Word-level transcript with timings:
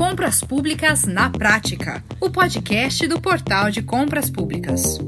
Compras 0.00 0.40
Públicas 0.40 1.04
na 1.04 1.28
Prática, 1.28 2.02
o 2.18 2.30
podcast 2.30 3.06
do 3.06 3.20
Portal 3.20 3.70
de 3.70 3.82
Compras 3.82 4.30
Públicas. 4.30 4.98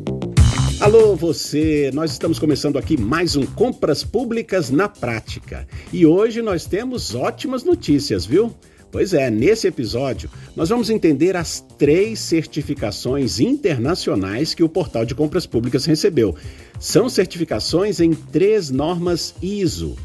Alô, 0.79 1.17
você! 1.17 1.91
Nós 1.95 2.13
estamos 2.13 2.39
começando 2.39 2.77
aqui 2.77 3.01
mais 3.01 3.35
um 3.35 3.47
Compras 3.47 4.05
Públicas 4.05 4.69
na 4.69 4.91
Prática. 4.91 5.67
E 5.91 6.05
hoje 6.05 6.43
nós 6.43 6.67
temos 6.67 7.15
ótimas 7.15 7.65
notícias, 7.65 8.27
viu? 8.27 8.55
Pois 8.91 9.15
é, 9.15 9.31
nesse 9.31 9.67
episódio 9.67 10.29
nós 10.55 10.69
vamos 10.69 10.91
entender 10.91 11.39
as 11.39 11.65
três 11.79 12.21
certificações 12.21 13.41
internacionais 13.41 14.53
que 14.53 14.63
o 14.63 14.69
Portal 14.69 15.07
de 15.07 15.15
Compras 15.15 15.47
Públicas 15.47 15.87
recebeu. 15.87 16.37
São 16.79 17.09
certificações 17.09 17.99
em 17.99 18.13
três 18.13 18.71
normas 18.71 19.35
ISO 19.41 19.97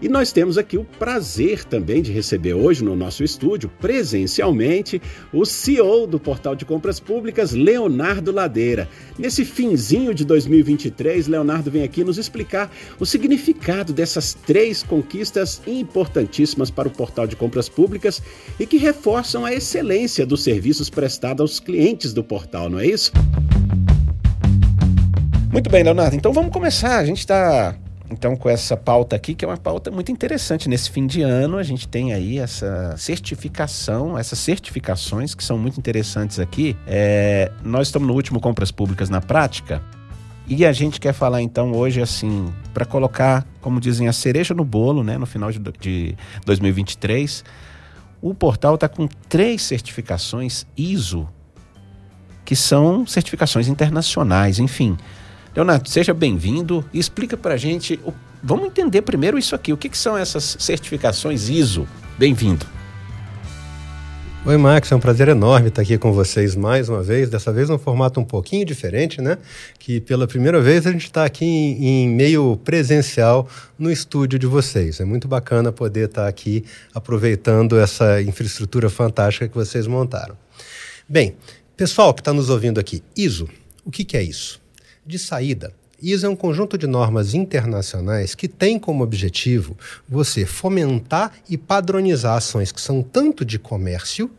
e 0.00 0.08
nós 0.08 0.30
temos 0.30 0.58
aqui 0.58 0.76
o 0.76 0.84
prazer 0.84 1.64
também 1.64 2.02
de 2.02 2.12
receber 2.12 2.52
hoje 2.54 2.84
no 2.84 2.94
nosso 2.94 3.24
estúdio, 3.24 3.70
presencialmente, 3.80 5.00
o 5.32 5.44
CEO 5.46 6.06
do 6.06 6.20
Portal 6.20 6.54
de 6.54 6.64
Compras 6.64 7.00
Públicas, 7.00 7.52
Leonardo 7.52 8.30
Ladeira. 8.30 8.88
Nesse 9.18 9.44
finzinho 9.44 10.14
de 10.14 10.24
2023, 10.24 11.28
Leonardo 11.28 11.70
vem 11.70 11.82
aqui 11.82 12.04
nos 12.04 12.18
explicar 12.18 12.70
o 13.00 13.06
significado 13.06 13.92
dessas 13.92 14.34
três 14.34 14.82
conquistas 14.82 15.62
importantíssimas 15.66 16.70
para 16.70 16.88
o 16.88 16.90
Portal 16.90 17.26
de 17.26 17.34
Compras 17.34 17.68
Públicas 17.68 18.22
e 18.60 18.66
que 18.66 18.76
reforçam 18.76 19.44
a 19.46 19.52
excelência 19.54 20.26
dos 20.26 20.42
serviços 20.42 20.90
prestados 20.90 21.40
aos 21.40 21.60
clientes 21.60 22.12
do 22.12 22.22
portal, 22.22 22.68
não 22.68 22.78
é 22.78 22.86
isso? 22.86 23.12
Muito 25.50 25.70
bem, 25.70 25.82
Leonardo. 25.82 26.14
Então 26.14 26.34
vamos 26.34 26.52
começar. 26.52 26.98
A 26.98 27.04
gente 27.06 27.20
está 27.20 27.78
então, 28.10 28.36
com 28.36 28.48
essa 28.48 28.76
pauta 28.76 29.16
aqui, 29.16 29.34
que 29.34 29.44
é 29.44 29.48
uma 29.48 29.56
pauta 29.56 29.90
muito 29.90 30.12
interessante. 30.12 30.68
Nesse 30.68 30.90
fim 30.90 31.06
de 31.06 31.22
ano, 31.22 31.58
a 31.58 31.62
gente 31.62 31.88
tem 31.88 32.12
aí 32.12 32.38
essa 32.38 32.94
certificação, 32.96 34.16
essas 34.16 34.38
certificações 34.38 35.34
que 35.34 35.42
são 35.42 35.58
muito 35.58 35.78
interessantes 35.78 36.38
aqui. 36.38 36.76
É, 36.86 37.50
nós 37.64 37.88
estamos 37.88 38.06
no 38.06 38.14
último 38.14 38.40
Compras 38.40 38.70
Públicas 38.70 39.10
na 39.10 39.20
Prática 39.20 39.82
e 40.48 40.64
a 40.64 40.72
gente 40.72 41.00
quer 41.00 41.12
falar 41.12 41.42
então 41.42 41.72
hoje, 41.72 42.00
assim, 42.00 42.52
para 42.72 42.84
colocar, 42.84 43.44
como 43.60 43.80
dizem, 43.80 44.06
a 44.06 44.12
cereja 44.12 44.54
no 44.54 44.64
bolo, 44.64 45.02
né, 45.02 45.18
no 45.18 45.26
final 45.26 45.50
de, 45.50 45.58
de 45.80 46.16
2023. 46.44 47.44
O 48.22 48.32
portal 48.32 48.76
está 48.76 48.88
com 48.88 49.08
três 49.28 49.62
certificações 49.62 50.64
ISO, 50.76 51.28
que 52.44 52.54
são 52.54 53.04
certificações 53.04 53.66
internacionais, 53.66 54.60
enfim. 54.60 54.96
Leonardo, 55.56 55.88
seja 55.88 56.12
bem-vindo 56.12 56.84
e 56.92 56.98
explica 56.98 57.34
para 57.34 57.54
a 57.54 57.56
gente. 57.56 57.98
Vamos 58.42 58.66
entender 58.66 59.00
primeiro 59.00 59.38
isso 59.38 59.54
aqui. 59.54 59.72
O 59.72 59.76
que, 59.78 59.88
que 59.88 59.96
são 59.96 60.14
essas 60.14 60.58
certificações 60.60 61.48
ISO? 61.48 61.88
Bem-vindo. 62.18 62.66
Oi, 64.44 64.56
Max, 64.58 64.92
é 64.92 64.94
um 64.94 65.00
prazer 65.00 65.28
enorme 65.28 65.68
estar 65.68 65.80
aqui 65.80 65.96
com 65.96 66.12
vocês 66.12 66.54
mais 66.54 66.90
uma 66.90 67.02
vez, 67.02 67.30
dessa 67.30 67.50
vez 67.54 67.70
num 67.70 67.78
formato 67.78 68.20
um 68.20 68.24
pouquinho 68.24 68.66
diferente, 68.66 69.22
né? 69.22 69.38
Que 69.78 69.98
pela 69.98 70.26
primeira 70.26 70.60
vez 70.60 70.86
a 70.86 70.92
gente 70.92 71.06
está 71.06 71.24
aqui 71.24 71.46
em, 71.46 72.04
em, 72.04 72.08
meio 72.10 72.58
presencial 72.62 73.48
no 73.78 73.90
estúdio 73.90 74.38
de 74.38 74.46
vocês. 74.46 75.00
É 75.00 75.06
muito 75.06 75.26
bacana 75.26 75.72
poder 75.72 76.10
estar 76.10 76.28
aqui 76.28 76.66
aproveitando 76.94 77.78
essa 77.78 78.20
infraestrutura 78.20 78.90
fantástica 78.90 79.48
que 79.48 79.54
vocês 79.54 79.86
montaram. 79.86 80.36
Bem, 81.08 81.34
pessoal 81.74 82.12
que 82.12 82.20
está 82.20 82.34
nos 82.34 82.50
ouvindo 82.50 82.78
aqui, 82.78 83.02
ISO, 83.16 83.48
o 83.86 83.90
que, 83.90 84.04
que 84.04 84.18
é 84.18 84.22
isso? 84.22 84.65
De 85.06 85.18
saída. 85.18 85.72
ISO 86.02 86.26
é 86.26 86.28
um 86.28 86.36
conjunto 86.36 86.76
de 86.76 86.86
normas 86.86 87.32
internacionais 87.32 88.34
que 88.34 88.48
tem 88.48 88.78
como 88.78 89.02
objetivo 89.02 89.76
você 90.06 90.44
fomentar 90.44 91.32
e 91.48 91.56
padronizar 91.56 92.36
ações 92.36 92.70
que 92.70 92.80
são 92.80 93.02
tanto 93.02 93.44
de 93.44 93.58
comércio 93.58 94.30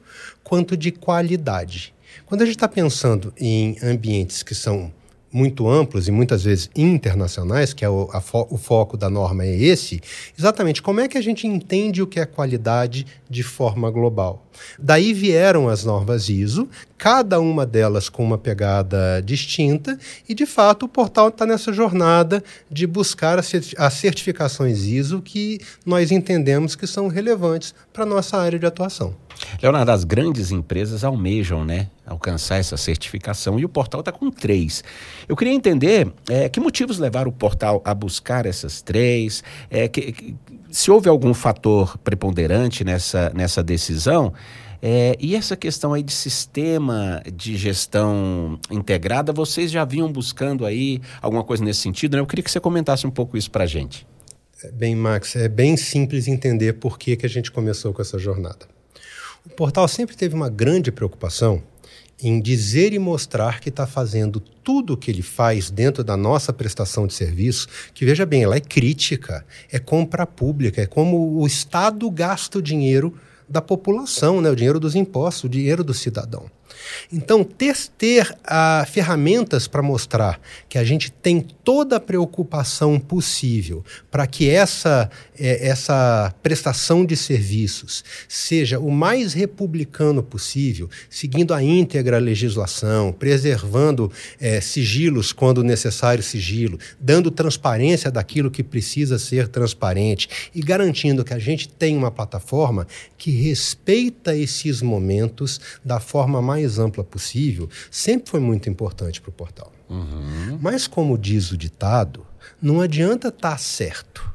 quanto 0.43 0.77
de 0.77 0.91
qualidade. 0.91 1.93
Quando 2.25 2.41
a 2.41 2.45
gente 2.45 2.55
está 2.55 2.67
pensando 2.67 3.33
em 3.37 3.77
ambientes 3.81 4.43
que 4.43 4.53
são 4.53 4.91
muito 5.31 5.69
amplos 5.69 6.07
e 6.07 6.11
muitas 6.11 6.43
vezes 6.43 6.69
internacionais, 6.75 7.73
que 7.73 7.83
é 7.83 7.89
o, 7.89 8.09
fo 8.21 8.47
o, 8.49 8.57
foco 8.57 8.97
da 8.97 9.09
norma 9.09 9.43
é 9.43 9.55
esse, 9.55 10.01
exatamente 10.37 10.81
como 10.81 10.99
é 10.99 11.07
que 11.07 11.17
a 11.17 11.21
gente 11.21 11.45
entende 11.45 12.01
o 12.01 12.07
que 12.07 12.19
é 12.19 12.25
qualidade 12.25 13.05
de 13.29 13.43
forma 13.43 13.89
global. 13.91 14.45
Daí 14.79 15.13
vieram 15.13 15.69
as 15.69 15.83
normas 15.83 16.29
ISO, 16.29 16.67
cada 16.97 17.39
uma 17.39 17.65
delas 17.65 18.09
com 18.09 18.23
uma 18.23 18.37
pegada 18.37 19.21
distinta, 19.23 19.99
e 20.27 20.33
de 20.33 20.45
fato 20.45 20.85
o 20.85 20.89
portal 20.89 21.27
está 21.27 21.45
nessa 21.45 21.71
jornada 21.71 22.43
de 22.71 22.87
buscar 22.87 23.39
as 23.39 23.93
certificações 23.93 24.83
ISO 24.83 25.21
que 25.21 25.59
nós 25.85 26.11
entendemos 26.11 26.75
que 26.75 26.87
são 26.87 27.07
relevantes 27.07 27.75
para 27.93 28.03
a 28.03 28.07
nossa 28.07 28.37
área 28.37 28.57
de 28.57 28.65
atuação. 28.65 29.26
Leonardo, 29.61 29.91
as 29.91 30.03
grandes 30.03 30.51
empresas 30.51 31.03
almejam 31.03 31.65
né, 31.65 31.89
alcançar 32.05 32.57
essa 32.57 32.77
certificação 32.77 33.59
e 33.59 33.65
o 33.65 33.69
portal 33.69 34.01
está 34.01 34.11
com 34.11 34.29
três. 34.31 34.83
Eu 35.27 35.35
queria 35.35 35.53
entender 35.53 36.11
é, 36.29 36.49
que 36.49 36.59
motivos 36.59 36.97
levaram 36.99 37.29
o 37.29 37.33
portal 37.33 37.81
a 37.85 37.93
buscar 37.93 38.45
essas 38.45 38.81
três, 38.81 39.43
é, 39.69 39.87
que, 39.87 40.11
que, 40.11 40.35
se 40.69 40.91
houve 40.91 41.09
algum 41.09 41.33
fator 41.33 41.97
preponderante 41.99 42.83
nessa, 42.83 43.31
nessa 43.33 43.63
decisão. 43.63 44.33
É, 44.81 45.15
e 45.19 45.35
essa 45.35 45.55
questão 45.55 45.93
aí 45.93 46.03
de 46.03 46.13
sistema 46.13 47.21
de 47.33 47.57
gestão 47.57 48.59
integrada, 48.69 49.33
vocês 49.33 49.71
já 49.71 49.83
vinham 49.83 50.11
buscando 50.11 50.65
aí 50.65 51.01
alguma 51.21 51.43
coisa 51.43 51.63
nesse 51.63 51.81
sentido? 51.81 52.15
Né? 52.15 52.21
Eu 52.21 52.27
queria 52.27 52.43
que 52.43 52.51
você 52.51 52.59
comentasse 52.59 53.07
um 53.07 53.11
pouco 53.11 53.37
isso 53.37 53.49
para 53.49 53.63
a 53.63 53.67
gente. 53.67 54.05
É, 54.63 54.71
bem, 54.71 54.95
Max, 54.95 55.35
é 55.35 55.47
bem 55.47 55.75
simples 55.77 56.27
entender 56.27 56.73
por 56.73 56.97
que, 56.97 57.15
que 57.15 57.25
a 57.25 57.29
gente 57.29 57.51
começou 57.51 57.93
com 57.93 58.01
essa 58.01 58.19
jornada. 58.19 58.76
O 59.45 59.49
portal 59.49 59.87
sempre 59.87 60.15
teve 60.15 60.35
uma 60.35 60.49
grande 60.49 60.91
preocupação 60.91 61.63
em 62.21 62.41
dizer 62.41 62.93
e 62.93 62.99
mostrar 62.99 63.59
que 63.59 63.69
está 63.69 63.85
fazendo 63.85 64.39
tudo 64.39 64.93
o 64.93 64.97
que 64.97 65.11
ele 65.11 65.21
faz 65.21 65.69
dentro 65.69 66.03
da 66.03 66.17
nossa 66.17 66.51
prestação 66.51 67.05
de 67.05 67.13
serviço, 67.13 67.67
que 67.93 68.05
veja 68.05 68.25
bem, 68.25 68.43
ela 68.43 68.55
é 68.55 68.59
crítica, 68.59 69.45
é 69.71 69.77
compra 69.77 70.25
pública, 70.25 70.81
é 70.81 70.85
como 70.87 71.39
o 71.39 71.45
Estado 71.45 72.09
gasta 72.09 72.57
o 72.57 72.61
dinheiro 72.61 73.13
da 73.47 73.61
população, 73.61 74.41
né? 74.41 74.49
o 74.49 74.55
dinheiro 74.55 74.79
dos 74.79 74.95
impostos, 74.95 75.45
o 75.45 75.49
dinheiro 75.49 75.83
do 75.83 75.93
cidadão. 75.93 76.49
Então, 77.11 77.43
ter, 77.43 77.75
ter 77.97 78.29
uh, 78.29 78.85
ferramentas 78.89 79.67
para 79.67 79.81
mostrar 79.81 80.39
que 80.67 80.77
a 80.77 80.83
gente 80.83 81.11
tem 81.11 81.41
toda 81.63 81.97
a 81.97 81.99
preocupação 81.99 82.99
possível 82.99 83.83
para 84.11 84.27
que 84.27 84.49
essa, 84.49 85.09
é, 85.39 85.67
essa 85.67 86.33
prestação 86.43 87.05
de 87.05 87.15
serviços 87.15 88.03
seja 88.27 88.79
o 88.79 88.91
mais 88.91 89.33
republicano 89.33 90.21
possível, 90.21 90.89
seguindo 91.09 91.53
a 91.53 91.63
íntegra 91.63 92.17
legislação, 92.17 93.11
preservando 93.11 94.11
é, 94.39 94.59
sigilos 94.59 95.31
quando 95.31 95.63
necessário 95.63 96.23
sigilo, 96.23 96.77
dando 96.99 97.31
transparência 97.31 98.11
daquilo 98.11 98.51
que 98.51 98.63
precisa 98.63 99.17
ser 99.17 99.47
transparente 99.47 100.27
e 100.53 100.61
garantindo 100.61 101.23
que 101.23 101.33
a 101.33 101.39
gente 101.39 101.69
tem 101.69 101.95
uma 101.95 102.11
plataforma 102.11 102.87
que 103.17 103.31
respeita 103.31 104.35
esses 104.35 104.81
momentos 104.81 105.59
da 105.83 105.99
forma 105.99 106.41
mais 106.41 106.66
ampla 106.77 107.03
possível, 107.03 107.69
sempre 107.89 108.29
foi 108.29 108.39
muito 108.39 108.69
importante 108.69 109.21
para 109.21 109.29
o 109.29 109.33
portal. 109.33 109.71
Uhum. 109.89 110.59
Mas, 110.61 110.87
como 110.87 111.17
diz 111.17 111.51
o 111.51 111.57
ditado, 111.57 112.25
não 112.61 112.81
adianta 112.81 113.29
estar 113.29 113.51
tá 113.51 113.57
certo. 113.57 114.29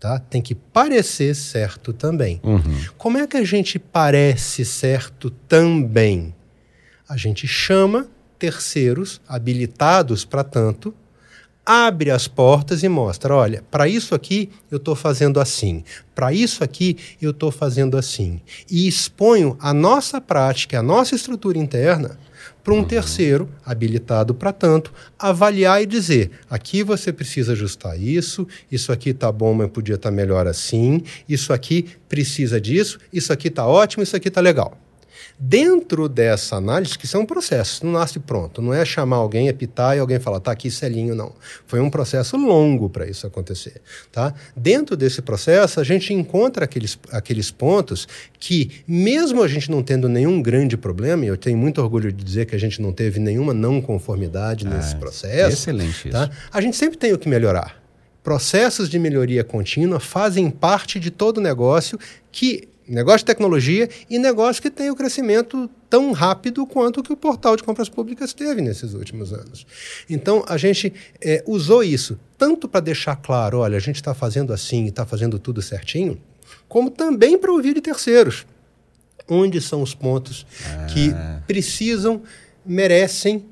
Tá? 0.00 0.18
Tem 0.18 0.40
que 0.40 0.54
parecer 0.54 1.34
certo 1.34 1.92
também. 1.92 2.40
Uhum. 2.42 2.62
Como 2.96 3.18
é 3.18 3.26
que 3.26 3.36
a 3.36 3.44
gente 3.44 3.78
parece 3.78 4.64
certo 4.64 5.30
também? 5.30 6.34
A 7.08 7.16
gente 7.16 7.48
chama 7.48 8.08
terceiros 8.38 9.20
habilitados 9.26 10.24
para 10.24 10.44
tanto 10.44 10.94
abre 11.68 12.10
as 12.10 12.26
portas 12.26 12.82
e 12.82 12.88
mostra: 12.88 13.34
olha, 13.34 13.62
para 13.70 13.86
isso 13.86 14.14
aqui 14.14 14.48
eu 14.70 14.78
estou 14.78 14.96
fazendo 14.96 15.38
assim, 15.38 15.84
para 16.14 16.32
isso 16.32 16.64
aqui 16.64 16.96
eu 17.20 17.30
estou 17.30 17.50
fazendo 17.50 17.98
assim. 17.98 18.40
E 18.70 18.88
exponho 18.88 19.54
a 19.60 19.74
nossa 19.74 20.18
prática, 20.18 20.78
a 20.78 20.82
nossa 20.82 21.14
estrutura 21.14 21.58
interna 21.58 22.18
para 22.64 22.72
um 22.72 22.78
uhum. 22.78 22.84
terceiro, 22.84 23.48
habilitado 23.64 24.34
para 24.34 24.52
tanto, 24.52 24.92
avaliar 25.18 25.82
e 25.82 25.86
dizer: 25.86 26.30
aqui 26.48 26.82
você 26.82 27.12
precisa 27.12 27.52
ajustar 27.52 28.00
isso, 28.00 28.48
isso 28.72 28.90
aqui 28.90 29.10
está 29.10 29.30
bom, 29.30 29.52
mas 29.52 29.70
podia 29.70 29.96
estar 29.96 30.08
tá 30.08 30.14
melhor 30.14 30.46
assim, 30.46 31.02
isso 31.28 31.52
aqui 31.52 31.86
precisa 32.08 32.58
disso, 32.58 32.98
isso 33.12 33.30
aqui 33.30 33.48
está 33.48 33.66
ótimo, 33.66 34.02
isso 34.02 34.16
aqui 34.16 34.28
está 34.28 34.40
legal. 34.40 34.87
Dentro 35.38 36.08
dessa 36.08 36.56
análise, 36.56 36.98
que 36.98 37.06
são 37.06 37.24
processos, 37.24 37.82
não 37.82 37.92
nasce 37.92 38.18
pronto, 38.18 38.60
não 38.60 38.74
é 38.74 38.84
chamar 38.84 39.16
alguém, 39.16 39.48
apitar 39.48 39.96
e 39.96 40.00
alguém 40.00 40.18
falar, 40.18 40.40
tá 40.40 40.50
aqui 40.50 40.70
selinho, 40.70 41.14
não. 41.14 41.32
Foi 41.66 41.80
um 41.80 41.88
processo 41.88 42.36
longo 42.36 42.88
para 42.88 43.06
isso 43.06 43.26
acontecer. 43.26 43.80
Tá? 44.10 44.34
Dentro 44.56 44.96
desse 44.96 45.22
processo, 45.22 45.80
a 45.80 45.84
gente 45.84 46.12
encontra 46.12 46.64
aqueles, 46.64 46.98
aqueles 47.12 47.50
pontos 47.50 48.08
que, 48.38 48.82
mesmo 48.86 49.42
a 49.42 49.48
gente 49.48 49.70
não 49.70 49.82
tendo 49.82 50.08
nenhum 50.08 50.42
grande 50.42 50.76
problema, 50.76 51.24
e 51.24 51.28
eu 51.28 51.36
tenho 51.36 51.56
muito 51.56 51.80
orgulho 51.80 52.12
de 52.12 52.24
dizer 52.24 52.46
que 52.46 52.54
a 52.54 52.58
gente 52.60 52.82
não 52.82 52.92
teve 52.92 53.20
nenhuma 53.20 53.54
não 53.54 53.80
conformidade 53.80 54.66
ah, 54.66 54.70
nesse 54.70 54.96
processo. 54.96 55.54
Excelente 55.54 56.10
tá? 56.10 56.24
isso. 56.24 56.48
A 56.52 56.60
gente 56.60 56.76
sempre 56.76 56.98
tem 56.98 57.12
o 57.12 57.18
que 57.18 57.28
melhorar. 57.28 57.82
Processos 58.22 58.90
de 58.90 58.98
melhoria 58.98 59.42
contínua 59.42 59.98
fazem 59.98 60.50
parte 60.50 61.00
de 61.00 61.10
todo 61.10 61.40
negócio 61.40 61.98
que 62.30 62.67
negócio 62.88 63.20
de 63.20 63.26
tecnologia 63.26 63.88
e 64.08 64.18
negócio 64.18 64.62
que 64.62 64.70
tem 64.70 64.90
o 64.90 64.96
crescimento 64.96 65.68
tão 65.88 66.12
rápido 66.12 66.66
quanto 66.66 67.02
que 67.02 67.12
o 67.12 67.16
portal 67.16 67.56
de 67.56 67.62
compras 67.62 67.88
públicas 67.88 68.32
teve 68.32 68.60
nesses 68.60 68.94
últimos 68.94 69.32
anos. 69.32 69.66
Então, 70.08 70.44
a 70.48 70.56
gente 70.56 70.92
é, 71.20 71.42
usou 71.46 71.82
isso 71.82 72.18
tanto 72.36 72.68
para 72.68 72.80
deixar 72.80 73.16
claro, 73.16 73.58
olha, 73.58 73.76
a 73.76 73.80
gente 73.80 73.96
está 73.96 74.14
fazendo 74.14 74.52
assim 74.52 74.84
e 74.84 74.88
está 74.88 75.04
fazendo 75.04 75.38
tudo 75.38 75.60
certinho, 75.60 76.20
como 76.68 76.90
também 76.90 77.38
para 77.38 77.52
ouvir 77.52 77.74
de 77.74 77.80
terceiros. 77.80 78.46
Onde 79.30 79.60
são 79.60 79.82
os 79.82 79.94
pontos 79.94 80.46
ah. 80.64 80.86
que 80.86 81.12
precisam, 81.46 82.22
merecem 82.64 83.44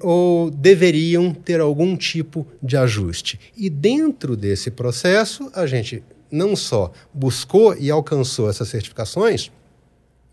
ou 0.00 0.50
deveriam 0.50 1.32
ter 1.32 1.60
algum 1.60 1.96
tipo 1.96 2.46
de 2.62 2.76
ajuste. 2.76 3.38
E 3.56 3.70
dentro 3.70 4.36
desse 4.36 4.70
processo, 4.70 5.50
a 5.54 5.66
gente 5.66 6.02
não 6.30 6.56
só 6.56 6.92
buscou 7.12 7.76
e 7.76 7.90
alcançou 7.90 8.48
essas 8.48 8.68
certificações, 8.68 9.50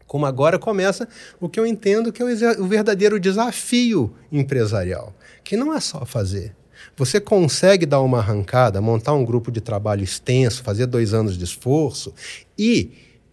como 0.08 0.26
agora 0.26 0.60
começa 0.60 1.08
o 1.40 1.50
que 1.50 1.60
eu 1.60 1.66
entendo 1.66 2.12
que 2.12 2.22
é 2.22 2.26
o 2.60 2.68
verdadeiro 2.68 3.20
desafio 3.20 4.14
empresarial, 4.32 5.14
que 5.44 5.58
não 5.58 5.74
é 5.74 5.80
só 5.80 6.06
fazer. 6.06 6.56
Você 6.96 7.20
consegue 7.20 7.86
dar 7.86 8.02
uma 8.02 8.20
arrancada, 8.20 8.82
montar 8.82 9.14
um 9.14 9.26
grupo 9.26 9.52
de 9.52 9.62
trabalho 9.62 10.04
extenso, 10.04 10.64
fazer 10.64 10.86
dois 10.86 11.14
anos 11.14 11.38
de 11.38 11.44
esforço 11.44 12.14
e 12.58 12.92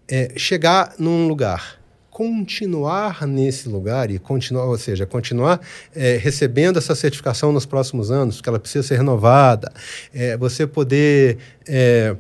é, 0.09 0.33
chegar 0.37 0.95
num 0.99 1.29
lugar 1.29 1.81
continuar 2.21 3.27
nesse 3.27 3.67
lugar 3.67 4.11
e 4.11 4.19
continuar, 4.19 4.67
ou 4.67 4.77
seja, 4.77 5.07
continuar 5.07 5.59
é, 5.95 6.19
recebendo 6.19 6.79
essa 6.79 6.95
certificação 6.95 7.51
nos 7.51 7.65
próximos 7.65 8.11
anos, 8.11 8.37
porque 8.37 8.49
ela 8.51 8.59
precisa 8.59 8.87
ser 8.87 8.99
renovada, 8.99 9.73
é, 10.13 10.37
você 10.37 10.67
poder 10.67 11.39
é, 11.67 12.15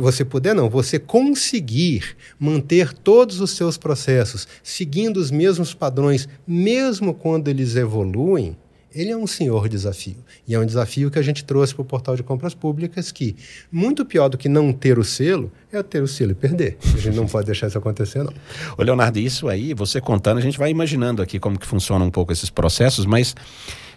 você 0.00 0.24
puder 0.24 0.54
não, 0.54 0.70
você 0.70 0.98
conseguir 0.98 2.16
manter 2.38 2.92
todos 2.92 3.40
os 3.40 3.50
seus 3.52 3.76
processos 3.76 4.46
seguindo 4.62 5.16
os 5.16 5.30
mesmos 5.30 5.74
padrões, 5.74 6.28
mesmo 6.46 7.14
quando 7.14 7.48
eles 7.48 7.74
evoluem, 7.74 8.56
ele 8.94 9.10
é 9.10 9.16
um 9.16 9.26
senhor 9.26 9.68
desafio. 9.68 10.16
E 10.46 10.54
é 10.54 10.58
um 10.58 10.66
desafio 10.66 11.10
que 11.10 11.18
a 11.18 11.22
gente 11.22 11.44
trouxe 11.44 11.74
para 11.74 11.82
o 11.82 11.84
portal 11.84 12.14
de 12.14 12.22
compras 12.22 12.54
públicas 12.54 13.10
que, 13.10 13.34
muito 13.70 14.04
pior 14.04 14.28
do 14.28 14.36
que 14.36 14.48
não 14.48 14.72
ter 14.72 14.98
o 14.98 15.04
selo, 15.04 15.50
é 15.72 15.82
ter 15.82 16.02
o 16.02 16.08
selo 16.08 16.32
e 16.32 16.34
perder. 16.34 16.76
A 16.94 16.98
gente 16.98 17.16
não 17.16 17.26
pode 17.26 17.46
deixar 17.46 17.68
isso 17.68 17.78
acontecer, 17.78 18.22
não. 18.22 18.32
Ô, 18.76 18.82
Leonardo, 18.82 19.18
isso 19.18 19.48
aí, 19.48 19.72
você 19.72 20.00
contando, 20.00 20.38
a 20.38 20.42
gente 20.42 20.58
vai 20.58 20.70
imaginando 20.70 21.22
aqui 21.22 21.38
como 21.38 21.58
que 21.58 21.66
funciona 21.66 22.04
um 22.04 22.10
pouco 22.10 22.32
esses 22.32 22.50
processos, 22.50 23.06
mas 23.06 23.34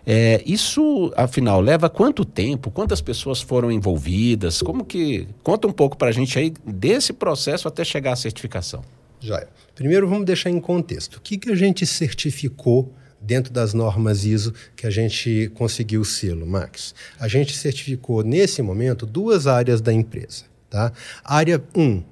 é, 0.06 0.44
isso, 0.46 1.12
afinal, 1.16 1.60
leva 1.60 1.90
quanto 1.90 2.24
tempo? 2.24 2.70
Quantas 2.70 3.02
pessoas 3.02 3.42
foram 3.42 3.72
envolvidas? 3.72 4.62
Como 4.62 4.86
que... 4.86 5.28
Conta 5.42 5.68
um 5.68 5.72
pouco 5.72 5.98
para 5.98 6.10
a 6.10 6.12
gente 6.12 6.38
aí 6.38 6.54
desse 6.66 7.12
processo 7.12 7.68
até 7.68 7.84
chegar 7.84 8.14
à 8.14 8.16
certificação. 8.16 8.84
Já. 9.20 9.46
Primeiro, 9.74 10.08
vamos 10.08 10.26
deixar 10.26 10.50
em 10.50 10.60
contexto. 10.60 11.16
O 11.16 11.22
que, 11.22 11.38
que 11.38 11.50
a 11.50 11.56
gente 11.56 11.86
certificou 11.86 12.94
dentro 13.20 13.52
das 13.52 13.74
normas 13.74 14.24
ISO 14.24 14.54
que 14.76 14.86
a 14.86 14.90
gente 14.90 15.52
conseguiu 15.56 16.02
o 16.02 16.06
selo, 16.06 16.46
Max. 16.46 16.94
A 17.20 17.28
gente 17.28 17.58
certificou, 17.58 18.24
nesse 18.24 18.62
momento, 18.62 19.06
duas 19.06 19.48
áreas 19.48 19.82
da 19.82 19.92
empresa. 19.92 20.44
Tá? 20.70 20.92
Área 21.24 21.62
1, 21.76 21.82
um, 21.82 22.04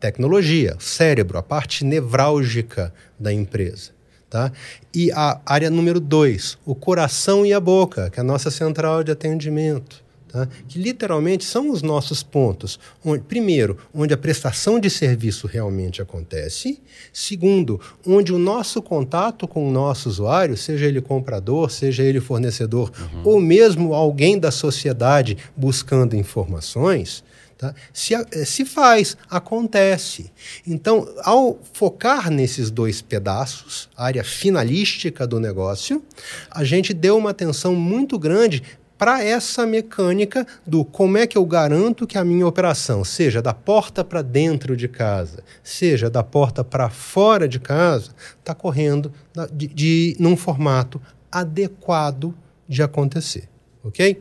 tecnologia, 0.00 0.76
cérebro, 0.78 1.36
a 1.36 1.42
parte 1.42 1.84
nevrálgica 1.84 2.92
da 3.18 3.32
empresa. 3.32 3.90
Tá? 4.32 4.50
E 4.94 5.12
a 5.12 5.38
área 5.44 5.68
número 5.68 6.00
2, 6.00 6.56
o 6.64 6.74
coração 6.74 7.44
e 7.44 7.52
a 7.52 7.60
boca, 7.60 8.08
que 8.08 8.18
é 8.18 8.22
a 8.22 8.24
nossa 8.24 8.50
central 8.50 9.04
de 9.04 9.12
atendimento 9.12 10.02
tá? 10.32 10.48
que 10.66 10.78
literalmente 10.78 11.44
são 11.44 11.70
os 11.70 11.82
nossos 11.82 12.22
pontos. 12.22 12.80
Onde, 13.04 13.22
primeiro, 13.22 13.76
onde 13.94 14.14
a 14.14 14.16
prestação 14.16 14.80
de 14.80 14.88
serviço 14.88 15.46
realmente 15.46 16.00
acontece. 16.00 16.80
Segundo, 17.12 17.78
onde 18.06 18.32
o 18.32 18.38
nosso 18.38 18.80
contato 18.80 19.46
com 19.46 19.68
o 19.68 19.70
nosso 19.70 20.08
usuário, 20.08 20.56
seja 20.56 20.86
ele 20.86 21.02
comprador, 21.02 21.70
seja 21.70 22.02
ele 22.02 22.18
fornecedor, 22.18 22.90
uhum. 22.98 23.22
ou 23.24 23.40
mesmo 23.40 23.92
alguém 23.92 24.38
da 24.38 24.50
sociedade 24.50 25.36
buscando 25.54 26.16
informações, 26.16 27.22
Tá? 27.62 27.72
Se, 27.92 28.12
eh, 28.12 28.44
se 28.44 28.64
faz, 28.64 29.16
acontece. 29.30 30.32
Então, 30.66 31.08
ao 31.22 31.60
focar 31.72 32.28
nesses 32.28 32.72
dois 32.72 33.00
pedaços, 33.00 33.88
área 33.96 34.24
finalística 34.24 35.28
do 35.28 35.38
negócio, 35.38 36.02
a 36.50 36.64
gente 36.64 36.92
deu 36.92 37.16
uma 37.16 37.30
atenção 37.30 37.76
muito 37.76 38.18
grande 38.18 38.64
para 38.98 39.22
essa 39.22 39.64
mecânica 39.64 40.44
do 40.66 40.84
como 40.84 41.16
é 41.16 41.24
que 41.24 41.38
eu 41.38 41.46
garanto 41.46 42.04
que 42.04 42.18
a 42.18 42.24
minha 42.24 42.48
operação, 42.48 43.04
seja 43.04 43.40
da 43.40 43.54
porta 43.54 44.02
para 44.02 44.22
dentro 44.22 44.76
de 44.76 44.88
casa, 44.88 45.44
seja 45.62 46.10
da 46.10 46.24
porta 46.24 46.64
para 46.64 46.90
fora 46.90 47.46
de 47.46 47.60
casa, 47.60 48.10
está 48.40 48.56
correndo 48.56 49.12
de, 49.52 49.68
de, 49.68 50.16
num 50.18 50.36
formato 50.36 51.00
adequado 51.30 52.34
de 52.68 52.82
acontecer. 52.82 53.48
Ok? 53.84 54.20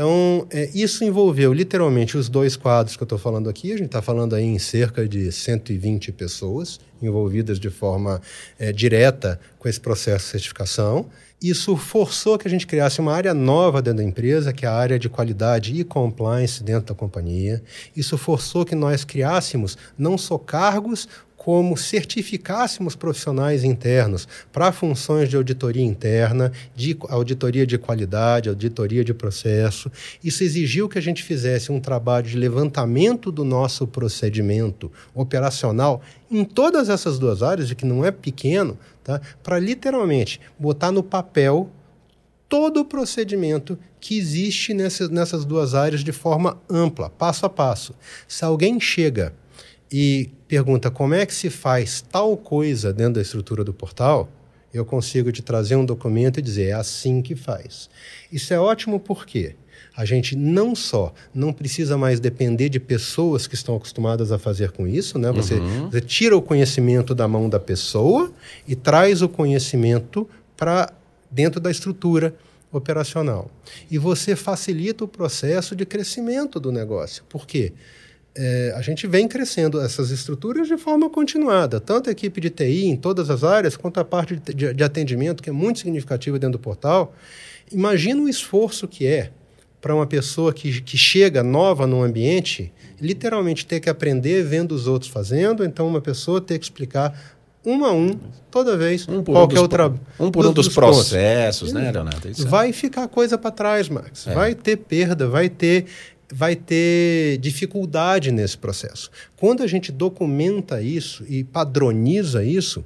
Então, 0.00 0.46
é, 0.48 0.70
isso 0.72 1.04
envolveu 1.04 1.52
literalmente 1.52 2.16
os 2.16 2.30
dois 2.30 2.56
quadros 2.56 2.96
que 2.96 3.02
eu 3.02 3.04
estou 3.04 3.18
falando 3.18 3.50
aqui. 3.50 3.70
A 3.70 3.76
gente 3.76 3.88
está 3.88 4.00
falando 4.00 4.34
aí 4.34 4.46
em 4.46 4.58
cerca 4.58 5.06
de 5.06 5.30
120 5.30 6.10
pessoas 6.12 6.80
envolvidas 7.02 7.60
de 7.60 7.68
forma 7.68 8.18
é, 8.58 8.72
direta 8.72 9.38
com 9.58 9.68
esse 9.68 9.78
processo 9.78 10.24
de 10.24 10.30
certificação. 10.30 11.04
Isso 11.42 11.76
forçou 11.76 12.38
que 12.38 12.48
a 12.48 12.50
gente 12.50 12.66
criasse 12.66 12.98
uma 12.98 13.12
área 13.12 13.34
nova 13.34 13.82
dentro 13.82 13.98
da 13.98 14.04
empresa, 14.04 14.54
que 14.54 14.64
é 14.64 14.68
a 14.70 14.72
área 14.72 14.98
de 14.98 15.10
qualidade 15.10 15.78
e 15.78 15.84
compliance 15.84 16.64
dentro 16.64 16.94
da 16.94 16.94
companhia. 16.94 17.62
Isso 17.94 18.16
forçou 18.16 18.64
que 18.64 18.74
nós 18.74 19.04
criássemos 19.04 19.76
não 19.98 20.16
só 20.16 20.38
cargos, 20.38 21.08
como 21.42 21.74
certificássemos 21.74 22.94
profissionais 22.94 23.64
internos 23.64 24.28
para 24.52 24.70
funções 24.70 25.26
de 25.26 25.36
auditoria 25.36 25.82
interna, 25.82 26.52
de 26.76 26.94
auditoria 27.08 27.66
de 27.66 27.78
qualidade, 27.78 28.50
auditoria 28.50 29.02
de 29.02 29.14
processo. 29.14 29.90
Isso 30.22 30.44
exigiu 30.44 30.86
que 30.86 30.98
a 30.98 31.00
gente 31.00 31.24
fizesse 31.24 31.72
um 31.72 31.80
trabalho 31.80 32.26
de 32.26 32.36
levantamento 32.36 33.32
do 33.32 33.42
nosso 33.42 33.86
procedimento 33.86 34.92
operacional 35.14 36.02
em 36.30 36.44
todas 36.44 36.90
essas 36.90 37.18
duas 37.18 37.42
áreas, 37.42 37.70
e 37.70 37.74
que 37.74 37.86
não 37.86 38.04
é 38.04 38.10
pequeno, 38.10 38.78
tá? 39.02 39.18
para 39.42 39.58
literalmente 39.58 40.42
botar 40.58 40.92
no 40.92 41.02
papel 41.02 41.70
todo 42.50 42.80
o 42.80 42.84
procedimento 42.84 43.78
que 43.98 44.18
existe 44.18 44.74
nessas, 44.74 45.08
nessas 45.08 45.46
duas 45.46 45.74
áreas 45.74 46.04
de 46.04 46.12
forma 46.12 46.60
ampla, 46.68 47.08
passo 47.08 47.46
a 47.46 47.48
passo. 47.48 47.94
Se 48.28 48.44
alguém 48.44 48.78
chega 48.78 49.32
e 49.90 50.30
pergunta 50.46 50.90
como 50.90 51.14
é 51.14 51.26
que 51.26 51.34
se 51.34 51.50
faz 51.50 52.00
tal 52.00 52.36
coisa 52.36 52.92
dentro 52.92 53.14
da 53.14 53.22
estrutura 53.22 53.64
do 53.64 53.72
portal, 53.72 54.28
eu 54.72 54.84
consigo 54.84 55.32
te 55.32 55.42
trazer 55.42 55.74
um 55.74 55.84
documento 55.84 56.38
e 56.38 56.42
dizer 56.42 56.68
é 56.68 56.72
assim 56.72 57.20
que 57.20 57.34
faz. 57.34 57.90
Isso 58.30 58.54
é 58.54 58.60
ótimo 58.60 59.00
porque 59.00 59.56
a 59.96 60.04
gente 60.04 60.36
não 60.36 60.74
só 60.74 61.12
não 61.34 61.52
precisa 61.52 61.98
mais 61.98 62.20
depender 62.20 62.68
de 62.68 62.78
pessoas 62.78 63.46
que 63.46 63.54
estão 63.54 63.76
acostumadas 63.76 64.30
a 64.30 64.38
fazer 64.38 64.70
com 64.70 64.86
isso, 64.86 65.18
né? 65.18 65.32
Você, 65.32 65.54
uhum. 65.54 65.90
você 65.90 66.00
tira 66.00 66.36
o 66.36 66.42
conhecimento 66.42 67.14
da 67.14 67.26
mão 67.26 67.48
da 67.48 67.58
pessoa 67.58 68.32
e 68.66 68.76
traz 68.76 69.22
o 69.22 69.28
conhecimento 69.28 70.28
para 70.56 70.92
dentro 71.30 71.60
da 71.60 71.70
estrutura 71.70 72.34
operacional. 72.72 73.50
E 73.90 73.98
você 73.98 74.36
facilita 74.36 75.04
o 75.04 75.08
processo 75.08 75.74
de 75.74 75.84
crescimento 75.84 76.60
do 76.60 76.70
negócio. 76.70 77.24
Por 77.28 77.46
quê? 77.46 77.72
Porque 77.72 77.99
é, 78.42 78.72
a 78.74 78.80
gente 78.80 79.06
vem 79.06 79.28
crescendo 79.28 79.78
essas 79.78 80.10
estruturas 80.10 80.66
de 80.66 80.78
forma 80.78 81.10
continuada, 81.10 81.78
tanto 81.78 82.08
a 82.08 82.12
equipe 82.12 82.40
de 82.40 82.48
TI 82.48 82.86
em 82.86 82.96
todas 82.96 83.28
as 83.28 83.44
áreas, 83.44 83.76
quanto 83.76 84.00
a 84.00 84.04
parte 84.04 84.36
de, 84.36 84.54
de, 84.54 84.72
de 84.72 84.82
atendimento, 84.82 85.42
que 85.42 85.50
é 85.50 85.52
muito 85.52 85.80
significativa 85.80 86.38
dentro 86.38 86.58
do 86.58 86.62
portal. 86.62 87.14
Imagina 87.70 88.22
o 88.22 88.28
esforço 88.30 88.88
que 88.88 89.06
é 89.06 89.30
para 89.78 89.94
uma 89.94 90.06
pessoa 90.06 90.54
que, 90.54 90.80
que 90.80 90.96
chega 90.96 91.42
nova 91.42 91.86
no 91.86 92.02
ambiente, 92.02 92.72
literalmente 92.98 93.66
ter 93.66 93.78
que 93.78 93.90
aprender 93.90 94.42
vendo 94.42 94.72
os 94.72 94.86
outros 94.86 95.10
fazendo, 95.10 95.62
então 95.62 95.86
uma 95.86 96.00
pessoa 96.00 96.40
ter 96.40 96.58
que 96.58 96.64
explicar 96.64 97.36
um 97.62 97.84
a 97.84 97.92
um, 97.92 98.18
toda 98.50 98.74
vez, 98.74 99.06
um 99.06 99.22
por 99.22 99.32
qualquer 99.32 99.52
um 99.52 99.56
dos, 99.56 99.62
outra. 99.62 99.92
Um 100.18 100.30
por 100.30 100.46
um 100.46 100.52
dos, 100.52 100.64
dos 100.64 100.74
processos, 100.74 101.74
né, 101.74 101.92
Leonardo? 101.92 102.26
Isso 102.30 102.46
é. 102.46 102.48
vai 102.48 102.72
ficar 102.72 103.06
coisa 103.06 103.36
para 103.36 103.50
trás, 103.50 103.90
Max. 103.90 104.26
É. 104.26 104.32
Vai 104.32 104.54
ter 104.54 104.78
perda, 104.78 105.28
vai 105.28 105.50
ter 105.50 105.84
vai 106.32 106.54
ter 106.54 107.38
dificuldade 107.38 108.30
nesse 108.30 108.56
processo. 108.56 109.10
Quando 109.36 109.62
a 109.62 109.66
gente 109.66 109.90
documenta 109.90 110.80
isso 110.80 111.24
e 111.28 111.42
padroniza 111.42 112.44
isso, 112.44 112.84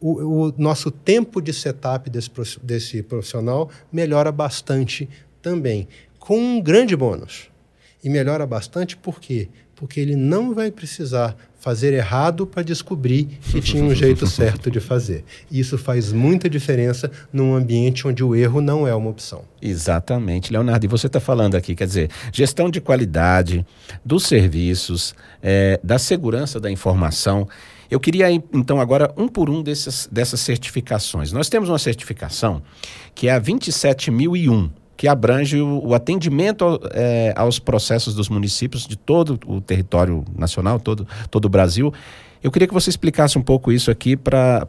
o, 0.00 0.48
o 0.48 0.54
nosso 0.58 0.90
tempo 0.90 1.40
de 1.40 1.52
setup 1.52 2.10
desse, 2.10 2.30
desse 2.62 3.02
profissional 3.02 3.70
melhora 3.92 4.32
bastante 4.32 5.08
também, 5.40 5.88
com 6.18 6.38
um 6.38 6.60
grande 6.60 6.94
bônus. 6.96 7.50
E 8.02 8.10
melhora 8.10 8.46
bastante 8.46 8.96
por 8.96 9.20
quê? 9.20 9.48
Porque 9.76 10.00
ele 10.00 10.16
não 10.16 10.52
vai 10.54 10.70
precisar 10.70 11.36
fazer 11.62 11.94
errado 11.94 12.44
para 12.44 12.60
descobrir 12.64 13.38
que 13.40 13.60
tinha 13.60 13.84
um 13.84 13.94
jeito 13.94 14.26
certo 14.26 14.68
de 14.68 14.80
fazer. 14.80 15.24
Isso 15.48 15.78
faz 15.78 16.12
muita 16.12 16.50
diferença 16.50 17.08
num 17.32 17.54
ambiente 17.54 18.06
onde 18.06 18.24
o 18.24 18.34
erro 18.34 18.60
não 18.60 18.84
é 18.84 18.92
uma 18.92 19.08
opção. 19.08 19.44
Exatamente, 19.62 20.52
Leonardo. 20.52 20.84
E 20.84 20.88
você 20.88 21.06
está 21.06 21.20
falando 21.20 21.54
aqui, 21.54 21.76
quer 21.76 21.86
dizer, 21.86 22.10
gestão 22.32 22.68
de 22.68 22.80
qualidade 22.80 23.64
dos 24.04 24.26
serviços, 24.26 25.14
é, 25.40 25.78
da 25.84 26.00
segurança 26.00 26.58
da 26.58 26.68
informação. 26.68 27.48
Eu 27.88 28.00
queria, 28.00 28.28
então, 28.28 28.80
agora, 28.80 29.14
um 29.16 29.28
por 29.28 29.48
um 29.48 29.62
desses, 29.62 30.08
dessas 30.10 30.40
certificações. 30.40 31.30
Nós 31.30 31.48
temos 31.48 31.68
uma 31.68 31.78
certificação 31.78 32.60
que 33.14 33.28
é 33.28 33.32
a 33.32 33.38
27001, 33.38 34.68
que 34.96 35.08
abrange 35.08 35.60
o, 35.60 35.86
o 35.86 35.94
atendimento 35.94 36.80
é, 36.92 37.32
aos 37.36 37.58
processos 37.58 38.14
dos 38.14 38.28
municípios 38.28 38.86
de 38.86 38.96
todo 38.96 39.38
o 39.46 39.60
território 39.60 40.24
nacional, 40.36 40.78
todo, 40.78 41.06
todo 41.30 41.46
o 41.46 41.48
Brasil. 41.48 41.92
Eu 42.42 42.50
queria 42.50 42.66
que 42.66 42.74
você 42.74 42.90
explicasse 42.90 43.38
um 43.38 43.42
pouco 43.42 43.70
isso 43.70 43.90
aqui 43.90 44.16
para 44.16 44.68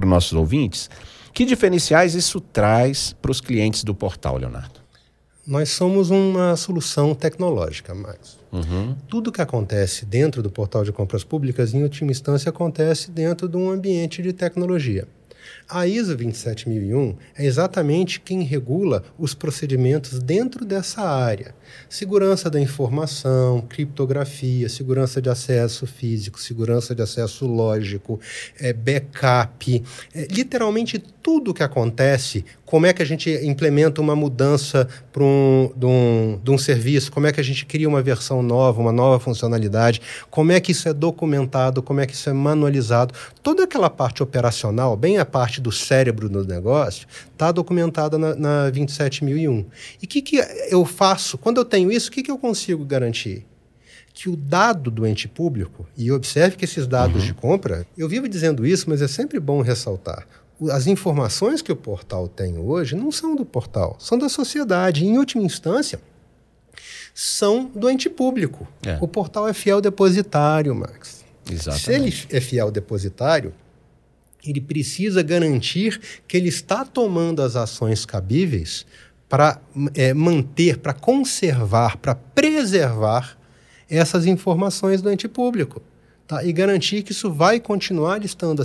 os 0.00 0.08
nossos 0.08 0.32
ouvintes. 0.32 0.90
Que 1.32 1.44
diferenciais 1.44 2.14
isso 2.14 2.40
traz 2.40 3.14
para 3.20 3.30
os 3.30 3.40
clientes 3.40 3.82
do 3.82 3.94
portal, 3.94 4.36
Leonardo? 4.36 4.84
Nós 5.46 5.70
somos 5.70 6.10
uma 6.10 6.56
solução 6.56 7.14
tecnológica, 7.14 7.94
Max. 7.94 8.38
Uhum. 8.50 8.94
Tudo 9.08 9.32
que 9.32 9.42
acontece 9.42 10.06
dentro 10.06 10.42
do 10.42 10.50
portal 10.50 10.84
de 10.84 10.92
compras 10.92 11.24
públicas, 11.24 11.74
em 11.74 11.82
última 11.82 12.10
instância, 12.10 12.48
acontece 12.48 13.10
dentro 13.10 13.48
de 13.48 13.56
um 13.56 13.68
ambiente 13.68 14.22
de 14.22 14.32
tecnologia. 14.32 15.06
A 15.68 15.86
ISO 15.86 16.16
27001 16.16 17.16
é 17.36 17.44
exatamente 17.44 18.20
quem 18.20 18.42
regula 18.42 19.02
os 19.18 19.34
procedimentos 19.34 20.18
dentro 20.18 20.64
dessa 20.64 21.02
área. 21.02 21.54
Segurança 21.88 22.50
da 22.50 22.60
informação, 22.60 23.62
criptografia, 23.62 24.68
segurança 24.68 25.20
de 25.20 25.28
acesso 25.28 25.86
físico, 25.86 26.40
segurança 26.40 26.94
de 26.94 27.02
acesso 27.02 27.46
lógico, 27.46 28.20
é, 28.58 28.72
backup, 28.72 29.82
é, 30.14 30.26
literalmente 30.30 30.98
tudo 30.98 31.54
que 31.54 31.62
acontece, 31.62 32.44
como 32.74 32.86
é 32.86 32.92
que 32.92 33.00
a 33.00 33.06
gente 33.06 33.30
implementa 33.44 34.00
uma 34.00 34.16
mudança 34.16 34.88
para 35.12 35.22
um, 35.22 35.70
de, 35.76 35.86
um, 35.86 36.40
de 36.42 36.50
um 36.50 36.58
serviço, 36.58 37.12
como 37.12 37.24
é 37.24 37.30
que 37.30 37.38
a 37.38 37.44
gente 37.44 37.64
cria 37.64 37.88
uma 37.88 38.02
versão 38.02 38.42
nova, 38.42 38.80
uma 38.80 38.90
nova 38.90 39.20
funcionalidade, 39.20 40.02
como 40.28 40.50
é 40.50 40.58
que 40.58 40.72
isso 40.72 40.88
é 40.88 40.92
documentado, 40.92 41.80
como 41.84 42.00
é 42.00 42.06
que 42.06 42.14
isso 42.14 42.28
é 42.28 42.32
manualizado. 42.32 43.14
Toda 43.44 43.62
aquela 43.62 43.88
parte 43.88 44.24
operacional, 44.24 44.96
bem 44.96 45.18
a 45.18 45.24
parte 45.24 45.60
do 45.60 45.70
cérebro 45.70 46.28
do 46.28 46.44
negócio, 46.44 47.06
está 47.32 47.52
documentada 47.52 48.18
na, 48.18 48.34
na 48.34 48.70
27001. 48.70 49.66
E 50.02 50.06
o 50.06 50.08
que, 50.08 50.20
que 50.20 50.44
eu 50.68 50.84
faço? 50.84 51.38
Quando 51.38 51.58
eu 51.58 51.64
tenho 51.64 51.92
isso, 51.92 52.08
o 52.08 52.12
que, 52.12 52.24
que 52.24 52.30
eu 52.32 52.38
consigo 52.38 52.84
garantir? 52.84 53.46
que 54.16 54.28
o 54.28 54.36
dado 54.36 54.92
do 54.92 55.04
ente 55.04 55.26
público, 55.26 55.84
e 55.96 56.12
observe 56.12 56.56
que 56.56 56.64
esses 56.64 56.86
dados 56.86 57.22
uhum. 57.22 57.26
de 57.26 57.34
compra, 57.34 57.84
eu 57.98 58.08
vivo 58.08 58.28
dizendo 58.28 58.64
isso, 58.64 58.88
mas 58.88 59.02
é 59.02 59.08
sempre 59.08 59.40
bom 59.40 59.60
ressaltar 59.60 60.24
as 60.70 60.86
informações 60.86 61.62
que 61.62 61.72
o 61.72 61.76
portal 61.76 62.28
tem 62.28 62.58
hoje 62.58 62.94
não 62.94 63.10
são 63.10 63.34
do 63.34 63.44
portal, 63.44 63.96
são 63.98 64.18
da 64.18 64.28
sociedade. 64.28 65.04
Em 65.04 65.18
última 65.18 65.42
instância, 65.42 66.00
são 67.14 67.70
do 67.74 67.88
ente 67.88 68.08
público. 68.10 68.66
É. 68.84 68.98
O 69.00 69.08
portal 69.08 69.48
é 69.48 69.52
fiel 69.52 69.80
depositário, 69.80 70.74
Max. 70.74 71.24
Exatamente. 71.50 71.82
Se 71.82 71.92
ele 71.92 72.36
é 72.36 72.40
fiel 72.40 72.70
depositário, 72.70 73.54
ele 74.44 74.60
precisa 74.60 75.22
garantir 75.22 76.00
que 76.26 76.36
ele 76.36 76.48
está 76.48 76.84
tomando 76.84 77.42
as 77.42 77.56
ações 77.56 78.04
cabíveis 78.04 78.86
para 79.28 79.60
é, 79.94 80.12
manter, 80.12 80.78
para 80.78 80.92
conservar, 80.92 81.96
para 81.96 82.14
preservar 82.14 83.38
essas 83.88 84.26
informações 84.26 85.00
do 85.00 85.10
ente 85.10 85.28
público 85.28 85.82
tá? 86.26 86.44
e 86.44 86.52
garantir 86.52 87.02
que 87.02 87.12
isso 87.12 87.32
vai 87.32 87.60
continuar 87.60 88.24
estando 88.24 88.62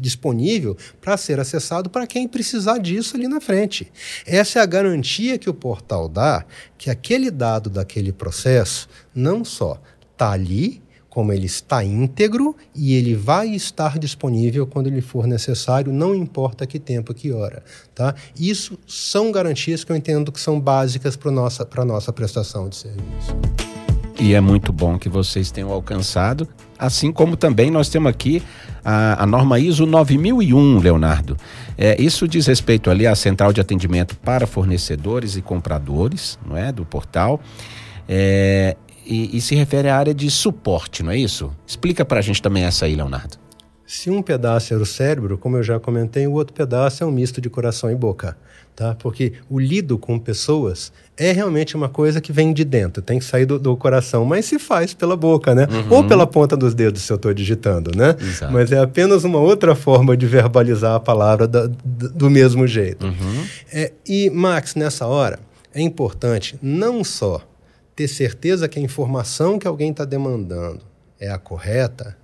disponível 0.00 0.76
para 1.00 1.16
ser 1.16 1.38
acessado 1.40 1.88
para 1.90 2.06
quem 2.06 2.26
precisar 2.26 2.78
disso 2.78 3.16
ali 3.16 3.28
na 3.28 3.40
frente. 3.40 3.90
Essa 4.26 4.58
é 4.58 4.62
a 4.62 4.66
garantia 4.66 5.38
que 5.38 5.50
o 5.50 5.54
portal 5.54 6.08
dá 6.08 6.44
que 6.76 6.90
aquele 6.90 7.30
dado 7.30 7.70
daquele 7.70 8.12
processo 8.12 8.88
não 9.14 9.44
só 9.44 9.80
está 10.12 10.32
ali, 10.32 10.82
como 11.08 11.32
ele 11.32 11.46
está 11.46 11.82
íntegro 11.82 12.54
e 12.74 12.94
ele 12.94 13.14
vai 13.14 13.48
estar 13.48 13.98
disponível 13.98 14.66
quando 14.66 14.86
ele 14.86 15.00
for 15.00 15.26
necessário, 15.26 15.92
não 15.92 16.14
importa 16.14 16.66
que 16.66 16.78
tempo, 16.78 17.14
que 17.14 17.32
hora. 17.32 17.64
Tá? 17.94 18.14
Isso 18.38 18.78
são 18.86 19.32
garantias 19.32 19.82
que 19.82 19.90
eu 19.90 19.96
entendo 19.96 20.30
que 20.30 20.40
são 20.40 20.60
básicas 20.60 21.16
para 21.16 21.30
a 21.30 21.34
nossa, 21.34 21.68
nossa 21.84 22.12
prestação 22.12 22.68
de 22.68 22.76
serviço. 22.76 23.36
E 24.20 24.34
é 24.34 24.40
muito 24.40 24.72
bom 24.72 24.98
que 24.98 25.08
vocês 25.08 25.50
tenham 25.50 25.70
alcançado, 25.70 26.46
assim 26.78 27.10
como 27.12 27.36
também 27.36 27.70
nós 27.70 27.88
temos 27.88 28.10
aqui 28.10 28.42
a, 28.84 29.22
a 29.22 29.26
norma 29.26 29.58
ISO 29.58 29.86
9001, 29.86 30.78
Leonardo. 30.78 31.36
É, 31.76 32.00
isso 32.00 32.26
diz 32.28 32.46
respeito 32.46 32.90
ali 32.90 33.06
à 33.06 33.14
central 33.14 33.52
de 33.52 33.60
atendimento 33.60 34.16
para 34.16 34.46
fornecedores 34.46 35.36
e 35.36 35.42
compradores, 35.42 36.38
não 36.46 36.56
é, 36.56 36.70
do 36.72 36.84
portal. 36.84 37.40
É, 38.08 38.76
e, 39.04 39.36
e, 39.36 39.40
se 39.40 39.54
refere 39.54 39.88
à 39.88 39.96
área 39.96 40.14
de 40.14 40.30
suporte, 40.30 41.02
não 41.02 41.10
é 41.10 41.16
isso? 41.16 41.50
Explica 41.66 42.04
para 42.04 42.18
a 42.18 42.22
gente 42.22 42.42
também 42.42 42.64
essa 42.64 42.84
aí, 42.84 42.94
Leonardo. 42.94 43.38
Se 43.88 44.10
um 44.10 44.22
pedaço 44.22 44.72
era 44.72 44.82
o 44.82 44.86
cérebro, 44.86 45.36
como 45.36 45.56
eu 45.56 45.62
já 45.64 45.80
comentei, 45.80 46.26
o 46.26 46.32
outro 46.32 46.54
pedaço 46.54 47.02
é 47.02 47.06
um 47.06 47.10
misto 47.10 47.40
de 47.40 47.50
coração 47.50 47.90
e 47.90 47.94
boca 47.96 48.36
tá? 48.78 48.94
Porque 48.94 49.32
o 49.50 49.58
lido 49.58 49.98
com 49.98 50.16
pessoas 50.20 50.92
é 51.16 51.32
realmente 51.32 51.74
uma 51.74 51.88
coisa 51.88 52.20
que 52.20 52.32
vem 52.32 52.52
de 52.52 52.64
dentro, 52.64 53.02
tem 53.02 53.18
que 53.18 53.24
sair 53.24 53.44
do, 53.44 53.58
do 53.58 53.76
coração, 53.76 54.24
mas 54.24 54.44
se 54.44 54.56
faz 54.56 54.94
pela 54.94 55.16
boca, 55.16 55.52
né? 55.52 55.66
Uhum. 55.68 55.96
Ou 55.96 56.06
pela 56.06 56.28
ponta 56.28 56.56
dos 56.56 56.76
dedos, 56.76 57.02
se 57.02 57.12
eu 57.12 57.16
estou 57.16 57.34
digitando, 57.34 57.90
né? 57.96 58.14
Exato. 58.20 58.52
Mas 58.52 58.70
é 58.70 58.78
apenas 58.78 59.24
uma 59.24 59.40
outra 59.40 59.74
forma 59.74 60.16
de 60.16 60.26
verbalizar 60.26 60.94
a 60.94 61.00
palavra 61.00 61.48
da, 61.48 61.66
do 61.66 62.30
mesmo 62.30 62.68
jeito. 62.68 63.04
Uhum. 63.04 63.44
É, 63.72 63.90
e, 64.06 64.30
Max, 64.30 64.76
nessa 64.76 65.08
hora, 65.08 65.40
é 65.74 65.80
importante 65.80 66.56
não 66.62 67.02
só 67.02 67.42
ter 67.96 68.06
certeza 68.06 68.68
que 68.68 68.78
a 68.78 68.82
informação 68.82 69.58
que 69.58 69.66
alguém 69.66 69.90
está 69.90 70.04
demandando 70.04 70.82
é 71.18 71.28
a 71.28 71.36
correta, 71.36 72.16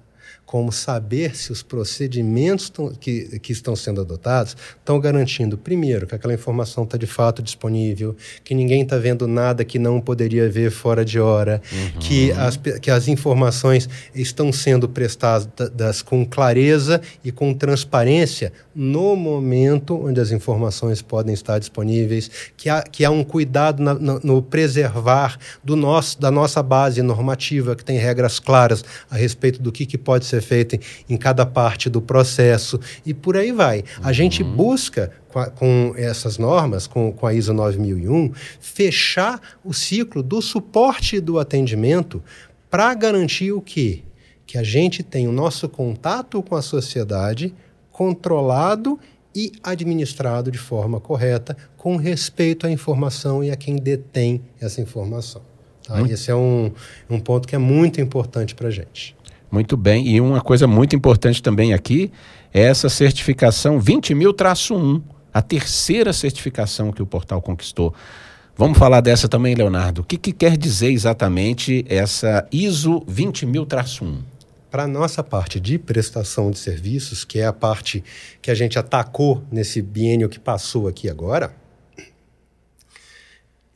como 0.54 0.70
saber 0.70 1.34
se 1.34 1.50
os 1.50 1.64
procedimentos 1.64 2.70
que, 3.00 3.40
que 3.40 3.50
estão 3.50 3.74
sendo 3.74 4.02
adotados 4.02 4.56
estão 4.78 5.00
garantindo, 5.00 5.58
primeiro, 5.58 6.06
que 6.06 6.14
aquela 6.14 6.32
informação 6.32 6.84
está 6.84 6.96
de 6.96 7.08
fato 7.08 7.42
disponível, 7.42 8.14
que 8.44 8.54
ninguém 8.54 8.82
está 8.82 8.96
vendo 8.96 9.26
nada 9.26 9.64
que 9.64 9.80
não 9.80 10.00
poderia 10.00 10.48
ver 10.48 10.70
fora 10.70 11.04
de 11.04 11.18
hora, 11.18 11.60
uhum. 11.72 11.98
que, 11.98 12.30
as, 12.30 12.56
que 12.56 12.88
as 12.88 13.08
informações 13.08 13.88
estão 14.14 14.52
sendo 14.52 14.88
prestadas 14.88 16.02
com 16.02 16.24
clareza 16.24 17.00
e 17.24 17.32
com 17.32 17.52
transparência 17.52 18.52
no 18.72 19.16
momento 19.16 20.06
onde 20.06 20.20
as 20.20 20.30
informações 20.30 21.02
podem 21.02 21.34
estar 21.34 21.58
disponíveis, 21.58 22.30
que 22.56 22.68
há, 22.68 22.80
que 22.80 23.04
há 23.04 23.10
um 23.10 23.24
cuidado 23.24 23.82
na, 23.82 23.94
no, 23.94 24.20
no 24.22 24.40
preservar 24.40 25.36
do 25.64 25.74
nosso, 25.74 26.20
da 26.20 26.30
nossa 26.30 26.62
base 26.62 27.02
normativa, 27.02 27.74
que 27.74 27.84
tem 27.84 27.98
regras 27.98 28.38
claras 28.38 28.84
a 29.10 29.16
respeito 29.16 29.60
do 29.60 29.72
que, 29.72 29.84
que 29.84 29.98
pode 29.98 30.24
ser 30.24 30.43
feita 30.44 30.78
em 31.08 31.16
cada 31.16 31.44
parte 31.44 31.90
do 31.90 32.00
processo 32.00 32.78
e 33.04 33.12
por 33.12 33.36
aí 33.36 33.50
vai. 33.50 33.82
A 34.02 34.12
gente 34.12 34.42
uhum. 34.42 34.54
busca 34.54 35.10
com 35.56 35.92
essas 35.96 36.38
normas, 36.38 36.86
com, 36.86 37.12
com 37.12 37.26
a 37.26 37.34
ISO 37.34 37.52
9001, 37.52 38.32
fechar 38.60 39.40
o 39.64 39.72
ciclo 39.72 40.22
do 40.22 40.40
suporte 40.40 41.16
e 41.16 41.20
do 41.20 41.38
atendimento 41.38 42.22
para 42.70 42.94
garantir 42.94 43.50
o 43.52 43.60
quê? 43.60 44.02
Que 44.46 44.58
a 44.58 44.62
gente 44.62 45.02
tem 45.02 45.26
o 45.26 45.32
nosso 45.32 45.68
contato 45.68 46.42
com 46.42 46.54
a 46.54 46.62
sociedade 46.62 47.52
controlado 47.90 48.98
e 49.34 49.52
administrado 49.62 50.50
de 50.50 50.58
forma 50.58 51.00
correta, 51.00 51.56
com 51.76 51.96
respeito 51.96 52.66
à 52.66 52.70
informação 52.70 53.42
e 53.42 53.50
a 53.50 53.56
quem 53.56 53.76
detém 53.76 54.42
essa 54.60 54.80
informação. 54.80 55.42
Tá? 55.86 56.00
Esse 56.02 56.30
é 56.30 56.34
um, 56.34 56.72
um 57.10 57.18
ponto 57.18 57.46
que 57.46 57.54
é 57.54 57.58
muito 57.58 58.00
importante 58.00 58.54
para 58.54 58.68
a 58.68 58.70
gente. 58.70 59.16
Muito 59.54 59.76
bem. 59.76 60.08
E 60.08 60.20
uma 60.20 60.40
coisa 60.40 60.66
muito 60.66 60.96
importante 60.96 61.40
também 61.40 61.72
aqui 61.72 62.10
é 62.52 62.62
essa 62.62 62.88
certificação 62.88 63.78
20.000-1, 63.78 65.00
a 65.32 65.40
terceira 65.40 66.12
certificação 66.12 66.90
que 66.90 67.00
o 67.00 67.06
portal 67.06 67.40
conquistou. 67.40 67.94
Vamos 68.56 68.76
falar 68.76 69.00
dessa 69.00 69.28
também, 69.28 69.54
Leonardo. 69.54 70.00
O 70.00 70.04
que, 70.04 70.18
que 70.18 70.32
quer 70.32 70.56
dizer 70.56 70.90
exatamente 70.90 71.84
essa 71.88 72.44
ISO 72.50 73.02
20.000-1? 73.02 74.22
Para 74.72 74.82
a 74.82 74.88
nossa 74.88 75.22
parte 75.22 75.60
de 75.60 75.78
prestação 75.78 76.50
de 76.50 76.58
serviços, 76.58 77.24
que 77.24 77.38
é 77.38 77.46
a 77.46 77.52
parte 77.52 78.02
que 78.42 78.50
a 78.50 78.54
gente 78.56 78.76
atacou 78.76 79.44
nesse 79.52 79.80
biênio 79.80 80.28
que 80.28 80.40
passou 80.40 80.88
aqui 80.88 81.08
agora, 81.08 81.54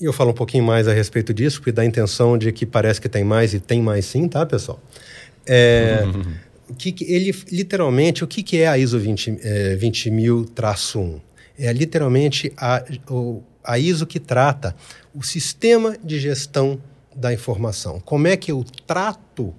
e 0.00 0.04
eu 0.04 0.12
falo 0.12 0.30
um 0.30 0.34
pouquinho 0.34 0.62
mais 0.62 0.86
a 0.86 0.92
respeito 0.92 1.34
disso, 1.34 1.58
porque 1.58 1.72
dá 1.72 1.82
a 1.82 1.84
intenção 1.84 2.38
de 2.38 2.52
que 2.52 2.64
parece 2.64 3.00
que 3.00 3.08
tem 3.08 3.24
mais 3.24 3.52
e 3.52 3.58
tem 3.58 3.82
mais 3.82 4.06
sim, 4.06 4.28
tá, 4.28 4.46
pessoal? 4.46 4.80
É, 5.48 6.04
o 6.68 6.74
que, 6.76 6.92
que, 6.92 7.04
ele, 7.04 7.34
literalmente, 7.50 8.22
o 8.22 8.26
que, 8.26 8.42
que 8.42 8.58
é 8.58 8.68
a 8.68 8.76
ISO 8.76 8.98
20, 8.98 9.38
é, 9.42 9.76
20000-1? 9.76 11.20
É 11.58 11.72
literalmente 11.72 12.52
a, 12.56 12.84
o, 13.10 13.42
a 13.64 13.78
ISO 13.78 14.06
que 14.06 14.20
trata 14.20 14.76
o 15.14 15.22
sistema 15.22 15.96
de 16.04 16.20
gestão 16.20 16.80
da 17.16 17.32
informação. 17.32 18.00
Como 18.00 18.28
é 18.28 18.36
que 18.36 18.52
eu 18.52 18.64
trato 18.86 19.54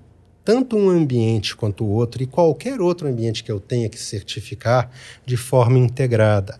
tanto 0.49 0.75
um 0.75 0.89
ambiente 0.89 1.55
quanto 1.55 1.83
o 1.83 1.89
outro 1.89 2.23
e 2.23 2.25
qualquer 2.25 2.81
outro 2.81 3.07
ambiente 3.07 3.43
que 3.43 3.51
eu 3.51 3.59
tenha 3.59 3.87
que 3.87 3.99
certificar 3.99 4.89
de 5.23 5.37
forma 5.37 5.77
integrada. 5.77 6.59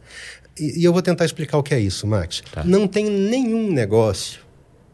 E, 0.60 0.82
e 0.82 0.84
eu 0.84 0.94
vou 0.94 1.02
tentar 1.02 1.26
explicar 1.26 1.58
o 1.58 1.64
que 1.64 1.74
é 1.74 1.80
isso, 1.80 2.06
Max. 2.06 2.44
Tá. 2.52 2.64
Não 2.64 2.88
tem 2.88 3.10
nenhum 3.10 3.72
negócio 3.72 4.42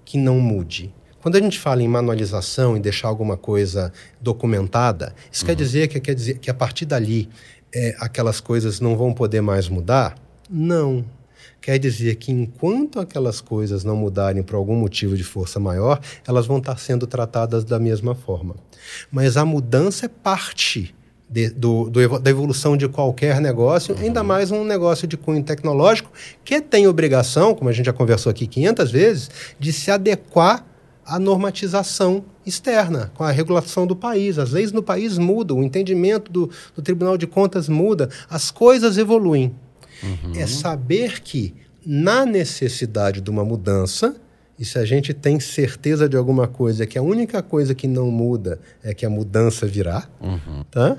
que 0.06 0.18
não 0.18 0.40
mude. 0.40 0.95
Quando 1.26 1.38
a 1.38 1.42
gente 1.42 1.58
fala 1.58 1.82
em 1.82 1.88
manualização 1.88 2.78
e 2.78 2.80
deixar 2.80 3.08
alguma 3.08 3.36
coisa 3.36 3.92
documentada, 4.22 5.16
isso 5.32 5.42
uhum. 5.42 5.48
quer 5.48 5.56
dizer 5.56 5.88
que 5.88 6.00
quer 6.00 6.14
dizer 6.14 6.38
que 6.38 6.52
a 6.52 6.54
partir 6.54 6.86
dali 6.86 7.28
é, 7.74 7.96
aquelas 7.98 8.40
coisas 8.40 8.80
não 8.80 8.96
vão 8.96 9.12
poder 9.12 9.42
mais 9.42 9.68
mudar? 9.68 10.16
Não. 10.48 11.04
Quer 11.60 11.80
dizer 11.80 12.18
que 12.18 12.32
enquanto 12.32 13.00
aquelas 13.00 13.42
coisas 13.42 13.84
não 13.84 13.96
mudarem 13.96 14.44
por 14.44 14.56
algum 14.56 14.76
motivo 14.76 15.18
de 15.18 15.24
força 15.24 15.60
maior, 15.60 16.00
elas 16.28 16.46
vão 16.46 16.60
estar 16.60 16.78
sendo 16.78 17.08
tratadas 17.08 17.64
da 17.64 17.80
mesma 17.80 18.14
forma. 18.14 18.56
Mas 19.12 19.36
a 19.36 19.44
mudança 19.44 20.06
é 20.06 20.10
parte 20.10 20.94
de, 21.28 21.50
do, 21.50 21.90
do, 21.90 22.20
da 22.20 22.30
evolução 22.30 22.78
de 22.78 22.88
qualquer 22.88 23.42
negócio, 23.42 23.96
uhum. 23.96 24.02
ainda 24.04 24.22
mais 24.22 24.52
um 24.52 24.64
negócio 24.64 25.08
de 25.08 25.18
cunho 25.18 25.42
tecnológico, 25.42 26.12
que 26.44 26.62
tem 26.62 26.86
obrigação, 26.86 27.56
como 27.56 27.68
a 27.68 27.74
gente 27.74 27.88
já 27.88 27.94
conversou 27.94 28.30
aqui 28.30 28.46
500 28.46 28.92
vezes, 28.92 29.32
de 29.60 29.74
se 29.74 29.90
adequar 29.90 30.64
à 31.06 31.20
normatização 31.20 32.26
externa, 32.46 33.12
com 33.16 33.24
a 33.24 33.32
regulação 33.32 33.86
do 33.86 33.96
país. 33.96 34.40
As 34.40 34.52
leis 34.52 34.72
no 34.72 34.82
país 34.82 35.18
mudam, 35.18 35.60
o 35.60 35.64
entendimento 35.64 36.32
do, 36.32 36.50
do 36.76 36.82
Tribunal 36.82 37.18
de 37.18 37.28
Contas 37.28 37.70
muda, 37.70 38.10
as 38.30 38.52
coisas 38.52 38.98
evoluem. 38.98 39.54
Uhum. 40.04 40.34
É 40.36 40.48
saber 40.48 41.22
que, 41.22 41.54
na 41.86 42.26
necessidade 42.26 43.22
de 43.22 43.30
uma 43.30 43.46
mudança, 43.46 44.16
e 44.58 44.66
se 44.66 44.80
a 44.80 44.86
gente 44.86 45.14
tem 45.14 45.40
certeza 45.40 46.10
de 46.10 46.18
alguma 46.18 46.48
coisa, 46.48 46.86
que 46.86 46.98
a 46.98 47.02
única 47.02 47.42
coisa 47.42 47.76
que 47.76 47.88
não 47.88 48.10
muda 48.10 48.60
é 48.84 48.94
que 48.94 49.06
a 49.06 49.10
mudança 49.10 49.68
virá, 49.68 50.08
uhum. 50.22 50.64
tá? 50.72 50.98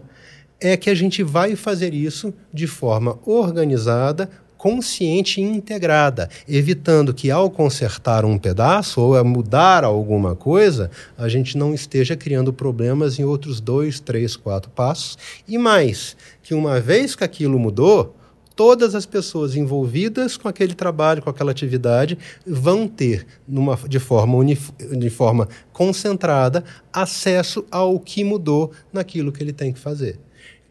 é 0.60 0.76
que 0.76 0.88
a 0.88 0.94
gente 0.94 1.22
vai 1.22 1.54
fazer 1.54 1.92
isso 1.94 2.32
de 2.52 2.66
forma 2.66 3.18
organizada, 3.24 4.30
consciente 4.56 5.40
e 5.40 5.44
integrada, 5.44 6.28
evitando 6.48 7.14
que 7.14 7.30
ao 7.30 7.50
consertar 7.50 8.24
um 8.24 8.38
pedaço 8.38 9.00
ou 9.00 9.24
mudar 9.24 9.84
alguma 9.84 10.34
coisa, 10.34 10.90
a 11.16 11.28
gente 11.28 11.56
não 11.56 11.74
esteja 11.74 12.16
criando 12.16 12.52
problemas 12.52 13.18
em 13.18 13.24
outros 13.24 13.60
dois, 13.60 14.00
três, 14.00 14.36
quatro 14.36 14.70
passos. 14.70 15.16
E 15.46 15.58
mais, 15.58 16.16
que 16.42 16.54
uma 16.54 16.80
vez 16.80 17.14
que 17.14 17.24
aquilo 17.24 17.58
mudou, 17.58 18.14
todas 18.56 18.94
as 18.94 19.04
pessoas 19.04 19.54
envolvidas 19.54 20.36
com 20.38 20.48
aquele 20.48 20.74
trabalho, 20.74 21.22
com 21.22 21.28
aquela 21.28 21.50
atividade, 21.50 22.18
vão 22.46 22.88
ter, 22.88 23.26
numa, 23.46 23.76
de, 23.86 24.00
forma 24.00 24.42
de 24.44 25.10
forma 25.10 25.46
concentrada, 25.72 26.64
acesso 26.90 27.64
ao 27.70 28.00
que 28.00 28.24
mudou 28.24 28.72
naquilo 28.90 29.30
que 29.30 29.42
ele 29.42 29.52
tem 29.52 29.72
que 29.72 29.78
fazer. 29.78 30.18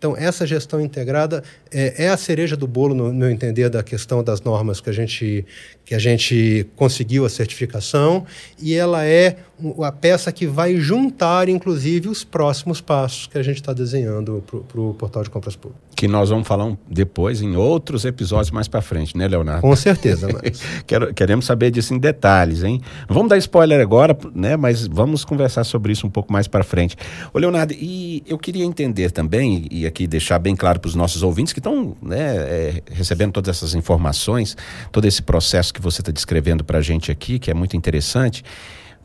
Então, 0.06 0.16
essa 0.16 0.46
gestão 0.46 0.80
integrada 0.80 1.44
é, 1.72 2.06
é, 2.06 2.10
a 2.10 2.16
cereja 2.16 2.56
do 2.56 2.68
bolo, 2.68 2.94
no 2.94 3.12
meu 3.12 3.28
entender, 3.28 3.70
da 3.70 3.82
questão 3.82 4.24
das 4.24 4.40
normas 4.40 4.80
que 4.80 4.88
a 4.88 4.94
gente, 4.94 5.44
que 5.86 5.94
a 5.94 6.00
gente 6.00 6.68
conseguiu 6.76 7.26
a 7.26 7.30
certificação, 7.30 8.26
e 8.60 8.74
ela 8.74 9.06
é 9.06 9.38
a 9.84 9.92
peça 9.92 10.32
que 10.32 10.46
vai 10.46 10.76
juntar, 10.78 11.48
inclusive, 11.48 12.10
os 12.10 12.24
próximos 12.24 12.82
passos 12.82 13.28
que 13.28 13.38
a 13.38 13.44
gente 13.44 13.58
está 13.58 13.72
desenhando 13.72 14.44
para 14.68 14.82
o 14.82 14.94
portal 14.94 15.24
de 15.24 15.30
compras 15.30 15.56
públicas. 15.56 15.86
Que 15.96 16.10
nós 16.10 16.30
vamos 16.30 16.46
falar 16.46 16.76
depois 16.90 17.42
em 17.42 17.56
outros 17.56 18.04
episódios 18.04 18.52
mais 18.52 18.68
para 18.68 18.82
frente, 18.82 19.16
né, 19.18 19.28
Leonardo? 19.28 19.62
Com 19.62 19.76
certeza, 19.76 20.28
mas... 20.34 20.62
Quero, 20.86 21.14
Queremos 21.14 21.46
saber 21.46 21.72
disso 21.72 21.94
em 21.94 22.00
detalhes, 22.00 22.64
hein? 22.64 22.82
Vamos 23.08 23.30
dar 23.30 23.38
spoiler 23.38 23.80
agora, 23.80 24.18
né? 24.34 24.58
Mas 24.58 24.88
vamos 24.88 25.24
conversar 25.24 25.64
sobre 25.64 25.94
isso 25.94 26.06
um 26.06 26.10
pouco 26.10 26.34
mais 26.34 26.48
para 26.48 26.64
frente. 26.64 26.98
Ô, 27.34 27.40
Leonardo, 27.40 27.74
e 27.74 28.24
eu 28.28 28.38
queria 28.38 28.66
entender 28.66 29.12
também, 29.12 29.68
e 29.72 29.86
aqui 29.86 30.06
deixar 30.06 30.40
bem 30.40 30.56
claro 30.56 30.80
para 30.80 30.90
os 30.90 30.96
nossos 30.96 31.24
ouvintes 31.24 31.54
que 31.54 31.60
estão 31.60 31.96
né, 32.02 32.36
é, 32.36 32.82
recebendo 32.92 33.32
todas 33.32 33.56
essas 33.56 33.74
informações, 33.74 34.58
todo 34.92 35.06
esse 35.06 35.22
processo 35.22 35.75
que 35.76 35.82
você 35.82 36.02
está 36.02 36.12
descrevendo 36.12 36.64
para 36.64 36.80
a 36.80 36.82
gente 36.82 37.12
aqui, 37.12 37.38
que 37.38 37.52
é 37.52 37.54
muito 37.54 37.78
interessante. 37.78 38.44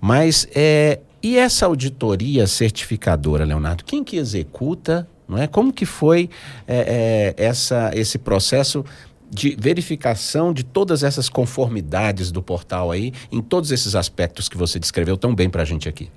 Mas 0.01 0.49
é, 0.55 1.01
e 1.23 1.37
essa 1.37 1.67
auditoria 1.67 2.47
certificadora, 2.47 3.45
Leonardo? 3.45 3.85
Quem 3.85 4.03
que 4.03 4.17
executa? 4.17 5.07
Não 5.29 5.37
é? 5.37 5.47
Como 5.47 5.73
que 5.73 5.85
foi 5.85 6.31
é, 6.67 7.35
é, 7.37 7.45
essa, 7.45 7.91
esse 7.95 8.19
processo 8.19 8.85
de 9.31 9.55
verificação 9.59 10.53
de 10.53 10.65
todas 10.65 11.03
essas 11.05 11.29
conformidades 11.29 12.33
do 12.33 12.43
portal 12.43 12.91
aí, 12.91 13.13
em 13.31 13.41
todos 13.41 13.71
esses 13.71 13.95
aspectos 13.95 14.49
que 14.49 14.57
você 14.57 14.79
descreveu 14.79 15.17
tão 15.17 15.35
bem 15.35 15.49
para 15.49 15.63
a 15.63 15.65
gente 15.65 15.89
aqui? 15.89 16.11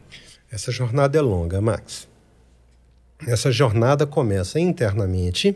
Essa 0.52 0.72
jornada 0.72 1.18
é 1.18 1.22
longa, 1.22 1.60
Max. 1.60 2.08
Essa 3.28 3.52
jornada 3.52 4.06
começa 4.06 4.60
internamente, 4.60 5.56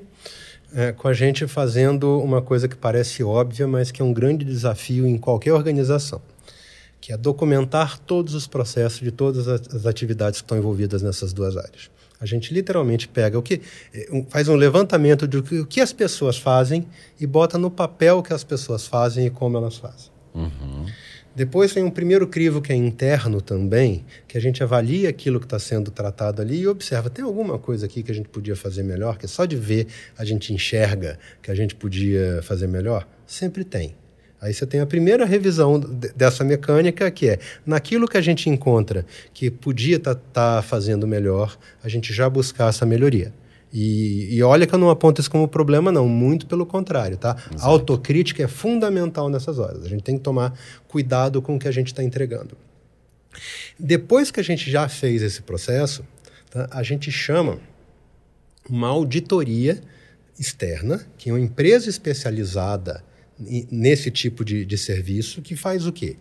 é, 0.74 0.92
com 0.92 1.08
a 1.08 1.14
gente 1.14 1.48
fazendo 1.48 2.20
uma 2.20 2.42
coisa 2.42 2.68
que 2.68 2.76
parece 2.76 3.24
óbvia, 3.24 3.68
mas 3.68 3.92
que 3.92 4.02
é 4.02 4.06
um 4.06 4.14
grande 4.14 4.44
desafio 4.44 5.08
em 5.08 5.18
qualquer 5.18 5.54
organização 5.54 6.22
que 7.00 7.14
é 7.14 7.18
documentar 7.18 7.98
todos 8.00 8.34
os 8.34 8.48
processos 8.48 9.00
de 9.00 9.12
todas 9.12 9.48
as 9.48 9.86
atividades 9.86 10.42
que 10.42 10.46
estão 10.46 10.58
envolvidas 10.58 11.02
nessas 11.02 11.32
duas 11.32 11.56
áreas. 11.56 11.90
A 12.20 12.26
gente 12.26 12.54
literalmente 12.54 13.08
pega 13.08 13.38
o 13.38 13.42
que 13.42 13.62
eh, 13.94 14.26
faz 14.30 14.50
um 14.50 14.56
levantamento 14.56 15.26
que, 15.44 15.60
o 15.60 15.66
que 15.66 15.80
as 15.80 15.94
pessoas 15.94 16.38
fazem 16.38 16.88
e 17.20 17.28
bota 17.28 17.58
no 17.58 17.70
papel 17.70 18.18
o 18.18 18.24
que 18.24 18.34
as 18.34 18.44
pessoas 18.44 18.88
fazem 18.88 19.28
e 19.28 19.30
como 19.30 19.56
elas 19.56 19.78
fazem. 19.78 20.12
Uhum. 20.34 20.86
Depois 21.38 21.72
tem 21.72 21.84
um 21.84 21.92
primeiro 21.92 22.26
crivo 22.26 22.60
que 22.60 22.74
é 22.74 22.76
interno 22.76 23.40
também, 23.40 24.04
que 24.28 24.40
a 24.40 24.42
gente 24.42 24.64
avalia 24.64 25.08
aquilo 25.08 25.40
que 25.40 25.46
está 25.46 25.60
sendo 25.60 25.92
tratado 25.92 26.42
ali 26.42 26.62
e 26.62 26.68
observa, 26.68 27.12
tem 27.12 27.24
alguma 27.24 27.60
coisa 27.60 27.86
aqui 27.86 28.02
que 28.02 28.12
a 28.12 28.16
gente 28.16 28.28
podia 28.28 28.56
fazer 28.56 28.82
melhor, 28.82 29.20
que 29.20 29.28
só 29.28 29.46
de 29.46 29.56
ver 29.56 29.86
a 30.18 30.26
gente 30.26 30.52
enxerga 30.52 31.20
que 31.44 31.52
a 31.52 31.54
gente 31.54 31.76
podia 31.76 32.40
fazer 32.42 32.66
melhor? 32.66 33.08
Sempre 33.28 33.64
tem. 33.64 33.94
Aí 34.42 34.52
você 34.52 34.66
tem 34.66 34.80
a 34.80 34.86
primeira 34.88 35.26
revisão 35.26 35.80
dessa 35.80 36.44
mecânica, 36.44 37.12
que 37.12 37.30
é 37.30 37.40
naquilo 37.64 38.08
que 38.08 38.18
a 38.18 38.22
gente 38.22 38.50
encontra 38.50 39.06
que 39.32 39.52
podia 39.52 39.98
estar 39.98 40.16
tá, 40.16 40.56
tá 40.56 40.62
fazendo 40.64 41.06
melhor, 41.06 41.56
a 41.84 41.88
gente 41.88 42.12
já 42.12 42.28
buscar 42.28 42.70
essa 42.70 42.84
melhoria. 42.84 43.32
E, 43.72 44.36
e, 44.36 44.44
olha 44.44 44.66
que 44.66 44.74
eu 44.74 44.80
não 44.80 44.90
aponto 44.90 45.20
isso 45.20 45.30
como 45.30 45.48
problema, 45.48 45.92
não, 45.92 46.08
muito 46.08 46.48
pelo 46.48 46.66
contrário, 46.66 47.18
tá? 47.18 47.36
Exato. 47.52 47.66
A 47.66 47.68
autocrítica 47.68 48.44
é 48.44 48.48
fundamental 48.48 49.30
nessas 49.30 49.60
horas. 49.60 49.84
A 49.84 49.90
gente 49.90 50.04
tem 50.04 50.18
que 50.18 50.24
tomar 50.24 50.58
cuidado 50.88 51.42
com 51.42 51.56
o 51.56 51.60
que 51.60 51.68
a 51.68 51.72
gente 51.72 51.88
está 51.88 52.02
entregando. 52.02 52.58
Depois 53.78 54.32
que 54.32 54.40
a 54.40 54.44
gente 54.44 54.72
já 54.72 54.88
fez 54.88 55.22
esse 55.22 55.42
processo, 55.42 56.04
tá, 56.50 56.68
a 56.72 56.82
gente 56.82 57.12
chama 57.12 57.60
uma 58.70 58.88
auditoria 58.88 59.82
externa, 60.40 61.06
que 61.18 61.30
é 61.30 61.34
uma 61.34 61.40
empresa 61.40 61.90
especializada 61.90 63.04
nesse 63.40 64.10
tipo 64.10 64.44
de, 64.44 64.66
de 64.66 64.78
serviço 64.78 65.42
que 65.42 65.56
faz 65.56 65.86
o 65.86 65.92
quê? 65.92 66.18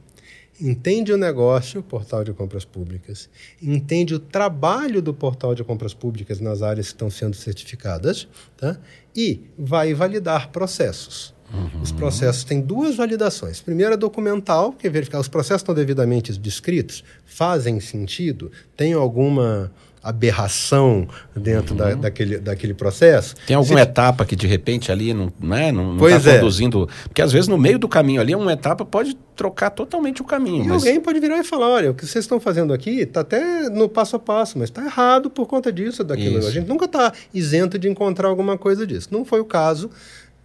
Entende 0.60 1.12
o 1.12 1.16
negócio, 1.16 1.82
portal 1.82 2.24
de 2.24 2.32
compras 2.32 2.64
públicas, 2.64 3.28
entende 3.60 4.14
o 4.14 4.18
trabalho 4.18 5.02
do 5.02 5.12
portal 5.12 5.54
de 5.54 5.62
compras 5.62 5.92
públicas 5.92 6.40
nas 6.40 6.62
áreas 6.62 6.86
que 6.86 6.94
estão 6.94 7.10
sendo 7.10 7.36
certificadas, 7.36 8.26
tá? 8.56 8.78
e 9.14 9.42
vai 9.58 9.92
validar 9.92 10.50
processos. 10.50 11.34
Uhum. 11.52 11.82
Os 11.82 11.92
processos 11.92 12.42
têm 12.42 12.60
duas 12.60 12.96
validações. 12.96 13.60
Primeiro 13.60 13.94
é 13.94 13.96
documental, 13.96 14.72
que 14.72 14.86
é 14.86 14.90
verificar 14.90 15.20
os 15.20 15.28
processos 15.28 15.62
estão 15.62 15.74
devidamente 15.74 16.32
descritos, 16.38 17.04
fazem 17.24 17.78
sentido, 17.78 18.50
tem 18.76 18.94
alguma 18.94 19.72
aberração 20.08 21.08
dentro 21.34 21.72
uhum. 21.72 21.78
da, 21.78 21.94
daquele, 21.94 22.38
daquele 22.38 22.74
processo. 22.74 23.34
Tem 23.46 23.56
alguma 23.56 23.80
Você... 23.80 23.82
etapa 23.82 24.24
que 24.24 24.36
de 24.36 24.46
repente 24.46 24.92
ali 24.92 25.12
não 25.12 25.32
né, 25.40 25.72
não 25.72 25.96
está 26.08 26.30
é. 26.30 26.38
conduzindo. 26.38 26.88
Porque 27.04 27.20
às 27.20 27.32
vezes 27.32 27.48
no 27.48 27.58
meio 27.58 27.78
do 27.78 27.88
caminho 27.88 28.20
ali, 28.20 28.34
uma 28.34 28.52
etapa 28.52 28.84
pode 28.84 29.16
trocar 29.34 29.70
totalmente 29.70 30.22
o 30.22 30.24
caminho. 30.24 30.64
E 30.64 30.68
mas... 30.68 30.82
alguém 30.82 31.00
pode 31.00 31.18
virar 31.20 31.38
e 31.38 31.44
falar: 31.44 31.68
olha, 31.68 31.90
o 31.90 31.94
que 31.94 32.06
vocês 32.06 32.24
estão 32.24 32.38
fazendo 32.38 32.72
aqui 32.72 33.00
está 33.00 33.20
até 33.20 33.68
no 33.68 33.88
passo 33.88 34.16
a 34.16 34.18
passo, 34.18 34.58
mas 34.58 34.68
está 34.70 34.84
errado 34.84 35.28
por 35.28 35.46
conta 35.46 35.72
disso, 35.72 36.04
daquilo. 36.04 36.38
Isso. 36.38 36.48
A 36.48 36.50
gente 36.50 36.68
nunca 36.68 36.86
está 36.86 37.12
isento 37.34 37.78
de 37.78 37.88
encontrar 37.88 38.28
alguma 38.28 38.56
coisa 38.56 38.86
disso. 38.86 39.08
Não 39.10 39.24
foi 39.24 39.40
o 39.40 39.44
caso. 39.44 39.90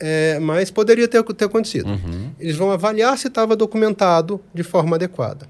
É, 0.04 0.40
mas 0.40 0.72
poderia 0.72 1.08
ter, 1.08 1.22
ter 1.22 1.46
acontecido. 1.46 1.88
Uhum. 1.88 2.32
Eles 2.40 2.56
vão 2.56 2.72
avaliar 2.72 3.16
se 3.20 3.28
estava 3.28 3.56
documentado 3.56 4.42
de 4.52 4.64
forma 4.64 4.96
adequada. 4.96 5.48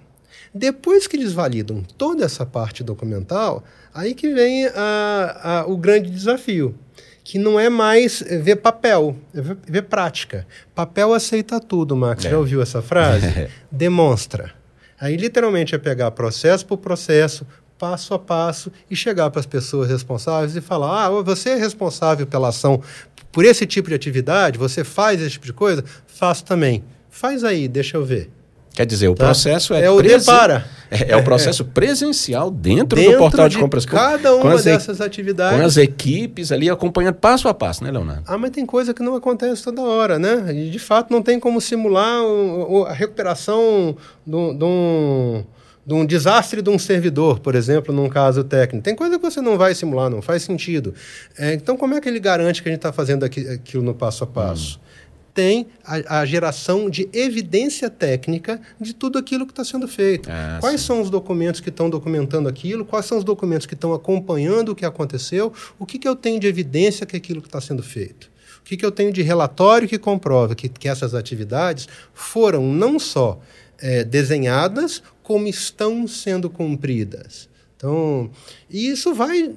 Depois 0.53 1.07
que 1.07 1.15
eles 1.15 1.31
validam 1.31 1.81
toda 1.97 2.25
essa 2.25 2.45
parte 2.45 2.83
documental, 2.83 3.63
aí 3.93 4.13
que 4.13 4.33
vem 4.33 4.67
a, 4.67 5.39
a, 5.43 5.65
o 5.67 5.77
grande 5.77 6.09
desafio, 6.09 6.75
que 7.23 7.39
não 7.39 7.59
é 7.59 7.69
mais 7.69 8.21
ver 8.21 8.57
papel, 8.57 9.15
é 9.33 9.41
ver, 9.41 9.57
ver 9.65 9.83
prática. 9.83 10.45
Papel 10.75 11.13
aceita 11.13 11.59
tudo, 11.59 11.95
Max. 11.95 12.25
É. 12.25 12.31
Já 12.31 12.37
ouviu 12.37 12.61
essa 12.61 12.81
frase? 12.81 13.49
Demonstra. 13.71 14.51
Aí, 14.99 15.15
literalmente, 15.15 15.73
é 15.73 15.77
pegar 15.77 16.11
processo 16.11 16.65
por 16.65 16.77
processo, 16.77 17.47
passo 17.77 18.13
a 18.13 18.19
passo, 18.19 18.71
e 18.89 18.95
chegar 18.95 19.31
para 19.31 19.39
as 19.39 19.45
pessoas 19.45 19.89
responsáveis 19.89 20.55
e 20.55 20.61
falar: 20.61 21.05
ah, 21.05 21.09
você 21.21 21.51
é 21.51 21.55
responsável 21.55 22.27
pela 22.27 22.49
ação 22.49 22.81
por 23.31 23.45
esse 23.45 23.65
tipo 23.65 23.89
de 23.89 23.95
atividade, 23.95 24.57
você 24.57 24.83
faz 24.83 25.21
esse 25.21 25.31
tipo 25.31 25.45
de 25.45 25.53
coisa? 25.53 25.83
Faço 26.05 26.43
também. 26.43 26.83
Faz 27.09 27.43
aí, 27.43 27.67
deixa 27.67 27.97
eu 27.97 28.05
ver. 28.05 28.29
Quer 28.73 28.86
dizer, 28.86 29.10
o 29.10 29.15
tá? 29.15 29.25
processo 29.25 29.73
é, 29.73 29.86
é 29.86 29.91
o 29.91 29.97
presen... 29.97 30.19
depara. 30.19 30.65
É, 30.89 31.13
é, 31.13 31.15
o 31.15 31.23
processo 31.23 31.63
presencial 31.63 32.51
dentro, 32.51 32.97
dentro 32.97 33.13
do 33.13 33.17
portal 33.17 33.47
de, 33.47 33.55
de 33.55 33.62
compras 33.62 33.86
cada 33.86 34.36
uma 34.36 34.62
dessas 34.62 34.99
e... 34.99 35.03
atividades. 35.03 35.57
Com 35.57 35.65
as 35.65 35.77
equipes 35.77 36.51
ali 36.51 36.69
acompanhando 36.69 37.15
passo 37.15 37.47
a 37.47 37.53
passo, 37.53 37.81
né, 37.81 37.91
Leonardo? 37.91 38.23
Ah, 38.27 38.38
mas 38.38 38.51
tem 38.51 38.65
coisa 38.65 38.93
que 38.93 39.01
não 39.01 39.15
acontece 39.15 39.63
toda 39.63 39.81
hora, 39.81 40.19
né? 40.19 40.53
E 40.53 40.69
de 40.69 40.79
fato 40.79 41.10
não 41.10 41.21
tem 41.21 41.39
como 41.39 41.62
simular 41.62 42.21
a 42.88 42.93
recuperação 42.93 43.95
de 44.27 44.36
um, 44.36 45.45
de 45.86 45.93
um 45.93 46.05
desastre 46.05 46.62
de 46.62 46.69
um 46.69 46.77
servidor, 46.77 47.39
por 47.39 47.55
exemplo, 47.55 47.95
num 47.95 48.10
caso 48.10 48.43
técnico. 48.43 48.84
Tem 48.84 48.95
coisa 48.95 49.17
que 49.17 49.23
você 49.23 49.39
não 49.39 49.57
vai 49.57 49.73
simular, 49.73 50.10
não 50.10 50.21
faz 50.21 50.43
sentido. 50.43 50.93
É, 51.38 51.53
então, 51.53 51.77
como 51.77 51.93
é 51.93 52.01
que 52.01 52.10
ele 52.10 52.19
garante 52.19 52.62
que 52.62 52.67
a 52.67 52.71
gente 52.71 52.79
está 52.79 52.91
fazendo 52.91 53.23
aqui, 53.23 53.47
aquilo 53.47 53.81
no 53.81 53.93
passo 53.93 54.25
a 54.25 54.27
passo? 54.27 54.77
Hum 54.77 54.90
tem 55.33 55.67
a, 55.83 56.19
a, 56.19 56.25
geração 56.25 56.89
de 56.89 57.09
evidência 57.13 57.89
técnica 57.89 58.61
de 58.79 58.93
tudo 58.93 59.17
aquilo 59.17 59.45
que 59.45 59.51
está 59.51 59.63
sendo 59.63 59.87
feito. 59.87 60.29
Ah, 60.31 60.57
quais 60.59 60.81
sim. 60.81 60.87
são 60.87 61.01
os 61.01 61.09
documentos 61.09 61.61
que 61.61 61.69
estão 61.69 61.89
documentando 61.89 62.49
aquilo? 62.49 62.85
Quais 62.85 63.05
são 63.05 63.17
os 63.17 63.23
documentos 63.23 63.65
que 63.65 63.73
estão 63.73 63.93
acompanhando 63.93 64.69
o 64.69 64.75
que 64.75 64.85
aconteceu? 64.85 65.53
O 65.79 65.85
que, 65.85 65.97
que 65.97 66.07
eu 66.07 66.15
tenho 66.15 66.39
de 66.39 66.47
evidência 66.47 67.05
que 67.05 67.15
aquilo 67.15 67.41
que 67.41 67.47
está 67.47 67.61
sendo 67.61 67.83
feito? 67.83 68.29
O 68.59 68.63
que, 68.63 68.77
que 68.77 68.85
eu 68.85 68.91
tenho 68.91 69.11
de 69.11 69.21
relatório 69.21 69.87
que 69.87 69.97
comprova 69.97 70.53
que, 70.53 70.69
que 70.69 70.87
essas 70.87 71.15
atividades 71.15 71.87
foram 72.13 72.61
não 72.61 72.99
só 72.99 73.39
é, 73.79 74.03
desenhadas, 74.03 75.01
como 75.23 75.47
estão 75.47 76.07
sendo 76.07 76.49
cumpridas? 76.49 77.49
Então, 77.75 78.29
e 78.69 78.87
isso 78.87 79.13
vai 79.13 79.51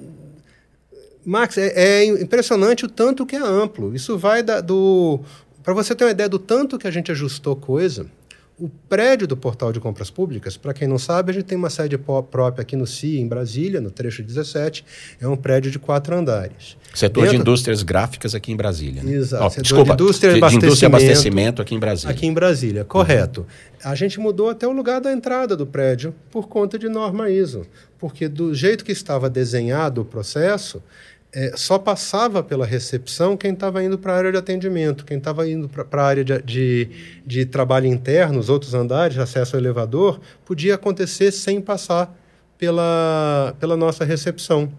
Max, 1.25 1.57
é, 1.57 1.73
é, 1.75 2.05
impressionante 2.05 2.85
o 2.85 2.87
tanto 2.87 3.25
que 3.25 3.35
é 3.35 3.39
amplo. 3.39 3.95
Isso 3.95 4.15
vai 4.15 4.43
da, 4.43 4.61
do 4.61 5.19
para 5.65 5.73
você 5.73 5.95
ter 5.95 6.03
uma 6.03 6.11
ideia 6.11 6.29
do 6.29 6.37
tanto 6.37 6.77
que 6.77 6.87
a 6.87 6.91
gente 6.91 7.11
ajustou 7.11 7.55
coisa, 7.55 8.05
o 8.57 8.69
prédio 8.69 9.27
do 9.27 9.35
Portal 9.35 9.73
de 9.73 9.79
Compras 9.79 10.09
Públicas, 10.11 10.55
para 10.55 10.73
quem 10.73 10.87
não 10.87 10.97
sabe, 10.97 11.31
a 11.31 11.33
gente 11.33 11.45
tem 11.45 11.57
uma 11.57 11.69
sede 11.69 11.97
própria 11.97 12.61
aqui 12.61 12.75
no 12.75 12.85
CIA, 12.85 13.19
em 13.19 13.27
Brasília, 13.27 13.81
no 13.81 13.89
trecho 13.91 14.23
17. 14.23 14.85
É 15.19 15.27
um 15.27 15.35
prédio 15.35 15.71
de 15.71 15.79
quatro 15.79 16.15
andares. 16.15 16.77
Setor 16.93 17.21
Dentro... 17.21 17.35
de 17.35 17.41
indústrias 17.41 17.83
gráficas 17.83 18.33
aqui 18.33 18.53
em 18.53 18.55
Brasília. 18.55 19.03
Né? 19.03 19.13
Exato. 19.13 19.43
Oh, 19.43 19.61
desculpa, 19.61 19.95
de 19.95 20.03
indústria, 20.03 20.31
de, 20.33 20.37
abastecimento, 20.37 20.59
de 20.59 20.65
indústria 20.67 20.87
abastecimento 20.87 21.61
aqui 21.61 21.75
em 21.75 21.79
Brasília. 21.79 22.15
Aqui 22.15 22.25
em 22.27 22.33
Brasília, 22.33 22.85
correto. 22.85 23.41
Uhum. 23.41 23.91
A 23.91 23.95
gente 23.95 24.19
mudou 24.19 24.49
até 24.49 24.65
o 24.65 24.71
lugar 24.71 25.01
da 25.01 25.11
entrada 25.11 25.57
do 25.57 25.65
prédio 25.65 26.15
por 26.31 26.47
conta 26.47 26.79
de 26.79 26.87
norma 26.87 27.29
ISO. 27.29 27.65
Porque 27.99 28.29
do 28.29 28.53
jeito 28.53 28.85
que 28.85 28.91
estava 28.91 29.29
desenhado 29.29 30.01
o 30.01 30.05
processo, 30.05 30.81
é, 31.35 31.51
só 31.57 31.77
passava 31.77 32.41
pela 32.41 32.65
recepção 32.65 33.35
quem 33.35 33.51
estava 33.51 33.83
indo 33.83 33.97
para 33.99 34.13
a 34.13 34.17
área 34.17 34.31
de 34.31 34.37
atendimento, 34.37 35.03
quem 35.03 35.17
estava 35.17 35.45
indo 35.47 35.67
para 35.67 36.01
a 36.01 36.05
área 36.05 36.23
de, 36.23 36.41
de, 36.41 36.89
de, 37.25 37.45
trabalho 37.45 37.87
interno, 37.87 38.39
os 38.39 38.49
outros 38.49 38.73
andares, 38.73 39.17
acesso 39.17 39.57
ao 39.57 39.61
elevador, 39.61 40.21
podia 40.45 40.75
acontecer 40.75 41.33
sem 41.33 41.59
passar 41.59 42.15
pela, 42.57 43.53
pela 43.59 43.75
nossa 43.75 44.05
recepção. 44.05 44.71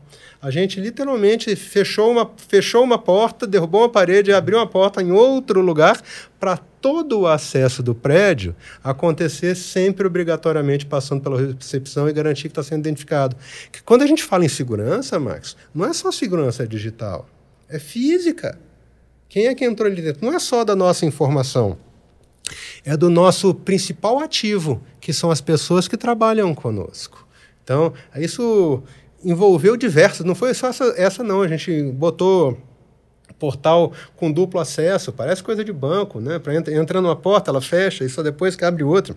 A 0.46 0.50
gente 0.52 0.78
literalmente 0.78 1.56
fechou 1.56 2.08
uma, 2.08 2.30
fechou 2.36 2.84
uma 2.84 2.96
porta, 2.96 3.48
derrubou 3.48 3.80
uma 3.80 3.88
parede 3.88 4.30
e 4.30 4.32
abriu 4.32 4.58
uma 4.58 4.66
porta 4.68 5.02
em 5.02 5.10
outro 5.10 5.60
lugar 5.60 6.00
para 6.38 6.56
todo 6.56 7.18
o 7.18 7.26
acesso 7.26 7.82
do 7.82 7.96
prédio 7.96 8.54
acontecer 8.80 9.56
sempre 9.56 10.06
obrigatoriamente 10.06 10.86
passando 10.86 11.20
pela 11.20 11.36
recepção 11.36 12.08
e 12.08 12.12
garantir 12.12 12.42
que 12.42 12.52
está 12.52 12.62
sendo 12.62 12.78
identificado. 12.78 13.36
Que 13.72 13.82
quando 13.82 14.02
a 14.02 14.06
gente 14.06 14.22
fala 14.22 14.44
em 14.44 14.48
segurança, 14.48 15.18
Max, 15.18 15.56
não 15.74 15.84
é 15.84 15.92
só 15.92 16.12
segurança 16.12 16.64
digital, 16.64 17.28
é 17.68 17.80
física. 17.80 18.56
Quem 19.28 19.48
é 19.48 19.54
que 19.56 19.64
entrou 19.64 19.90
ali 19.90 20.00
dentro? 20.00 20.24
Não 20.24 20.32
é 20.32 20.38
só 20.38 20.62
da 20.62 20.76
nossa 20.76 21.04
informação, 21.04 21.76
é 22.84 22.96
do 22.96 23.10
nosso 23.10 23.52
principal 23.52 24.20
ativo, 24.20 24.80
que 25.00 25.12
são 25.12 25.28
as 25.28 25.40
pessoas 25.40 25.88
que 25.88 25.96
trabalham 25.96 26.54
conosco. 26.54 27.26
Então, 27.64 27.92
isso 28.14 28.84
envolveu 29.26 29.76
diversas, 29.76 30.24
não 30.24 30.36
foi 30.36 30.54
só 30.54 30.68
essa, 30.68 30.94
essa 30.96 31.24
não, 31.24 31.42
a 31.42 31.48
gente 31.48 31.82
botou 31.92 32.56
portal 33.40 33.92
com 34.16 34.30
duplo 34.30 34.60
acesso, 34.60 35.12
parece 35.12 35.42
coisa 35.42 35.64
de 35.64 35.72
banco, 35.72 36.20
né? 36.20 36.38
Para 36.38 36.54
entra, 36.54 36.72
entra 36.72 37.00
numa 37.00 37.16
porta, 37.16 37.50
ela 37.50 37.60
fecha 37.60 38.04
e 38.04 38.08
só 38.08 38.22
depois 38.22 38.54
que 38.54 38.64
abre 38.64 38.84
outra. 38.84 39.16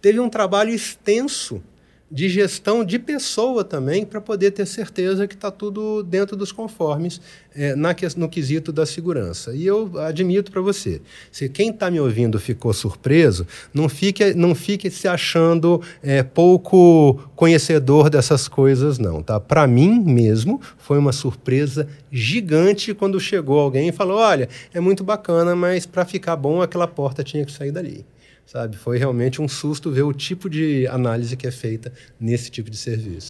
Teve 0.00 0.18
um 0.18 0.30
trabalho 0.30 0.70
extenso 0.70 1.62
de 2.10 2.28
gestão 2.28 2.84
de 2.84 2.98
pessoa 2.98 3.62
também, 3.62 4.04
para 4.04 4.20
poder 4.20 4.50
ter 4.52 4.66
certeza 4.66 5.26
que 5.26 5.34
está 5.34 5.50
tudo 5.50 6.02
dentro 6.02 6.36
dos 6.36 6.50
conformes 6.50 7.20
é, 7.54 7.74
na, 7.74 7.94
no 8.16 8.28
quesito 8.28 8.72
da 8.72 8.86
segurança. 8.86 9.54
E 9.54 9.66
eu 9.66 9.90
admito 9.98 10.50
para 10.50 10.62
você, 10.62 11.02
se 11.30 11.48
quem 11.48 11.70
está 11.70 11.90
me 11.90 12.00
ouvindo 12.00 12.40
ficou 12.40 12.72
surpreso, 12.72 13.46
não 13.74 13.88
fique, 13.88 14.32
não 14.32 14.54
fique 14.54 14.90
se 14.90 15.06
achando 15.06 15.82
é, 16.02 16.22
pouco 16.22 17.20
conhecedor 17.36 18.08
dessas 18.08 18.48
coisas, 18.48 18.98
não. 18.98 19.22
Tá? 19.22 19.38
Para 19.38 19.66
mim 19.66 20.00
mesmo, 20.00 20.60
foi 20.78 20.98
uma 20.98 21.12
surpresa 21.12 21.86
gigante 22.10 22.94
quando 22.94 23.20
chegou 23.20 23.58
alguém 23.58 23.88
e 23.88 23.92
falou: 23.92 24.16
olha, 24.18 24.48
é 24.72 24.80
muito 24.80 25.04
bacana, 25.04 25.54
mas 25.54 25.84
para 25.84 26.06
ficar 26.06 26.36
bom, 26.36 26.62
aquela 26.62 26.86
porta 26.86 27.22
tinha 27.22 27.44
que 27.44 27.52
sair 27.52 27.70
dali 27.70 28.06
sabe? 28.48 28.76
Foi 28.76 28.98
realmente 28.98 29.42
um 29.42 29.46
susto 29.46 29.90
ver 29.90 30.02
o 30.02 30.12
tipo 30.12 30.48
de 30.48 30.86
análise 30.88 31.36
que 31.36 31.46
é 31.46 31.50
feita 31.50 31.92
nesse 32.18 32.50
tipo 32.50 32.70
de 32.70 32.76
serviço. 32.76 33.28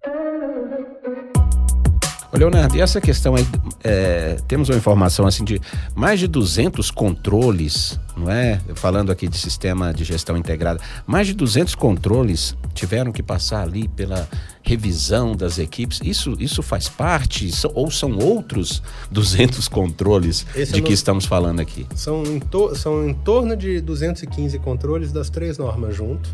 Leonardo, 2.38 2.76
e 2.76 2.80
essa 2.80 3.00
questão 3.00 3.34
aí, 3.34 3.44
é, 3.82 4.36
temos 4.46 4.68
uma 4.68 4.78
informação 4.78 5.26
assim 5.26 5.42
de 5.42 5.60
mais 5.92 6.20
de 6.20 6.28
200 6.28 6.88
controles, 6.88 7.98
não 8.16 8.30
é? 8.30 8.60
Falando 8.76 9.10
aqui 9.10 9.26
de 9.26 9.36
sistema 9.36 9.92
de 9.92 10.04
gestão 10.04 10.36
integrada, 10.36 10.80
mais 11.04 11.26
de 11.26 11.34
200 11.34 11.74
controles 11.74 12.56
tiveram 12.74 13.10
que 13.10 13.24
passar 13.24 13.62
ali 13.62 13.88
pela 13.88 14.28
revisão 14.62 15.34
das 15.34 15.58
equipes. 15.58 16.00
Isso, 16.04 16.36
isso 16.38 16.62
faz 16.62 16.88
parte 16.88 17.50
ou 17.74 17.90
são 17.90 18.16
outros 18.16 18.84
200 19.10 19.66
controles 19.66 20.46
Esse 20.54 20.72
de 20.72 20.78
é 20.78 20.82
que 20.82 20.92
estamos 20.92 21.26
falando 21.26 21.58
aqui? 21.58 21.88
São 21.96 22.22
em, 22.22 22.38
to, 22.38 22.72
são 22.76 23.08
em 23.08 23.14
torno 23.14 23.56
de 23.56 23.80
215 23.80 24.56
controles 24.60 25.10
das 25.10 25.28
três 25.28 25.58
normas 25.58 25.96
junto, 25.96 26.30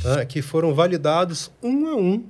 tá? 0.00 0.24
que 0.24 0.42
foram 0.42 0.72
validados 0.72 1.50
um 1.60 1.88
a 1.88 1.96
um 1.96 2.22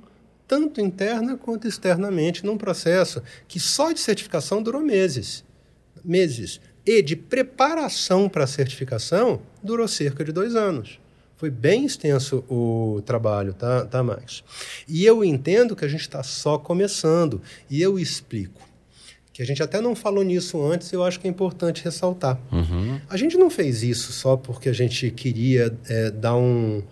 tanto 0.51 0.81
interna 0.81 1.37
quanto 1.37 1.65
externamente, 1.65 2.45
num 2.45 2.57
processo 2.57 3.23
que 3.47 3.57
só 3.57 3.93
de 3.93 4.01
certificação 4.01 4.61
durou 4.61 4.81
meses. 4.81 5.45
Meses. 6.03 6.59
E 6.85 7.01
de 7.01 7.15
preparação 7.15 8.27
para 8.27 8.43
a 8.43 8.47
certificação 8.47 9.41
durou 9.63 9.87
cerca 9.87 10.25
de 10.25 10.33
dois 10.33 10.53
anos. 10.53 10.99
Foi 11.37 11.49
bem 11.49 11.85
extenso 11.85 12.43
o 12.49 13.01
trabalho, 13.05 13.53
tá, 13.53 13.85
tá 13.85 14.03
Max? 14.03 14.43
E 14.89 15.05
eu 15.05 15.23
entendo 15.23 15.73
que 15.73 15.85
a 15.85 15.87
gente 15.87 16.01
está 16.01 16.21
só 16.21 16.57
começando. 16.57 17.41
E 17.69 17.81
eu 17.81 17.97
explico. 17.97 18.59
Que 19.31 19.41
a 19.41 19.45
gente 19.45 19.63
até 19.63 19.79
não 19.79 19.95
falou 19.95 20.21
nisso 20.21 20.61
antes, 20.61 20.91
eu 20.91 21.01
acho 21.01 21.17
que 21.17 21.27
é 21.27 21.29
importante 21.29 21.81
ressaltar. 21.81 22.37
Uhum. 22.51 22.99
A 23.09 23.15
gente 23.15 23.37
não 23.37 23.49
fez 23.49 23.83
isso 23.83 24.11
só 24.11 24.35
porque 24.35 24.67
a 24.67 24.73
gente 24.73 25.09
queria 25.11 25.73
é, 25.87 26.11
dar 26.11 26.35
um, 26.35 26.83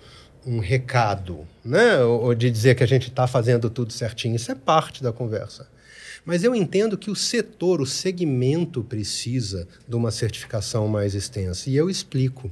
um 0.45 0.59
recado, 0.59 1.47
né? 1.63 2.01
ou 2.03 2.33
de 2.33 2.49
dizer 2.49 2.75
que 2.75 2.83
a 2.83 2.87
gente 2.87 3.09
está 3.09 3.27
fazendo 3.27 3.69
tudo 3.69 3.93
certinho. 3.93 4.35
Isso 4.35 4.51
é 4.51 4.55
parte 4.55 5.03
da 5.03 5.11
conversa. 5.11 5.67
Mas 6.25 6.43
eu 6.43 6.53
entendo 6.53 6.97
que 6.97 7.09
o 7.09 7.15
setor, 7.15 7.81
o 7.81 7.85
segmento 7.85 8.83
precisa 8.83 9.67
de 9.87 9.95
uma 9.95 10.11
certificação 10.11 10.87
mais 10.87 11.15
extensa. 11.15 11.69
E 11.69 11.75
eu 11.75 11.89
explico. 11.89 12.51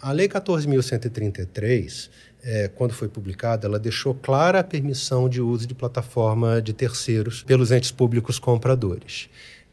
A 0.00 0.12
Lei 0.12 0.28
14.133, 0.28 2.08
é, 2.42 2.68
quando 2.68 2.94
foi 2.94 3.08
publicada, 3.08 3.66
ela 3.66 3.78
deixou 3.78 4.14
clara 4.14 4.60
a 4.60 4.64
permissão 4.64 5.28
de 5.28 5.42
uso 5.42 5.66
de 5.66 5.74
plataforma 5.74 6.62
de 6.62 6.72
terceiros 6.72 7.42
pelos 7.42 7.70
entes 7.70 7.90
públicos 7.90 8.38
compradores. 8.38 9.28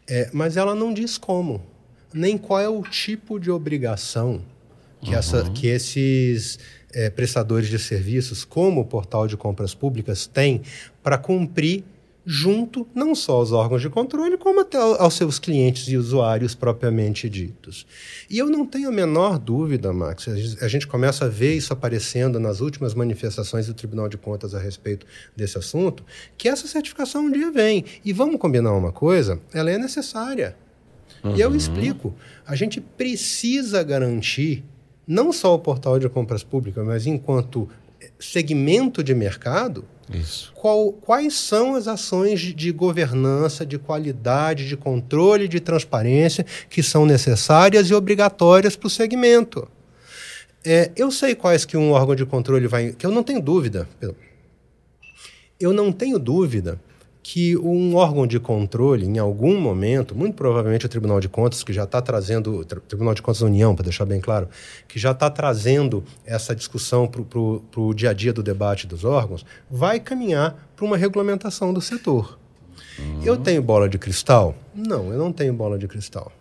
É, 0.06 0.30
mas 0.34 0.58
ela 0.58 0.76
não 0.76 0.94
diz 0.94 1.18
como, 1.18 1.66
nem 2.14 2.38
qual 2.38 2.60
é 2.60 2.68
o 2.68 2.82
tipo 2.82 3.40
de 3.40 3.50
obrigação 3.50 4.42
que, 5.02 5.12
uhum. 5.12 5.18
essa, 5.18 5.50
que 5.52 5.68
esses 5.68 6.60
é, 6.94 7.10
prestadores 7.10 7.70
de 7.70 7.80
serviços, 7.80 8.44
como 8.44 8.82
o 8.82 8.86
portal 8.86 9.28
de 9.28 9.38
compras 9.38 9.74
públicas, 9.74 10.28
têm 10.28 10.62
para 11.04 11.18
cumprir 11.18 11.84
junto 12.30 12.86
não 12.94 13.16
só 13.16 13.38
aos 13.38 13.54
órgãos 13.54 13.82
de 13.82 13.90
controle, 13.90 14.38
como 14.38 14.60
até 14.60 14.78
aos 14.78 15.14
seus 15.14 15.40
clientes 15.40 15.88
e 15.88 15.96
usuários 15.96 16.54
propriamente 16.54 17.30
ditos. 17.30 17.88
E 18.30 18.38
eu 18.38 18.50
não 18.50 18.66
tenho 18.66 18.90
a 18.90 18.92
menor 18.92 19.40
dúvida, 19.40 19.94
Max, 19.94 20.28
a 20.62 20.68
gente 20.68 20.86
começa 20.86 21.24
a 21.24 21.30
ver 21.30 21.56
isso 21.56 21.72
aparecendo 21.72 22.38
nas 22.38 22.60
últimas 22.60 22.94
manifestações 22.94 23.68
do 23.68 23.74
Tribunal 23.74 24.10
de 24.10 24.18
Contas 24.18 24.54
a 24.54 24.60
respeito 24.60 25.08
desse 25.38 25.58
assunto, 25.58 26.04
que 26.38 26.50
essa 26.50 26.68
certificação 26.68 27.28
um 27.28 27.32
dia 27.32 27.50
vem. 27.50 27.86
E 28.04 28.12
vamos 28.12 28.38
combinar 28.42 28.74
uma 28.74 28.92
coisa, 28.92 29.40
ela 29.54 29.72
é 29.72 29.78
necessária. 29.78 30.58
Uhum. 31.24 31.34
E 31.34 31.40
eu 31.40 31.50
uhum. 31.50 31.56
explico, 31.56 32.14
a 32.46 32.58
gente 32.58 32.82
precisa 32.82 33.82
garantir 33.84 34.66
não 35.08 35.32
só 35.32 35.56
o 35.56 35.60
portal 35.60 35.98
de 35.98 36.10
compras 36.10 36.44
públicas, 36.44 36.86
mas 36.86 37.08
enquanto 37.08 37.70
segmento 38.20 39.04
de 39.04 39.16
mercado, 39.16 39.86
qual, 40.54 40.92
quais 40.94 41.34
são 41.34 41.76
as 41.76 41.88
ações 41.88 42.40
de, 42.40 42.54
de, 42.54 42.72
governança, 42.72 43.66
de 43.66 43.78
qualidade, 43.78 44.68
de 44.68 44.78
controle, 44.78 45.48
de 45.48 45.60
transparência 45.60 46.46
que 46.70 46.82
são 46.82 47.06
necessárias 47.06 47.90
e 47.90 47.94
obrigatórias 47.94 48.76
para 48.76 48.88
o 48.88 48.90
segmento. 48.90 49.68
É, 50.66 50.92
eu 50.96 51.12
sei 51.12 51.36
quais 51.36 51.66
que 51.66 51.78
um 51.78 51.92
órgão 51.92 52.16
de 52.16 52.26
controle 52.26 52.68
vai. 52.68 52.92
que 52.92 53.06
eu 53.06 53.12
não 53.12 53.24
tenho 53.24 53.42
dúvida. 53.42 53.88
Eu 55.60 55.74
não 55.74 55.92
tenho 55.92 56.20
dúvida 56.20 56.80
que 57.30 57.58
um 57.58 57.94
órgão 57.94 58.26
de 58.26 58.40
controle, 58.40 59.06
em 59.06 59.20
algum 59.20 59.60
momento, 59.60 60.16
muito 60.16 60.34
provavelmente 60.34 60.86
o 60.86 60.90
Tribunal 60.90 61.20
de 61.20 61.28
Contas, 61.28 61.62
que 61.62 61.74
já 61.74 61.84
está 61.84 62.02
trazendo, 62.02 62.60
o 62.60 62.64
Tribunal 62.64 63.14
de 63.14 63.22
Contas 63.22 63.42
da 63.42 63.48
União, 63.48 63.76
para 63.76 63.84
deixar 63.84 64.06
bem 64.06 64.22
claro, 64.22 64.48
que 64.88 64.98
já 64.98 65.12
está 65.12 65.30
trazendo 65.30 66.06
essa 66.26 66.56
discussão 66.56 67.06
para 67.06 67.82
o 67.82 67.94
dia 67.94 68.12
a 68.12 68.14
dia 68.14 68.32
do 68.32 68.42
debate 68.42 68.88
dos 68.88 69.04
órgãos, 69.04 69.46
vai 69.70 70.00
caminhar 70.00 70.72
para 70.74 70.86
uma 70.86 70.96
regulamentação 70.96 71.74
do 71.74 71.82
setor. 71.82 72.40
Uhum. 72.98 73.22
Eu 73.22 73.36
tenho 73.36 73.62
bola 73.62 73.90
de 73.90 73.98
cristal? 73.98 74.56
Não, 74.74 75.12
eu 75.12 75.20
não 75.20 75.34
tenho 75.34 75.54
bola 75.54 75.78
de 75.78 75.86
cristal. 75.86 76.32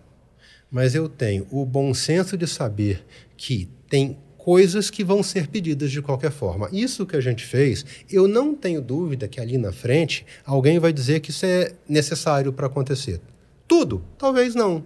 Mas 0.70 0.94
eu 0.94 1.08
tenho 1.08 1.48
o 1.50 1.66
bom 1.66 1.92
senso 1.92 2.36
de 2.38 2.46
saber 2.46 3.04
que 3.36 3.68
tem 3.90 4.16
coisas 4.46 4.90
que 4.90 5.02
vão 5.02 5.24
ser 5.24 5.48
pedidas 5.48 5.90
de 5.90 6.00
qualquer 6.00 6.30
forma. 6.30 6.68
Isso 6.70 7.04
que 7.04 7.16
a 7.16 7.20
gente 7.20 7.44
fez, 7.44 7.84
eu 8.08 8.28
não 8.28 8.54
tenho 8.54 8.80
dúvida 8.80 9.26
que 9.26 9.40
ali 9.40 9.58
na 9.58 9.72
frente 9.72 10.24
alguém 10.44 10.78
vai 10.78 10.92
dizer 10.92 11.18
que 11.18 11.30
isso 11.30 11.44
é 11.44 11.72
necessário 11.88 12.52
para 12.52 12.68
acontecer. 12.68 13.20
Tudo? 13.66 14.04
Talvez 14.16 14.54
não. 14.54 14.84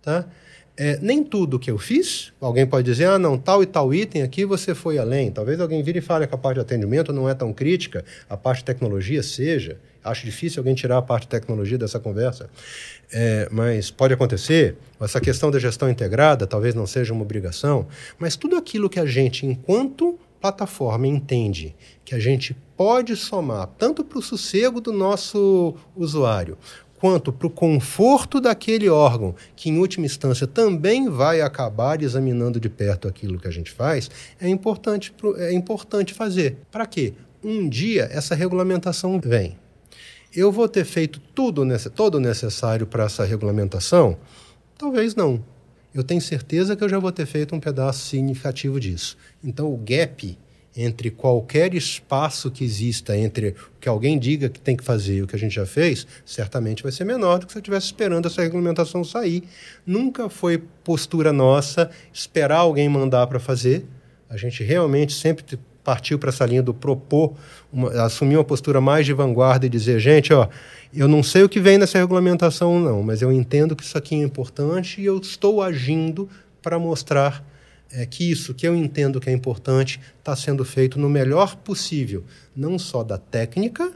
Tá? 0.00 0.26
É, 0.80 0.96
nem 1.02 1.24
tudo 1.24 1.58
que 1.58 1.68
eu 1.68 1.76
fiz, 1.76 2.32
alguém 2.40 2.64
pode 2.64 2.84
dizer, 2.84 3.06
ah, 3.06 3.18
não, 3.18 3.36
tal 3.36 3.64
e 3.64 3.66
tal 3.66 3.92
item 3.92 4.22
aqui 4.22 4.44
você 4.44 4.76
foi 4.76 4.96
além. 4.96 5.28
Talvez 5.28 5.58
alguém 5.60 5.82
vire 5.82 5.98
e 5.98 6.00
fale 6.00 6.24
que 6.24 6.34
a 6.34 6.38
parte 6.38 6.54
de 6.54 6.60
atendimento 6.60 7.12
não 7.12 7.28
é 7.28 7.34
tão 7.34 7.52
crítica, 7.52 8.04
a 8.30 8.36
parte 8.36 8.58
de 8.58 8.66
tecnologia 8.66 9.20
seja. 9.20 9.80
Acho 10.04 10.24
difícil 10.24 10.60
alguém 10.60 10.76
tirar 10.76 10.98
a 10.98 11.02
parte 11.02 11.24
de 11.24 11.30
tecnologia 11.30 11.76
dessa 11.76 11.98
conversa, 11.98 12.48
é, 13.12 13.48
mas 13.50 13.90
pode 13.90 14.14
acontecer. 14.14 14.76
Essa 15.00 15.20
questão 15.20 15.50
da 15.50 15.58
gestão 15.58 15.90
integrada 15.90 16.46
talvez 16.46 16.76
não 16.76 16.86
seja 16.86 17.12
uma 17.12 17.22
obrigação, 17.22 17.88
mas 18.16 18.36
tudo 18.36 18.56
aquilo 18.56 18.88
que 18.88 19.00
a 19.00 19.06
gente, 19.06 19.44
enquanto 19.44 20.16
plataforma, 20.40 21.08
entende 21.08 21.74
que 22.04 22.14
a 22.14 22.20
gente 22.20 22.56
pode 22.76 23.16
somar 23.16 23.66
tanto 23.76 24.04
para 24.04 24.20
o 24.20 24.22
sossego 24.22 24.80
do 24.80 24.92
nosso 24.92 25.74
usuário, 25.96 26.56
quanto 26.98 27.32
para 27.32 27.46
o 27.46 27.50
conforto 27.50 28.40
daquele 28.40 28.88
órgão, 28.88 29.34
que 29.54 29.68
em 29.70 29.78
última 29.78 30.06
instância 30.06 30.46
também 30.46 31.08
vai 31.08 31.40
acabar 31.40 32.02
examinando 32.02 32.60
de 32.60 32.68
perto 32.68 33.08
aquilo 33.08 33.38
que 33.38 33.48
a 33.48 33.50
gente 33.50 33.70
faz, 33.70 34.10
é 34.40 34.48
importante, 34.48 35.14
é 35.36 35.52
importante 35.52 36.14
fazer. 36.14 36.58
Para 36.70 36.86
quê? 36.86 37.14
Um 37.42 37.68
dia 37.68 38.08
essa 38.10 38.34
regulamentação 38.34 39.20
vem. 39.20 39.56
Eu 40.34 40.52
vou 40.52 40.68
ter 40.68 40.84
feito 40.84 41.20
tudo 41.34 41.62
todo 41.94 42.16
o 42.16 42.20
necessário 42.20 42.86
para 42.86 43.04
essa 43.04 43.24
regulamentação? 43.24 44.18
Talvez 44.76 45.14
não. 45.14 45.42
Eu 45.94 46.04
tenho 46.04 46.20
certeza 46.20 46.76
que 46.76 46.84
eu 46.84 46.88
já 46.88 46.98
vou 46.98 47.10
ter 47.10 47.26
feito 47.26 47.54
um 47.54 47.60
pedaço 47.60 48.06
significativo 48.06 48.78
disso. 48.78 49.16
Então, 49.42 49.72
o 49.72 49.76
gap 49.76 50.38
entre 50.80 51.10
qualquer 51.10 51.74
espaço 51.74 52.52
que 52.52 52.62
exista 52.62 53.16
entre 53.16 53.48
o 53.48 53.80
que 53.80 53.88
alguém 53.88 54.16
diga 54.16 54.48
que 54.48 54.60
tem 54.60 54.76
que 54.76 54.84
fazer 54.84 55.16
e 55.16 55.22
o 55.22 55.26
que 55.26 55.34
a 55.34 55.38
gente 55.38 55.52
já 55.52 55.66
fez, 55.66 56.06
certamente 56.24 56.84
vai 56.84 56.92
ser 56.92 57.02
menor 57.02 57.40
do 57.40 57.46
que 57.46 57.52
se 57.52 57.58
eu 57.58 57.60
estivesse 57.60 57.86
esperando 57.86 58.26
essa 58.26 58.42
regulamentação 58.42 59.02
sair. 59.02 59.42
Nunca 59.84 60.28
foi 60.28 60.62
postura 60.84 61.32
nossa 61.32 61.90
esperar 62.12 62.58
alguém 62.58 62.88
mandar 62.88 63.26
para 63.26 63.40
fazer. 63.40 63.84
A 64.30 64.36
gente 64.36 64.62
realmente 64.62 65.12
sempre 65.14 65.58
partiu 65.82 66.16
para 66.16 66.28
essa 66.28 66.46
linha 66.46 66.62
do 66.62 66.72
propor, 66.72 67.34
uma, 67.72 67.90
assumir 68.04 68.36
uma 68.36 68.44
postura 68.44 68.80
mais 68.80 69.04
de 69.04 69.12
vanguarda 69.12 69.66
e 69.66 69.68
dizer, 69.68 69.98
gente, 69.98 70.32
ó, 70.32 70.46
eu 70.94 71.08
não 71.08 71.24
sei 71.24 71.42
o 71.42 71.48
que 71.48 71.58
vem 71.58 71.76
nessa 71.76 71.98
regulamentação, 71.98 72.78
não, 72.78 73.02
mas 73.02 73.20
eu 73.20 73.32
entendo 73.32 73.74
que 73.74 73.82
isso 73.82 73.98
aqui 73.98 74.14
é 74.14 74.18
importante 74.18 75.00
e 75.00 75.06
eu 75.06 75.18
estou 75.18 75.60
agindo 75.60 76.28
para 76.62 76.78
mostrar 76.78 77.42
é, 77.92 78.04
que 78.06 78.30
isso 78.30 78.54
que 78.54 78.66
eu 78.66 78.74
entendo 78.74 79.20
que 79.20 79.30
é 79.30 79.32
importante 79.32 80.00
está 80.18 80.34
sendo 80.36 80.64
feito 80.64 80.98
no 80.98 81.08
melhor 81.08 81.56
possível, 81.56 82.24
não 82.54 82.78
só 82.78 83.02
da 83.02 83.18
técnica, 83.18 83.92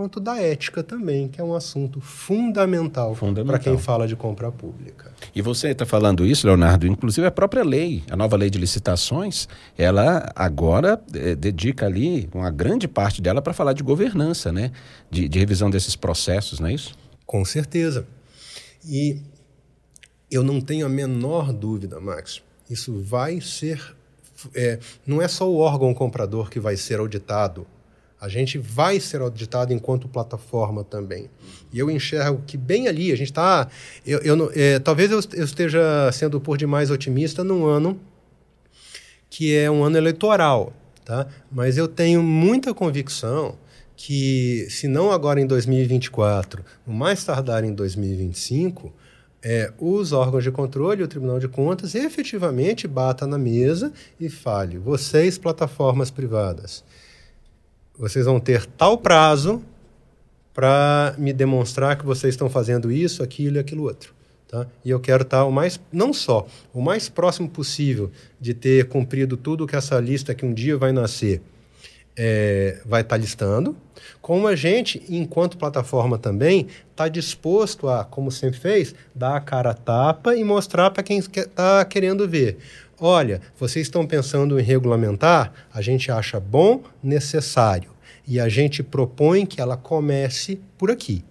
quanto 0.00 0.18
da 0.18 0.40
ética 0.40 0.82
também, 0.82 1.28
que 1.28 1.40
é 1.40 1.44
um 1.44 1.54
assunto 1.54 2.00
fundamental, 2.00 3.14
fundamental. 3.14 3.44
para 3.44 3.58
quem 3.58 3.76
fala 3.76 4.08
de 4.08 4.16
compra 4.16 4.50
pública. 4.50 5.12
E 5.34 5.42
você 5.42 5.68
está 5.68 5.84
falando 5.84 6.24
isso, 6.24 6.46
Leonardo, 6.46 6.86
inclusive 6.86 7.26
a 7.26 7.30
própria 7.30 7.62
lei, 7.62 8.02
a 8.10 8.16
nova 8.16 8.34
lei 8.34 8.48
de 8.48 8.58
licitações, 8.58 9.46
ela 9.76 10.32
agora 10.34 10.98
é, 11.12 11.34
dedica 11.34 11.84
ali 11.84 12.30
uma 12.32 12.50
grande 12.50 12.88
parte 12.88 13.20
dela 13.20 13.42
para 13.42 13.52
falar 13.52 13.74
de 13.74 13.82
governança, 13.82 14.50
né? 14.50 14.72
De, 15.10 15.28
de 15.28 15.38
revisão 15.38 15.68
desses 15.68 15.94
processos, 15.94 16.60
não 16.60 16.68
é 16.68 16.72
isso? 16.72 16.94
Com 17.26 17.44
certeza. 17.44 18.06
E 18.82 19.20
eu 20.30 20.42
não 20.42 20.62
tenho 20.62 20.86
a 20.86 20.88
menor 20.88 21.52
dúvida, 21.52 22.00
Max, 22.00 22.40
isso 22.70 23.00
vai 23.00 23.40
ser. 23.40 23.96
É, 24.54 24.78
não 25.06 25.20
é 25.20 25.28
só 25.28 25.50
o 25.50 25.58
órgão 25.58 25.92
comprador 25.92 26.48
que 26.48 26.58
vai 26.58 26.76
ser 26.76 26.98
auditado 26.98 27.66
a 28.20 28.28
gente 28.28 28.58
vai 28.58 29.00
ser 29.00 29.22
auditado 29.22 29.72
enquanto 29.72 30.06
plataforma 30.06 30.84
também. 30.84 31.30
E 31.72 31.78
eu 31.78 31.90
enxergo 31.90 32.42
que 32.46 32.56
bem 32.56 32.86
ali, 32.86 33.10
a 33.10 33.16
gente 33.16 33.30
está. 33.30 33.66
Eu, 34.06 34.18
eu, 34.18 34.52
é, 34.54 34.78
talvez 34.78 35.10
eu, 35.10 35.18
esteja 35.18 35.80
sendo 36.12 36.38
por 36.38 36.58
demais 36.58 36.90
otimista 36.90 37.42
num 37.42 37.64
ano 37.64 37.98
que 39.30 39.56
é 39.56 39.70
um 39.70 39.82
ano 39.84 39.96
eleitoral, 39.96 40.72
tá? 41.04 41.26
mas 41.50 41.78
eu 41.78 41.86
tenho 41.86 42.20
muita 42.20 42.74
convicção 42.74 43.56
que, 43.96 44.66
se 44.68 44.88
não 44.88 45.12
agora 45.12 45.40
em 45.40 45.46
2024, 45.46 46.64
no 46.84 46.92
mais 46.92 47.22
tardar 47.24 47.62
em 47.62 47.72
2025, 47.72 48.92
é, 49.42 49.72
os 49.78 50.12
órgãos 50.12 50.44
de 50.44 50.50
controle, 50.50 51.02
o 51.02 51.08
Tribunal 51.08 51.38
de 51.38 51.48
Contas, 51.48 51.94
efetivamente 51.94 52.86
bata 52.86 53.26
na 53.26 53.38
mesa 53.38 53.92
e 54.18 54.28
fale: 54.28 54.78
vocês, 54.78 55.38
plataformas 55.38 56.10
privadas, 56.10 56.84
vocês 57.98 58.26
vão 58.26 58.38
ter 58.38 58.66
tal 58.66 58.98
prazo 58.98 59.62
para 60.52 61.14
me 61.16 61.32
demonstrar 61.32 61.96
que 61.96 62.04
vocês 62.04 62.34
estão 62.34 62.50
fazendo 62.50 62.90
isso, 62.90 63.22
aquilo 63.22 63.56
e 63.56 63.58
aquilo 63.58 63.84
outro. 63.84 64.14
Tá? 64.48 64.66
E 64.84 64.90
eu 64.90 64.98
quero 64.98 65.22
estar 65.22 65.44
o 65.44 65.52
mais, 65.52 65.80
não 65.92 66.12
só, 66.12 66.46
o 66.74 66.82
mais 66.82 67.08
próximo 67.08 67.48
possível 67.48 68.10
de 68.40 68.52
ter 68.52 68.88
cumprido 68.88 69.36
tudo 69.36 69.66
que 69.66 69.76
essa 69.76 69.98
lista 70.00 70.34
que 70.34 70.44
um 70.44 70.52
dia 70.52 70.76
vai 70.76 70.90
nascer 70.90 71.40
é, 72.16 72.80
vai 72.84 73.02
estar 73.02 73.16
listando, 73.16 73.76
como 74.20 74.46
a 74.46 74.54
gente, 74.54 75.02
enquanto 75.08 75.56
plataforma 75.56 76.18
também, 76.18 76.66
está 76.90 77.08
disposto 77.08 77.88
a, 77.88 78.04
como 78.04 78.30
sempre 78.30 78.60
fez, 78.60 78.94
dar 79.14 79.36
a 79.36 79.40
cara 79.40 79.70
a 79.70 79.74
tapa 79.74 80.36
e 80.36 80.44
mostrar 80.44 80.90
para 80.90 81.02
quem 81.02 81.18
está 81.18 81.84
querendo 81.84 82.28
ver. 82.28 82.58
Olha, 83.00 83.40
vocês 83.58 83.86
estão 83.86 84.06
pensando 84.06 84.60
em 84.60 84.62
regulamentar? 84.62 85.52
A 85.72 85.80
gente 85.80 86.12
acha 86.12 86.38
bom, 86.38 86.82
necessário. 87.02 87.90
E 88.26 88.38
a 88.38 88.48
gente 88.48 88.82
propõe 88.82 89.46
que 89.46 89.60
ela 89.60 89.76
comece 89.76 90.60
por 90.76 90.90
aqui. 90.90 91.24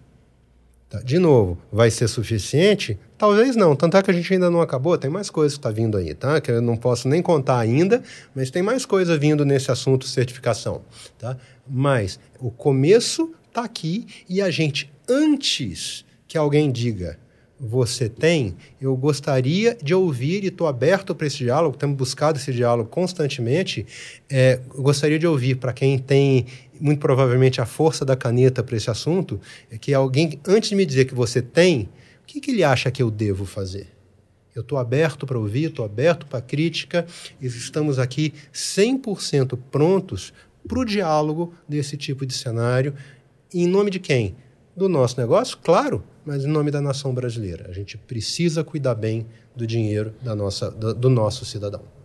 Tá? 0.90 1.00
De 1.02 1.20
novo, 1.20 1.58
vai 1.72 1.92
ser 1.92 2.08
suficiente? 2.08 2.98
Talvez 3.16 3.56
não. 3.56 3.76
Tanto 3.76 3.96
é 3.96 4.02
que 4.02 4.10
a 4.10 4.14
gente 4.14 4.34
ainda 4.34 4.50
não 4.50 4.60
acabou, 4.60 4.98
tem 4.98 5.10
mais 5.10 5.30
coisa 5.30 5.54
que 5.54 5.60
está 5.60 5.70
vindo 5.70 5.98
aí, 5.98 6.16
tá? 6.16 6.42
Que 6.42 6.52
eu 6.52 6.62
não 6.62 6.76
posso 6.76 7.08
nem 7.08 7.22
contar 7.22 7.60
ainda, 7.60 8.02
mas 8.34 8.50
tem 8.50 8.64
mais 8.64 8.86
coisa 8.86 9.16
vindo 9.16 9.46
nesse 9.46 9.72
assunto 9.72 10.08
certificação. 10.08 10.82
Tá? 11.20 11.38
Mas 11.70 12.20
o 12.40 12.50
começo 12.50 13.32
está 13.48 13.64
aqui 13.64 14.08
e 14.28 14.42
a 14.42 14.50
gente, 14.50 14.92
antes 15.08 16.04
que 16.28 16.38
alguém 16.38 16.72
diga 16.72 17.20
você 17.60 18.08
tem, 18.08 18.56
eu 18.80 18.96
gostaria 18.96 19.78
de 19.84 19.94
ouvir 19.94 20.46
e 20.46 20.48
estou 20.48 20.66
aberto 20.66 21.14
para 21.14 21.28
esse 21.28 21.40
diálogo, 21.40 21.76
temos 21.76 21.98
buscado 21.98 22.38
esse 22.38 22.54
diálogo 22.54 22.90
constantemente. 22.90 23.86
É, 24.30 24.62
gostaria 24.78 25.20
de 25.20 25.28
ouvir 25.28 25.56
para 25.56 25.74
quem 25.74 26.00
tem 26.00 26.46
muito 26.80 27.00
provavelmente 27.00 27.62
a 27.62 27.66
força 27.66 28.06
da 28.06 28.16
caneta 28.16 28.64
para 28.64 28.76
esse 28.76 28.90
assunto, 28.90 29.40
é 29.70 29.78
que 29.78 29.94
alguém, 29.94 30.40
antes 30.48 30.70
de 30.70 30.76
me 30.76 30.86
dizer 30.86 31.06
que 31.06 31.14
você 31.14 31.42
tem, 31.42 31.90
o 32.24 32.26
que, 32.26 32.40
que 32.40 32.52
ele 32.52 32.64
acha 32.64 32.92
que 32.92 33.02
eu 33.02 33.12
devo 33.12 33.46
fazer? 33.46 33.88
Eu 34.56 34.62
estou 34.62 34.78
aberto 34.78 35.26
para 35.26 35.38
ouvir, 35.38 35.70
estou 35.70 35.86
aberto 35.86 36.26
para 36.26 36.42
crítica, 36.42 37.06
e 37.40 37.48
estamos 37.48 38.00
aqui 38.00 38.34
100% 38.54 39.58
prontos 39.72 40.34
para 40.68 40.80
o 40.80 40.86
diálogo 40.86 41.54
desse 41.68 41.96
tipo 41.96 42.26
de 42.26 42.34
cenário. 42.34 42.94
em 43.54 43.68
nome 43.68 43.90
de 43.90 44.00
quem? 44.00 44.36
Do 44.76 44.88
nosso 44.88 45.20
negócio? 45.20 45.58
Claro, 45.58 46.04
mas 46.26 46.46
em 46.46 46.48
nome 46.48 46.72
da 46.72 46.82
nação 46.82 47.14
brasileira. 47.14 47.70
A 47.70 47.74
gente 47.74 47.98
precisa 47.98 48.64
cuidar 48.64 48.96
bem 48.96 49.26
do 49.56 49.68
dinheiro 49.68 50.14
da 50.22 50.36
nossa, 50.36 50.70
do, 50.72 50.94
do 50.94 51.10
nosso 51.10 51.46
cidadão. 51.46 51.99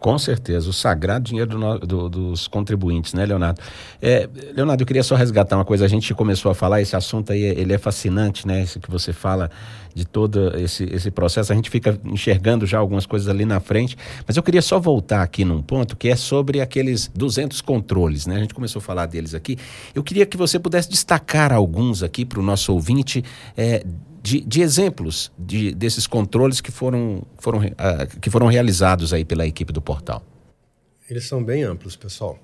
Com 0.00 0.18
certeza, 0.18 0.70
o 0.70 0.72
sagrado 0.72 1.26
dinheiro 1.26 1.50
do, 1.50 1.78
do, 1.80 2.08
dos 2.08 2.48
contribuintes, 2.48 3.12
né, 3.12 3.26
Leonardo? 3.26 3.60
É, 4.00 4.26
Leonardo, 4.56 4.82
eu 4.82 4.86
queria 4.86 5.02
só 5.02 5.14
resgatar 5.14 5.56
uma 5.56 5.64
coisa. 5.64 5.84
A 5.84 5.88
gente 5.88 6.14
começou 6.14 6.50
a 6.50 6.54
falar, 6.54 6.80
esse 6.80 6.96
assunto 6.96 7.32
aí, 7.32 7.42
ele 7.42 7.74
é 7.74 7.76
fascinante, 7.76 8.48
né? 8.48 8.62
Esse 8.62 8.80
que 8.80 8.90
você 8.90 9.12
fala 9.12 9.50
de 9.94 10.06
todo 10.06 10.56
esse, 10.56 10.84
esse 10.84 11.10
processo. 11.10 11.52
A 11.52 11.54
gente 11.54 11.68
fica 11.68 12.00
enxergando 12.02 12.64
já 12.64 12.78
algumas 12.78 13.04
coisas 13.04 13.28
ali 13.28 13.44
na 13.44 13.60
frente. 13.60 13.94
Mas 14.26 14.38
eu 14.38 14.42
queria 14.42 14.62
só 14.62 14.80
voltar 14.80 15.22
aqui 15.22 15.44
num 15.44 15.60
ponto 15.60 15.94
que 15.94 16.08
é 16.08 16.16
sobre 16.16 16.62
aqueles 16.62 17.10
200 17.14 17.60
controles, 17.60 18.26
né? 18.26 18.36
A 18.36 18.40
gente 18.40 18.54
começou 18.54 18.80
a 18.80 18.82
falar 18.82 19.04
deles 19.04 19.34
aqui. 19.34 19.58
Eu 19.94 20.02
queria 20.02 20.24
que 20.24 20.36
você 20.38 20.58
pudesse 20.58 20.88
destacar 20.88 21.52
alguns 21.52 22.02
aqui 22.02 22.24
para 22.24 22.40
o 22.40 22.42
nosso 22.42 22.72
ouvinte. 22.72 23.22
É, 23.54 23.84
de, 24.22 24.40
de 24.40 24.60
exemplos 24.60 25.32
de, 25.38 25.74
desses 25.74 26.06
controles 26.06 26.60
que 26.60 26.70
foram, 26.70 27.22
foram, 27.38 27.60
uh, 27.60 28.20
que 28.20 28.30
foram 28.30 28.46
realizados 28.46 29.12
aí 29.12 29.24
pela 29.24 29.46
equipe 29.46 29.72
do 29.72 29.80
portal. 29.80 30.22
Eles 31.08 31.26
são 31.26 31.42
bem 31.42 31.62
amplos, 31.62 31.96
pessoal. 31.96 32.38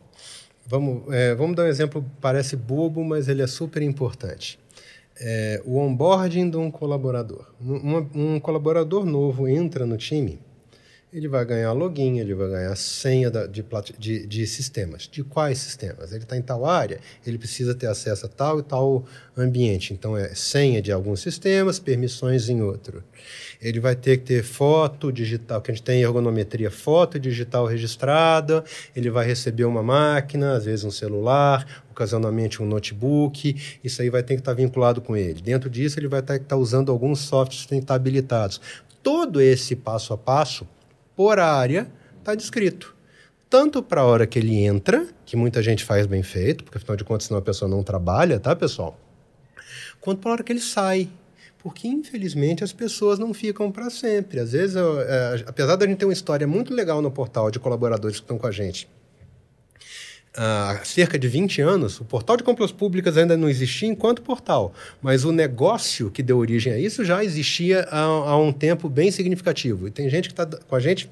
Vamos, 0.67 1.13
é, 1.15 1.35
vamos 1.35 1.55
dar 1.55 1.65
um 1.65 1.69
exemplo, 1.69 2.05
parece 2.21 2.57
bobo, 2.57 3.05
mas 3.05 3.29
ele 3.29 3.43
é 3.43 3.47
super 3.47 3.83
importante. 3.83 4.59
É, 5.19 5.63
o 5.65 5.79
onboarding 5.79 6.51
de 6.51 6.57
um 6.57 6.71
colaborador. 6.71 7.47
Um, 7.61 8.35
um 8.35 8.41
colaborador 8.41 9.07
novo 9.07 9.49
entra 9.49 9.87
no 9.87 9.97
time, 9.97 10.41
ele 11.13 11.29
vai 11.29 11.45
ganhar 11.45 11.73
login, 11.73 12.19
ele 12.19 12.35
vai 12.35 12.49
ganhar 12.49 12.75
senha 12.75 13.31
de, 13.31 13.65
de, 13.97 14.27
de, 14.27 14.47
sistemas. 14.47 15.09
De 15.11 15.23
quais 15.23 15.59
sistemas? 15.59 16.13
Ele 16.13 16.25
está 16.25 16.37
em 16.37 16.43
tal 16.43 16.67
área, 16.67 16.99
ele 17.25 17.39
precisa 17.39 17.75
ter 17.75 17.87
acesso 17.87 18.27
a 18.27 18.29
tal 18.29 18.59
e 18.59 18.63
tal 18.63 19.05
ambiente. 19.37 19.93
Então, 19.93 20.17
é 20.17 20.35
senha 20.35 20.83
de 20.83 20.91
alguns 20.91 21.21
sistemas, 21.21 21.79
permissões 21.79 22.49
em 22.49 22.61
outro. 22.61 23.05
Ele 23.63 23.79
vai 23.79 23.95
ter 23.95 24.19
que 24.19 24.25
ter 24.25 24.43
foto 24.43 25.13
digital, 25.13 25.63
que 25.63 25.71
a 25.71 25.75
gente 25.75 25.85
tem 25.85 26.03
ergonometria 26.03 26.73
foto 26.73 27.21
digital 27.21 27.67
registrada, 27.67 28.65
ele 28.95 29.09
vai 29.09 29.25
receber 29.25 29.65
uma 29.65 29.85
máquina, 29.85 30.57
às 30.57 30.65
vezes 30.65 30.85
um 30.85 30.91
celular, 30.91 31.85
ocasionalmente 31.89 32.61
um 32.61 32.67
notebook, 32.67 33.57
isso 33.83 34.03
aí 34.03 34.11
vai 34.11 34.25
ter 34.25 34.35
que 34.35 34.41
estar 34.41 34.55
vinculado 34.55 35.01
com 35.01 35.17
ele. 35.17 35.41
Dentro 35.41 35.71
disso, 35.71 36.01
ele 36.01 36.09
vai 36.09 36.21
ter 36.21 36.41
que 36.41 36.47
estar 36.47 36.57
usando 36.57 36.91
alguns 36.91 37.21
softwares 37.21 37.63
que 37.63 37.69
têm 37.69 37.79
que 37.79 37.85
estar 37.85 37.95
habilitados. 37.95 38.61
Todo 39.03 39.41
esse 39.41 39.77
passo 39.77 40.13
a 40.13 40.19
passo 40.19 40.67
por 41.17 41.41
área 41.41 41.91
está 42.19 42.35
descrito. 42.35 42.95
Tanto 43.49 43.83
para 43.83 44.03
a 44.03 44.05
hora 44.05 44.27
que 44.27 44.39
ele 44.39 44.57
entra, 44.57 45.07
que 45.25 45.37
muita 45.37 45.63
gente 45.63 45.85
faz 45.85 46.07
bem 46.07 46.23
feito, 46.23 46.63
porque 46.63 46.79
afinal 46.79 46.97
de 46.97 47.05
contas, 47.05 47.27
senão 47.27 47.39
a 47.39 47.43
pessoa 47.43 47.69
não 47.69 47.83
trabalha, 47.83 48.39
tá, 48.39 48.55
pessoal? 48.55 48.99
Quanto 50.01 50.21
para 50.21 50.31
a 50.31 50.33
hora 50.35 50.45
que 50.45 50.53
ele 50.53 50.61
sai. 50.61 51.09
Porque, 51.59 51.89
infelizmente, 51.89 52.63
as 52.63 52.73
pessoas 52.73 53.19
não 53.19 53.35
ficam 53.35 53.73
para 53.73 53.91
sempre. 53.91 54.39
Às 54.39 54.53
vezes, 54.53 54.77
eu, 54.77 55.01
é, 55.01 55.45
apesar 55.47 55.75
da 55.75 55.87
gente 55.87 55.99
ter 55.99 56.05
uma 56.05 56.13
história 56.13 56.47
muito 56.47 56.73
legal 56.73 57.03
no 57.03 57.11
portal 57.11 57.51
de 57.51 57.59
colaboradores 57.59 58.19
que 58.19 58.25
estão 58.25 58.39
com 58.39 58.47
a 58.47 58.53
gente, 58.53 58.89
há 60.37 60.81
cerca 60.85 61.19
de 61.19 61.27
20 61.27 61.63
anos, 61.63 62.01
o 62.01 62.05
portal 62.05 62.37
de 62.37 62.43
compras 62.43 62.71
públicas 62.71 63.17
ainda 63.17 63.37
não 63.37 63.49
existia 63.49 63.89
enquanto 63.89 64.23
portal, 64.23 64.73
mas 65.01 65.25
o 65.25 65.33
negócio 65.33 66.11
que 66.11 66.23
deu 66.23 66.39
origem 66.39 66.73
a 66.73 66.79
isso 66.79 67.05
já 67.05 67.25
existia 67.25 67.87
há, 67.91 68.03
há 68.03 68.39
um 68.39 68.53
tempo 68.53 68.89
bem 68.89 69.11
significativo. 69.11 69.89
E 69.89 69.91
tem 69.91 70.09
gente 70.11 70.29
que 70.29 70.33
está 70.33 70.47
com 70.47 70.77
a 70.77 70.81
gente 70.81 71.11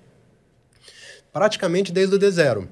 praticamente 1.32 1.92
desde 1.92 2.14
o 2.14 2.18
D0. 2.18 2.68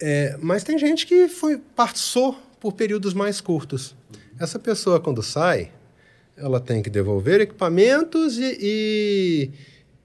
É, 0.00 0.36
mas 0.40 0.62
tem 0.62 0.78
gente 0.78 1.06
que 1.06 1.28
foi 1.28 1.58
passou 1.58 2.36
por 2.60 2.72
períodos 2.72 3.14
mais 3.14 3.40
curtos. 3.40 3.94
Essa 4.38 4.58
pessoa, 4.58 5.00
quando 5.00 5.22
sai, 5.22 5.70
ela 6.36 6.60
tem 6.60 6.82
que 6.82 6.90
devolver 6.90 7.40
equipamentos 7.40 8.38
e, 8.38 8.58
e, 8.60 9.50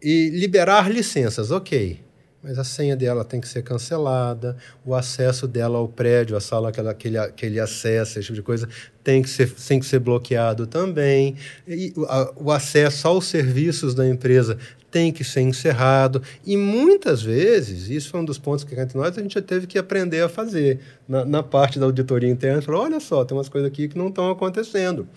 e 0.01 0.29
liberar 0.29 0.89
licenças. 0.91 1.51
Ok 1.51 2.06
mas 2.41 2.59
a 2.59 2.63
senha 2.63 2.95
dela 2.95 3.25
tem 3.25 3.41
que 3.41 3.47
ser 3.47 3.63
cancelada, 3.63 4.55
o 4.85 4.93
acesso 4.93 5.47
dela 5.47 5.77
ao 5.77 5.87
prédio, 5.87 6.37
a 6.37 6.39
sala 6.39 6.71
que, 6.71 6.79
ela, 6.79 6.93
que, 6.93 7.07
ele, 7.07 7.31
que 7.31 7.45
ele 7.45 7.59
acessa, 7.59 8.19
esse 8.19 8.27
tipo 8.27 8.35
de 8.35 8.41
coisa, 8.41 8.69
tem 9.03 9.21
que 9.21 9.29
ser, 9.29 9.51
tem 9.51 9.79
que 9.79 9.85
ser 9.85 9.99
bloqueado 9.99 10.67
também. 10.67 11.35
E 11.67 11.93
a, 12.07 12.31
o 12.35 12.51
acesso 12.51 13.07
aos 13.07 13.25
serviços 13.25 13.95
da 13.95 14.07
empresa 14.07 14.57
tem 14.89 15.11
que 15.11 15.23
ser 15.23 15.41
encerrado. 15.41 16.21
E 16.45 16.55
muitas 16.55 17.21
vezes, 17.21 17.89
isso 17.89 18.09
foi 18.09 18.19
um 18.19 18.25
dos 18.25 18.37
pontos 18.37 18.63
que 18.63 18.79
entre 18.79 18.97
nós 18.97 19.17
a 19.17 19.21
gente 19.21 19.33
já 19.33 19.41
teve 19.41 19.67
que 19.67 19.77
aprender 19.77 20.21
a 20.21 20.29
fazer 20.29 20.79
na, 21.07 21.25
na 21.25 21.43
parte 21.43 21.79
da 21.79 21.85
auditoria 21.85 22.29
interna. 22.29 22.61
Falou, 22.61 22.81
olha 22.83 22.99
só, 22.99 23.25
tem 23.25 23.37
umas 23.37 23.49
coisas 23.49 23.67
aqui 23.69 23.87
que 23.87 23.97
não 23.97 24.07
estão 24.07 24.29
acontecendo. 24.29 25.07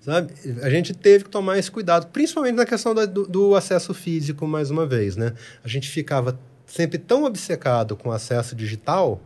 Sabe? 0.00 0.32
A 0.62 0.70
gente 0.70 0.94
teve 0.94 1.24
que 1.24 1.30
tomar 1.30 1.58
esse 1.58 1.70
cuidado, 1.70 2.06
principalmente 2.06 2.54
na 2.54 2.64
questão 2.64 2.94
do, 2.94 3.26
do, 3.26 3.54
acesso 3.54 3.92
físico, 3.92 4.46
mais 4.46 4.70
uma 4.70 4.86
vez. 4.86 5.16
Né? 5.16 5.34
A 5.62 5.68
gente 5.68 5.88
ficava 5.88 6.38
sempre 6.68 6.98
tão 6.98 7.24
obcecado 7.24 7.96
com 7.96 8.12
acesso 8.12 8.54
digital 8.54 9.20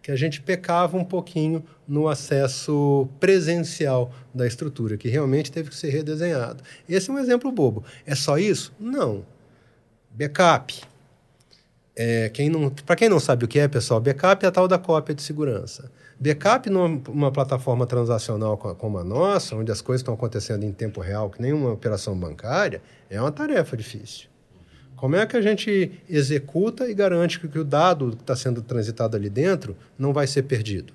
que 0.00 0.12
a 0.12 0.16
gente 0.16 0.40
pecava 0.40 0.96
um 0.96 1.04
pouquinho 1.04 1.64
no 1.86 2.08
acesso 2.08 3.08
presencial 3.18 4.12
da 4.32 4.46
estrutura, 4.46 4.96
que 4.96 5.08
realmente 5.08 5.50
teve 5.50 5.70
que 5.70 5.74
ser 5.74 5.90
redesenhado. 5.90 6.62
Esse 6.88 7.10
é 7.10 7.12
um 7.12 7.18
exemplo 7.18 7.50
bobo. 7.50 7.84
É 8.06 8.14
só 8.14 8.38
isso? 8.38 8.72
Não. 8.78 9.26
Backup. 10.10 10.80
É, 11.96 12.28
quem 12.28 12.48
não, 12.48 12.70
para 12.70 12.94
quem 12.94 13.08
não 13.08 13.18
sabe 13.18 13.46
o 13.46 13.48
que 13.48 13.58
é, 13.58 13.66
pessoal, 13.66 14.00
backup 14.00 14.44
é 14.44 14.48
a 14.48 14.52
tal 14.52 14.68
da 14.68 14.78
cópia 14.78 15.12
de 15.12 15.22
segurança. 15.22 15.90
Backup 16.20 16.70
numa 16.70 17.32
plataforma 17.32 17.84
transacional 17.84 18.56
como 18.56 18.98
a 18.98 19.04
nossa, 19.04 19.56
onde 19.56 19.72
as 19.72 19.80
coisas 19.80 20.02
estão 20.02 20.14
acontecendo 20.14 20.62
em 20.62 20.72
tempo 20.72 21.00
real, 21.00 21.30
que 21.30 21.42
nem 21.42 21.52
uma 21.52 21.72
operação 21.72 22.16
bancária, 22.16 22.80
é 23.10 23.20
uma 23.20 23.32
tarefa 23.32 23.76
difícil. 23.76 24.28
Como 24.96 25.14
é 25.14 25.26
que 25.26 25.36
a 25.36 25.42
gente 25.42 25.92
executa 26.08 26.88
e 26.88 26.94
garante 26.94 27.38
que, 27.38 27.58
o 27.58 27.64
dado 27.64 28.10
que 28.16 28.22
está 28.22 28.34
sendo 28.34 28.62
transitado 28.62 29.16
ali 29.16 29.28
dentro 29.28 29.76
não 29.98 30.12
vai 30.12 30.26
ser 30.26 30.42
perdido? 30.42 30.92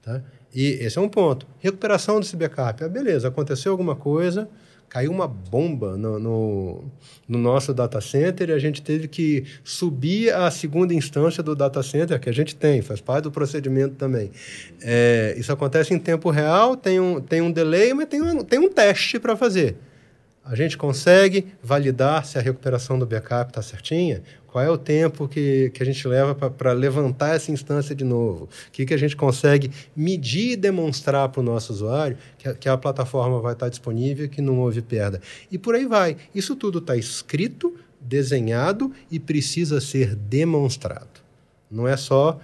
Tá? 0.00 0.22
E 0.54 0.78
esse 0.80 0.96
é 0.96 1.00
um 1.00 1.08
ponto. 1.08 1.46
Recuperação 1.58 2.20
desse 2.20 2.36
backup. 2.36 2.84
Ah, 2.84 2.88
beleza, 2.88 3.28
aconteceu 3.28 3.72
alguma 3.72 3.96
coisa, 3.96 4.48
caiu 4.88 5.10
uma 5.10 5.26
bomba 5.26 5.96
no, 5.96 6.18
no, 6.18 6.84
no, 7.26 7.38
nosso 7.38 7.72
data 7.72 8.00
center 8.00 8.50
e 8.50 8.52
a 8.52 8.58
gente 8.58 8.82
teve 8.82 9.08
que 9.08 9.44
subir 9.64 10.32
a 10.34 10.50
segunda 10.50 10.92
instância 10.92 11.42
do 11.42 11.56
data 11.56 11.82
center, 11.82 12.20
que 12.20 12.28
a 12.28 12.32
gente 12.32 12.54
tem, 12.54 12.82
faz 12.82 13.00
parte 13.00 13.24
do 13.24 13.30
procedimento 13.30 13.94
também. 13.94 14.30
É, 14.82 15.34
isso 15.38 15.50
acontece 15.50 15.94
em 15.94 15.98
tempo 15.98 16.30
real, 16.30 16.76
tem 16.76 17.00
um, 17.00 17.20
tem 17.20 17.40
um 17.40 17.50
delay, 17.50 17.94
mas 17.94 18.06
tem 18.06 18.20
um, 18.20 18.44
tem 18.44 18.58
um 18.58 18.68
teste 18.68 19.18
para 19.18 19.34
fazer. 19.34 19.76
A 20.44 20.56
gente 20.56 20.76
consegue 20.76 21.46
validar 21.62 22.26
se 22.26 22.36
a 22.36 22.40
recuperação 22.40 22.98
do 22.98 23.06
backup 23.06 23.50
está 23.50 23.62
certinha? 23.62 24.22
Qual 24.48 24.62
é 24.62 24.68
o 24.68 24.76
tempo 24.76 25.28
que, 25.28 25.70
que 25.70 25.82
a 25.82 25.86
gente 25.86 26.06
leva 26.06 26.34
para 26.34 26.72
levantar 26.72 27.36
essa 27.36 27.52
instância 27.52 27.94
de 27.94 28.04
novo? 28.04 28.44
O 28.44 28.70
que, 28.72 28.84
que 28.84 28.92
a 28.92 28.96
gente 28.96 29.14
consegue 29.14 29.70
medir 29.94 30.52
e 30.52 30.56
demonstrar 30.56 31.28
para 31.28 31.40
o 31.40 31.44
nosso 31.44 31.72
usuário 31.72 32.18
que 32.36 32.48
a, 32.48 32.54
que 32.54 32.68
a 32.68 32.76
plataforma 32.76 33.40
vai 33.40 33.52
estar 33.52 33.66
tá 33.66 33.70
disponível, 33.70 34.28
que 34.28 34.42
não 34.42 34.58
houve 34.58 34.82
perda? 34.82 35.20
E 35.50 35.56
por 35.56 35.76
aí 35.76 35.86
vai. 35.86 36.16
Isso 36.34 36.56
tudo 36.56 36.80
está 36.80 36.96
escrito, 36.96 37.74
desenhado 38.00 38.92
e 39.10 39.20
precisa 39.20 39.80
ser 39.80 40.16
demonstrado. 40.16 41.22
Não 41.70 41.86
é 41.86 41.96
só 41.96 42.40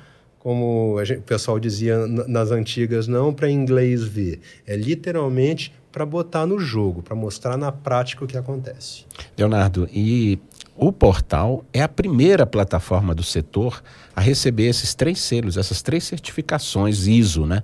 como 0.49 1.05
gente, 1.05 1.19
o 1.19 1.23
pessoal 1.25 1.61
dizia 1.61 2.07
nas 2.07 2.51
antigas, 2.51 3.07
não 3.07 3.35
para 3.35 3.51
inglês 3.51 4.03
ver. 4.03 4.41
É 4.67 4.75
literalmente 4.75 5.75
para 5.93 6.07
botar 6.07 6.47
no 6.47 6.59
jogo, 6.59 7.03
para 7.03 7.15
mostrar 7.15 7.59
na 7.59 7.71
prática 7.71 8.25
o 8.25 8.27
que 8.27 8.35
acontece. 8.35 9.05
Leonardo, 9.37 9.87
e 9.93 10.39
o 10.75 10.91
portal 10.91 11.67
é 11.71 11.83
a 11.83 11.89
primeira 11.89 12.47
plataforma 12.47 13.15
do 13.15 13.23
setor 13.23 13.83
a 14.17 14.23
receber 14.23 14.69
esses 14.69 14.95
três 14.95 15.21
selos, 15.21 15.59
essas 15.59 15.83
três 15.83 16.05
certificações 16.05 17.07
ISO, 17.07 17.45
né? 17.45 17.63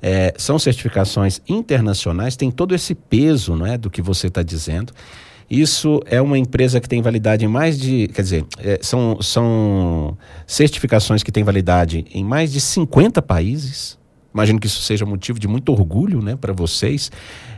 É, 0.00 0.32
são 0.38 0.60
certificações 0.60 1.42
internacionais, 1.48 2.36
tem 2.36 2.52
todo 2.52 2.72
esse 2.72 2.94
peso 2.94 3.56
não 3.56 3.66
é, 3.66 3.76
do 3.76 3.90
que 3.90 4.00
você 4.00 4.28
está 4.28 4.44
dizendo. 4.44 4.92
Isso 5.52 6.00
é 6.06 6.18
uma 6.18 6.38
empresa 6.38 6.80
que 6.80 6.88
tem 6.88 7.02
validade 7.02 7.44
em 7.44 7.48
mais 7.48 7.78
de. 7.78 8.08
Quer 8.08 8.22
dizer, 8.22 8.46
é, 8.58 8.78
são, 8.80 9.20
são 9.20 10.16
certificações 10.46 11.22
que 11.22 11.30
têm 11.30 11.44
validade 11.44 12.06
em 12.10 12.24
mais 12.24 12.50
de 12.50 12.58
50 12.58 13.20
países. 13.20 13.98
Imagino 14.32 14.58
que 14.58 14.66
isso 14.66 14.80
seja 14.80 15.04
motivo 15.04 15.38
de 15.38 15.46
muito 15.46 15.70
orgulho 15.70 16.22
né, 16.22 16.36
para 16.36 16.54
vocês. 16.54 17.12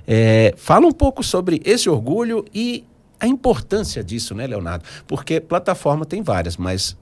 É, 0.09 0.53
fala 0.57 0.89
um 0.89 0.91
pouco 0.91 1.23
sobre 1.23 1.63
esse 1.65 1.89
orgulho 1.89 2.45
e 2.53 2.83
a 3.21 3.29
importância 3.29 4.03
disso, 4.03 4.35
né, 4.35 4.45
Leonardo? 4.45 4.85
Porque 5.07 5.41
plataforma 5.41 6.05
tem 6.05 6.21
várias, 6.21 6.57
mas 6.57 6.97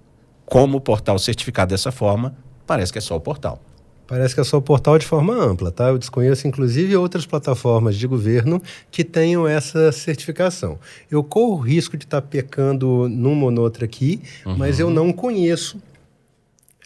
como 0.44 0.76
o 0.76 0.80
portal 0.80 1.18
certificado 1.18 1.70
dessa 1.70 1.90
forma, 1.90 2.36
parece 2.66 2.92
que 2.92 2.98
é 2.98 3.00
só 3.00 3.16
o 3.16 3.20
portal. 3.20 3.58
Parece 4.12 4.34
que 4.34 4.42
é 4.42 4.44
só 4.44 4.58
o 4.58 4.60
portal 4.60 4.98
de 4.98 5.06
forma 5.06 5.34
ampla, 5.34 5.72
tá? 5.72 5.88
Eu 5.88 5.96
desconheço, 5.96 6.46
inclusive, 6.46 6.94
outras 6.94 7.24
plataformas 7.24 7.96
de 7.96 8.06
governo 8.06 8.60
que 8.90 9.02
tenham 9.02 9.48
essa 9.48 9.90
certificação. 9.90 10.78
Eu 11.10 11.24
corro 11.24 11.54
o 11.54 11.58
risco 11.58 11.96
de 11.96 12.04
estar 12.04 12.20
pecando 12.20 13.08
numa 13.08 13.44
ou 13.46 13.50
noutra 13.50 13.86
aqui, 13.86 14.20
uhum. 14.44 14.54
mas 14.58 14.78
eu 14.78 14.90
não 14.90 15.14
conheço 15.14 15.80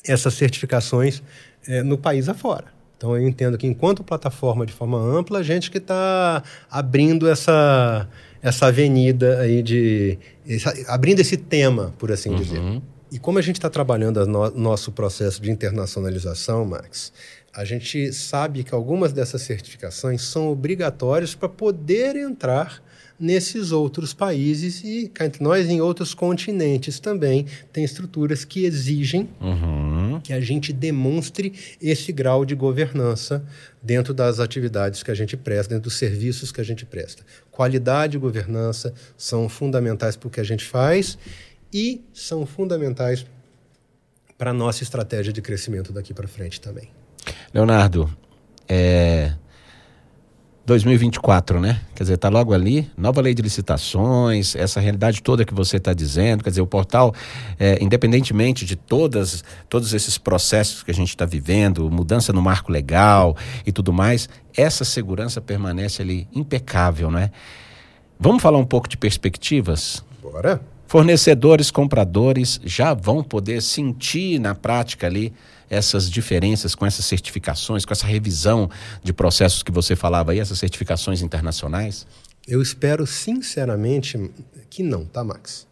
essas 0.07 0.35
certificações 0.35 1.21
é, 1.67 1.83
no 1.83 1.99
país 1.99 2.29
afora. 2.29 2.67
Então 2.97 3.17
eu 3.17 3.27
entendo 3.27 3.59
que 3.59 3.67
enquanto 3.67 4.05
plataforma 4.05 4.65
de 4.65 4.73
forma 4.73 4.97
ampla, 4.97 5.41
a 5.41 5.43
gente 5.43 5.69
que 5.69 5.79
está 5.79 6.45
abrindo 6.71 7.29
essa, 7.29 8.09
essa 8.41 8.67
avenida 8.67 9.41
aí 9.41 9.65
de. 9.65 10.17
Essa, 10.49 10.73
abrindo 10.87 11.19
esse 11.19 11.37
tema, 11.37 11.93
por 11.99 12.13
assim 12.13 12.31
uhum. 12.31 12.37
dizer. 12.37 12.83
E 13.17 13.19
como 13.19 13.39
a 13.39 13.43
gente 13.43 13.57
está 13.57 13.71
trabalhando 13.71 14.19
o 14.19 14.27
no, 14.27 14.51
nosso 14.51 14.93
processo 14.93 15.41
de 15.41 15.51
internacionalização, 15.51 16.67
Max, 16.67 17.11
a 17.51 17.65
gente 17.65 18.13
sabe 18.13 18.63
que 18.63 18.75
algumas 18.75 19.11
dessas 19.11 19.41
certificações 19.41 20.21
são 20.21 20.51
obrigatórias 20.51 21.35
para 21.35 21.49
poder 21.49 22.15
entrar 22.15 22.83
nesses 23.19 23.73
outros 23.73 24.13
países 24.13 24.85
e 24.85 25.11
entre 25.23 25.43
nós 25.43 25.67
em 25.67 25.81
outros 25.81 26.13
continentes 26.13 27.01
também 27.01 27.47
tem 27.73 27.83
estruturas 27.83 28.45
que 28.45 28.67
exigem 28.67 29.31
uhum. 29.41 30.21
que 30.23 30.35
a 30.35 30.41
gente 30.43 30.71
demonstre 30.71 31.55
esse 31.81 32.13
grau 32.13 32.45
de 32.45 32.55
governança 32.55 33.43
dentro 33.83 34.13
das 34.13 34.39
atividades 34.41 35.03
que 35.03 35.11
a 35.11 35.15
gente 35.15 35.39
presta, 35.39 35.73
dentro 35.73 35.89
dos 35.89 35.97
serviços 35.97 36.53
que 36.53 36.61
a 36.61 36.65
gente 36.65 36.85
presta. 36.85 37.25
Qualidade 37.51 38.19
e 38.19 38.21
governança 38.21 38.93
são 39.17 39.49
fundamentais 39.49 40.17
para 40.17 40.29
o 40.29 40.31
que 40.31 40.41
a 40.41 40.45
gente 40.45 40.67
faz 40.67 41.17
e 41.77 42.03
são 42.11 42.47
fundamentais 42.47 43.27
para 44.39 44.51
a 44.51 44.55
nossa 44.55 44.83
estratégia 44.83 45.31
de 45.31 45.43
crescimento 45.43 45.93
daqui 45.93 46.15
para 46.15 46.27
frente 46.27 46.59
também. 46.59 46.89
Leonardo, 47.53 48.11
é, 48.67 49.35
2024, 50.65 51.61
né? 51.61 51.83
Quer 51.95 52.05
dizer, 52.05 52.15
está 52.15 52.31
logo 52.31 52.55
ali, 52.55 52.91
nova 52.97 53.21
lei 53.21 53.35
de 53.35 53.43
licitações, 53.43 54.57
essa 54.57 54.81
realidade 54.81 55.23
toda 55.23 55.45
que 55.45 55.53
você 55.53 55.77
está 55.77 55.93
dizendo, 55.93 56.43
quer 56.43 56.49
dizer, 56.49 56.63
o 56.63 56.67
portal, 56.67 57.15
é, 57.59 57.77
independentemente 57.85 58.65
de 58.65 58.75
todas, 58.75 59.45
todos 59.69 59.93
esses 59.93 60.17
processos 60.17 60.83
que 60.83 60.91
a 60.91 60.95
gente 60.95 61.11
está 61.11 61.27
vivendo, 61.27 61.91
mudança 61.91 62.33
no 62.33 62.41
marco 62.41 62.73
legal 62.73 63.37
e 63.67 63.71
tudo 63.71 63.93
mais, 63.93 64.31
essa 64.57 64.83
segurança 64.83 65.43
permanece 65.43 66.01
ali 66.01 66.27
impecável, 66.33 67.11
né? 67.11 67.31
Vamos 68.19 68.43
falar 68.43 68.57
um 68.57 68.65
pouco 68.65 68.89
de 68.89 68.97
perspectivas? 68.97 70.03
Bora! 70.23 70.75
Fornecedores, 70.87 71.71
compradores 71.71 72.61
já 72.65 72.95
vão 72.95 73.23
poder 73.23 73.61
sentir 73.61 74.39
na 74.39 74.55
prática 74.55 75.07
ali 75.07 75.33
essas 75.69 76.09
diferenças 76.11 76.75
com 76.75 76.87
essas 76.87 77.05
certificações, 77.05 77.85
com 77.85 77.93
essa 77.93 78.07
revisão 78.07 78.71
de 79.03 79.13
processos 79.13 79.63
que 79.63 79.73
você 79.73 79.97
falava 79.97 80.33
aí, 80.33 80.39
essas 80.39 80.59
certificações 80.59 81.23
internacionais? 81.23 82.07
Eu 82.47 82.63
espero 82.63 83.07
sinceramente 83.07 84.31
que 84.71 84.83
não, 84.83 85.05
tá, 85.05 85.25
Max? 85.25 85.67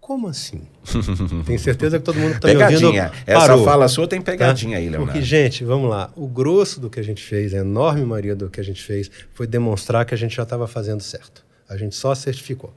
Como 0.00 0.28
assim? 0.28 0.62
Tenho 1.44 1.58
certeza 1.58 1.98
que 1.98 2.04
todo 2.04 2.18
mundo 2.18 2.36
está 2.36 2.48
me 2.48 2.62
ouvindo. 2.62 2.96
Essa 3.26 3.58
fala 3.58 3.88
sua 3.88 4.06
tem 4.06 4.22
pegadinha 4.22 4.76
tá? 4.76 4.78
aí, 4.78 4.88
Leonardo. 4.88 5.12
Porque, 5.12 5.26
gente, 5.26 5.64
vamos 5.64 5.90
lá. 5.90 6.10
O 6.14 6.28
grosso 6.28 6.80
do 6.80 6.88
que 6.88 7.00
a 7.00 7.02
gente 7.02 7.22
fez, 7.22 7.52
a 7.52 7.58
enorme 7.58 8.04
maioria 8.04 8.36
do 8.36 8.48
que 8.48 8.60
a 8.60 8.62
gente 8.62 8.82
fez, 8.82 9.10
foi 9.34 9.46
demonstrar 9.46 10.06
que 10.06 10.14
a 10.14 10.16
gente 10.16 10.36
já 10.36 10.44
estava 10.44 10.68
fazendo 10.68 11.02
certo. 11.02 11.44
A 11.68 11.76
gente 11.76 11.96
só 11.96 12.14
certificou. 12.14 12.72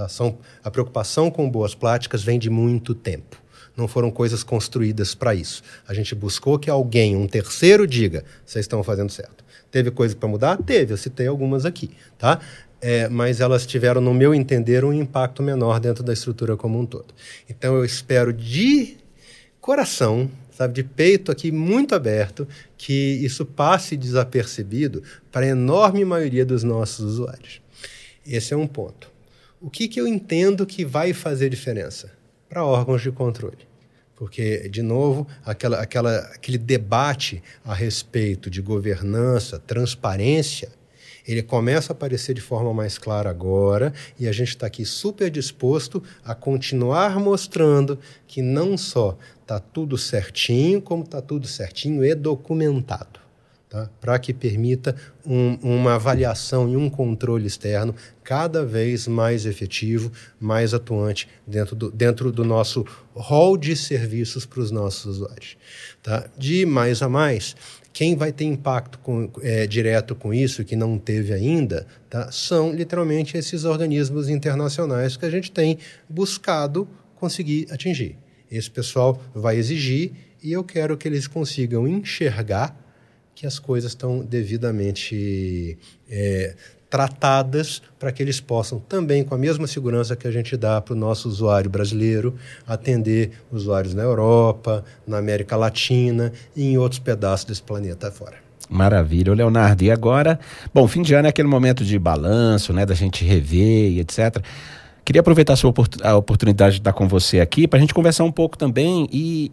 Tá? 0.00 0.08
São, 0.08 0.38
a 0.64 0.70
preocupação 0.70 1.30
com 1.30 1.50
boas 1.50 1.74
práticas 1.74 2.22
vem 2.22 2.38
de 2.38 2.48
muito 2.48 2.94
tempo 2.94 3.36
não 3.76 3.88
foram 3.88 4.10
coisas 4.10 4.42
construídas 4.42 5.14
para 5.14 5.34
isso. 5.34 5.62
A 5.88 5.94
gente 5.94 6.14
buscou 6.14 6.58
que 6.58 6.68
alguém, 6.68 7.16
um 7.16 7.26
terceiro, 7.26 7.86
diga: 7.86 8.24
vocês 8.44 8.64
estão 8.64 8.82
fazendo 8.82 9.10
certo. 9.10 9.42
Teve 9.70 9.90
coisa 9.90 10.14
para 10.14 10.28
mudar? 10.28 10.56
Teve, 10.58 10.92
eu 10.92 10.96
citei 10.96 11.26
algumas 11.26 11.64
aqui, 11.64 11.90
tá? 12.18 12.40
É, 12.80 13.08
mas 13.08 13.40
elas 13.40 13.64
tiveram, 13.64 14.00
no 14.00 14.12
meu 14.12 14.34
entender, 14.34 14.84
um 14.84 14.92
impacto 14.92 15.42
menor 15.42 15.80
dentro 15.80 16.02
da 16.02 16.12
estrutura 16.12 16.56
como 16.56 16.78
um 16.78 16.84
todo. 16.84 17.14
Então 17.48 17.76
eu 17.76 17.84
espero 17.84 18.32
de 18.32 18.96
coração, 19.60 20.30
sabe, 20.50 20.74
de 20.74 20.82
peito 20.82 21.30
aqui 21.30 21.52
muito 21.52 21.94
aberto, 21.94 22.46
que 22.76 23.18
isso 23.22 23.46
passe 23.46 23.96
desapercebido 23.96 25.02
para 25.30 25.46
a 25.46 25.50
enorme 25.50 26.04
maioria 26.04 26.44
dos 26.44 26.64
nossos 26.64 27.04
usuários. 27.04 27.62
Esse 28.26 28.52
é 28.52 28.56
um 28.56 28.66
ponto. 28.66 29.09
O 29.62 29.68
que, 29.68 29.88
que 29.88 30.00
eu 30.00 30.08
entendo 30.08 30.64
que 30.64 30.86
vai 30.86 31.12
fazer 31.12 31.50
diferença? 31.50 32.10
Para 32.48 32.64
órgãos 32.64 33.02
de 33.02 33.12
controle. 33.12 33.68
Porque, 34.16 34.66
de 34.70 34.80
novo, 34.80 35.26
aquela, 35.44 35.82
aquela, 35.82 36.16
aquele 36.34 36.56
debate 36.56 37.42
a 37.62 37.74
respeito 37.74 38.48
de 38.48 38.62
governança, 38.62 39.58
transparência, 39.58 40.72
ele 41.28 41.42
começa 41.42 41.92
a 41.92 41.94
aparecer 41.94 42.34
de 42.34 42.40
forma 42.40 42.72
mais 42.72 42.96
clara 42.96 43.28
agora 43.28 43.92
e 44.18 44.26
a 44.26 44.32
gente 44.32 44.48
está 44.48 44.66
aqui 44.66 44.86
super 44.86 45.30
disposto 45.30 46.02
a 46.24 46.34
continuar 46.34 47.20
mostrando 47.20 47.98
que 48.26 48.40
não 48.40 48.78
só 48.78 49.18
está 49.42 49.60
tudo 49.60 49.98
certinho, 49.98 50.80
como 50.80 51.04
está 51.04 51.20
tudo 51.20 51.46
certinho 51.46 52.02
e 52.02 52.14
documentado 52.14 53.19
tá? 53.70 53.88
para 54.00 54.18
que 54.18 54.34
permita 54.34 54.94
um, 55.24 55.54
uma 55.62 55.94
avaliação 55.94 56.68
e 56.68 56.76
um 56.76 56.90
controle 56.90 57.46
externo 57.46 57.94
cada 58.24 58.64
vez 58.64 59.06
mais 59.06 59.46
efetivo, 59.46 60.10
mais 60.38 60.74
atuante 60.74 61.28
dentro 61.46 61.76
do, 61.76 61.90
dentro 61.90 62.32
do 62.32 62.44
nosso 62.44 62.84
hall 63.14 63.56
de 63.56 63.76
serviços 63.76 64.44
para 64.44 64.60
os 64.60 64.70
nossos 64.72 65.06
usuários. 65.06 65.56
Tá? 66.02 66.28
De 66.36 66.66
mais 66.66 67.00
a 67.00 67.08
mais, 67.08 67.54
quem 67.92 68.16
vai 68.16 68.32
ter 68.32 68.44
impacto 68.44 68.98
com, 68.98 69.30
é, 69.40 69.66
direto 69.66 70.14
com 70.14 70.34
isso, 70.34 70.64
que 70.64 70.74
não 70.74 70.98
teve 70.98 71.32
ainda, 71.32 71.86
tá? 72.08 72.30
são 72.32 72.72
literalmente 72.72 73.36
esses 73.36 73.64
organismos 73.64 74.28
internacionais 74.28 75.16
que 75.16 75.24
a 75.24 75.30
gente 75.30 75.50
tem 75.50 75.78
buscado 76.08 76.88
conseguir 77.14 77.68
atingir. 77.70 78.16
Esse 78.50 78.70
pessoal 78.70 79.22
vai 79.32 79.56
exigir 79.56 80.12
e 80.42 80.52
eu 80.52 80.64
quero 80.64 80.96
que 80.96 81.06
eles 81.06 81.28
consigam 81.28 81.86
enxergar 81.86 82.89
que 83.40 83.46
as 83.46 83.58
coisas 83.58 83.92
estão 83.92 84.18
devidamente 84.18 85.78
é, 86.10 86.54
tratadas 86.90 87.80
para 87.98 88.12
que 88.12 88.22
eles 88.22 88.38
possam 88.38 88.78
também, 88.78 89.24
com 89.24 89.34
a 89.34 89.38
mesma 89.38 89.66
segurança 89.66 90.14
que 90.14 90.28
a 90.28 90.30
gente 90.30 90.58
dá 90.58 90.78
para 90.78 90.92
o 90.92 90.96
nosso 90.96 91.26
usuário 91.26 91.70
brasileiro, 91.70 92.34
atender 92.66 93.30
usuários 93.50 93.94
na 93.94 94.02
Europa, 94.02 94.84
na 95.06 95.16
América 95.16 95.56
Latina 95.56 96.30
e 96.54 96.64
em 96.64 96.76
outros 96.76 96.98
pedaços 96.98 97.46
desse 97.46 97.62
planeta 97.62 98.10
fora. 98.10 98.36
Maravilha, 98.68 99.32
Leonardo. 99.32 99.84
E 99.84 99.90
agora, 99.90 100.38
bom, 100.74 100.86
fim 100.86 101.00
de 101.00 101.14
ano 101.14 101.26
é 101.26 101.30
aquele 101.30 101.48
momento 101.48 101.82
de 101.82 101.98
balanço, 101.98 102.74
né, 102.74 102.84
da 102.84 102.94
gente 102.94 103.24
rever 103.24 103.92
e 103.92 104.00
etc. 104.00 104.36
Queria 105.10 105.22
aproveitar 105.22 105.56
a, 106.04 106.16
oportunidade 106.16 106.74
de 106.74 106.80
estar 106.82 106.92
com 106.92 107.08
você 107.08 107.40
aqui 107.40 107.66
para 107.66 107.78
a 107.78 107.80
gente 107.80 107.92
conversar 107.92 108.22
um 108.22 108.30
pouco 108.30 108.56
também 108.56 109.08
e, 109.10 109.50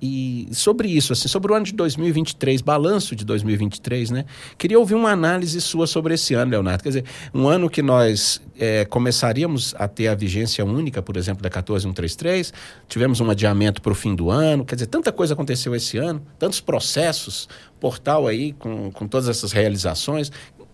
e, 0.52 0.54
sobre 0.54 0.88
isso, 0.88 1.14
assim, 1.14 1.28
sobre 1.28 1.52
o 1.52 1.56
ano 1.56 1.66
de 1.66 1.74
2023, 1.74 2.62
balanço 2.62 3.16
de 3.16 3.26
2023, 3.26 4.12
né? 4.12 4.26
Queria 4.56 4.78
ouvir 4.78 4.94
uma 4.94 5.10
análise 5.10 5.60
sua 5.60 5.88
sobre 5.88 6.14
esse 6.14 6.36
ano, 6.36 6.52
Leonardo. 6.52 6.84
Quer 6.84 6.90
dizer, 6.90 7.06
um 7.34 7.48
ano 7.48 7.72
que 7.72 7.82
nós 7.82 8.40
é, 8.60 8.86
começaríamos 8.86 9.74
a 9.80 9.88
ter 9.88 10.10
a 10.10 10.14
vigência 10.14 10.64
única, 10.64 11.02
por 11.02 11.18
exemplo, 11.18 11.42
da 11.42 11.50
14133, 11.50 12.54
tivemos 12.88 13.20
um 13.20 13.28
adiamento 13.28 13.82
para 13.82 13.92
o 13.92 13.96
fim 13.96 14.14
do 14.14 14.30
ano, 14.30 14.64
quer 14.64 14.76
dizer, 14.76 14.86
tanta 14.86 15.12
coisa 15.12 15.34
aconteceu 15.34 15.74
esse 15.74 15.98
ano, 15.98 16.22
tantos 16.38 16.62
processos, 16.62 17.50
portal 17.80 18.28
aí 18.28 18.54
com, 18.54 18.92
com 18.92 19.08
todas 19.08 19.28
essas 19.28 19.54
realizações. 19.54 20.32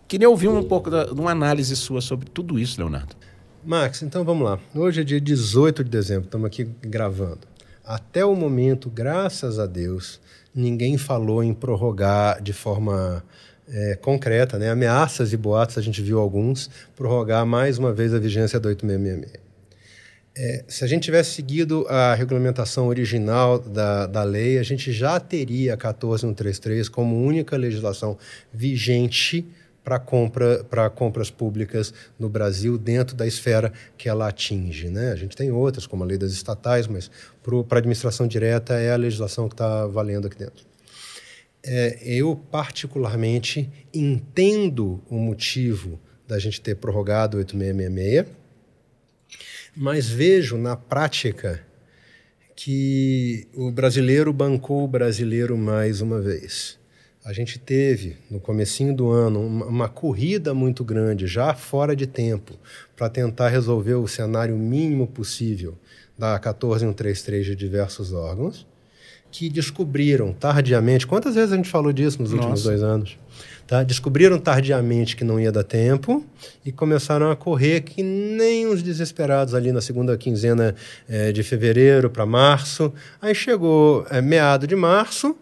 Queria 0.09 0.29
ouvir 0.29 0.49
um 0.49 0.61
pouco 0.61 0.89
de 0.89 1.21
uma 1.21 1.31
análise 1.31 1.73
sua 1.73 2.01
sobre 2.01 2.29
tudo 2.29 2.59
isso, 2.59 2.81
Leonardo. 2.81 3.15
Max, 3.65 4.01
então 4.01 4.25
vamos 4.25 4.43
lá. 4.43 4.59
Hoje 4.75 4.99
é 4.99 5.03
dia 5.05 5.21
18 5.21 5.85
de 5.85 5.89
dezembro, 5.89 6.25
estamos 6.25 6.45
aqui 6.45 6.65
gravando. 6.81 7.47
Até 7.85 8.25
o 8.25 8.35
momento, 8.35 8.89
graças 8.89 9.57
a 9.57 9.65
Deus, 9.65 10.19
ninguém 10.53 10.97
falou 10.97 11.41
em 11.41 11.53
prorrogar 11.53 12.41
de 12.41 12.51
forma 12.51 13.23
é, 13.69 13.95
concreta, 13.95 14.59
né? 14.59 14.69
ameaças 14.69 15.31
e 15.31 15.37
boatos, 15.37 15.77
a 15.77 15.81
gente 15.81 16.01
viu 16.01 16.19
alguns, 16.19 16.69
prorrogar 16.93 17.45
mais 17.45 17.77
uma 17.77 17.93
vez 17.93 18.13
a 18.13 18.19
vigência 18.19 18.59
do 18.59 18.67
8666. 18.67 19.41
É, 20.35 20.65
se 20.67 20.83
a 20.83 20.87
gente 20.87 21.03
tivesse 21.03 21.31
seguido 21.31 21.85
a 21.87 22.13
regulamentação 22.15 22.87
original 22.87 23.59
da, 23.59 24.07
da 24.07 24.23
lei, 24.23 24.57
a 24.57 24.63
gente 24.63 24.91
já 24.91 25.19
teria 25.21 25.75
a 25.75 25.77
14133 25.77 26.89
como 26.89 27.23
única 27.23 27.55
legislação 27.55 28.17
vigente 28.51 29.45
para 29.83 29.99
compra, 29.99 30.63
para 30.63 30.89
compras 30.89 31.29
públicas 31.29 31.93
no 32.17 32.29
Brasil 32.29 32.77
dentro 32.77 33.15
da 33.15 33.27
esfera 33.27 33.71
que 33.97 34.07
ela 34.07 34.29
atinge. 34.29 34.89
Né? 34.89 35.11
A 35.11 35.15
gente 35.15 35.35
tem 35.35 35.51
outras, 35.51 35.85
como 35.85 36.03
a 36.03 36.07
lei 36.07 36.17
das 36.17 36.31
estatais, 36.31 36.87
mas 36.87 37.11
para 37.41 37.77
a 37.77 37.79
administração 37.79 38.27
direta 38.27 38.75
é 38.75 38.93
a 38.93 38.95
legislação 38.95 39.47
que 39.47 39.53
está 39.53 39.85
valendo 39.87 40.27
aqui 40.27 40.37
dentro. 40.37 40.65
É, 41.65 41.99
eu, 42.03 42.35
particularmente, 42.51 43.69
entendo 43.93 45.01
o 45.09 45.15
motivo 45.15 45.99
da 46.27 46.39
gente 46.39 46.59
ter 46.59 46.75
prorrogado 46.75 47.37
o 47.37 47.39
8666, 47.39 48.43
mas 49.75 50.07
vejo 50.07 50.57
na 50.57 50.75
prática 50.75 51.65
que 52.55 53.47
o 53.55 53.71
brasileiro 53.71 54.31
bancou 54.31 54.83
o 54.83 54.87
brasileiro 54.87 55.57
mais 55.57 55.99
uma 56.01 56.21
vez 56.21 56.77
a 57.25 57.31
gente 57.31 57.57
teve 57.57 58.17
no 58.29 58.39
comecinho 58.39 58.93
do 58.93 59.09
ano 59.09 59.45
uma, 59.45 59.65
uma 59.65 59.89
corrida 59.89 60.53
muito 60.53 60.83
grande, 60.83 61.25
já 61.25 61.53
fora 61.53 61.95
de 61.95 62.05
tempo, 62.05 62.53
para 62.95 63.09
tentar 63.09 63.47
resolver 63.47 63.95
o 63.95 64.07
cenário 64.07 64.57
mínimo 64.57 65.07
possível 65.07 65.77
da 66.17 66.37
14133 66.37 67.45
de 67.45 67.55
diversos 67.55 68.11
órgãos, 68.11 68.67
que 69.31 69.49
descobriram 69.49 70.31
tardiamente. 70.31 71.07
Quantas 71.07 71.33
vezes 71.33 71.53
a 71.53 71.55
gente 71.55 71.69
falou 71.69 71.91
disso 71.91 72.21
nos 72.21 72.33
últimos 72.33 72.59
Nossa. 72.59 72.69
dois 72.69 72.83
anos? 72.83 73.17
Tá? 73.65 73.81
Descobriram 73.81 74.37
tardiamente 74.37 75.15
que 75.15 75.23
não 75.23 75.39
ia 75.39 75.51
dar 75.51 75.63
tempo 75.63 76.23
e 76.63 76.71
começaram 76.71 77.31
a 77.31 77.35
correr 77.35 77.81
que 77.81 78.03
nem 78.03 78.67
os 78.67 78.83
desesperados 78.83 79.55
ali 79.55 79.71
na 79.71 79.81
segunda 79.81 80.15
quinzena 80.17 80.75
é, 81.09 81.31
de 81.31 81.41
fevereiro 81.41 82.09
para 82.09 82.25
março. 82.25 82.93
Aí 83.21 83.33
chegou 83.33 84.05
é, 84.11 84.21
meado 84.21 84.67
de 84.67 84.75
março, 84.75 85.35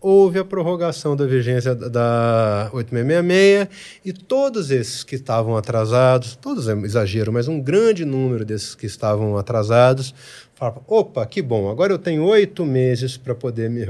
houve 0.00 0.38
a 0.38 0.44
prorrogação 0.44 1.16
da 1.16 1.26
vigência 1.26 1.74
da 1.74 2.70
8666 2.72 3.68
e 4.04 4.12
todos 4.12 4.70
esses 4.70 5.02
que 5.02 5.16
estavam 5.16 5.56
atrasados, 5.56 6.36
todos 6.36 6.68
é 6.68 6.72
exagero, 6.72 7.32
mas 7.32 7.48
um 7.48 7.60
grande 7.60 8.04
número 8.04 8.44
desses 8.44 8.74
que 8.74 8.86
estavam 8.86 9.36
atrasados, 9.36 10.14
falavam, 10.54 10.82
opa, 10.86 11.26
que 11.26 11.42
bom, 11.42 11.68
agora 11.68 11.92
eu 11.92 11.98
tenho 11.98 12.24
oito 12.24 12.64
meses 12.64 13.16
para 13.16 13.34
poder 13.34 13.68
me 13.68 13.84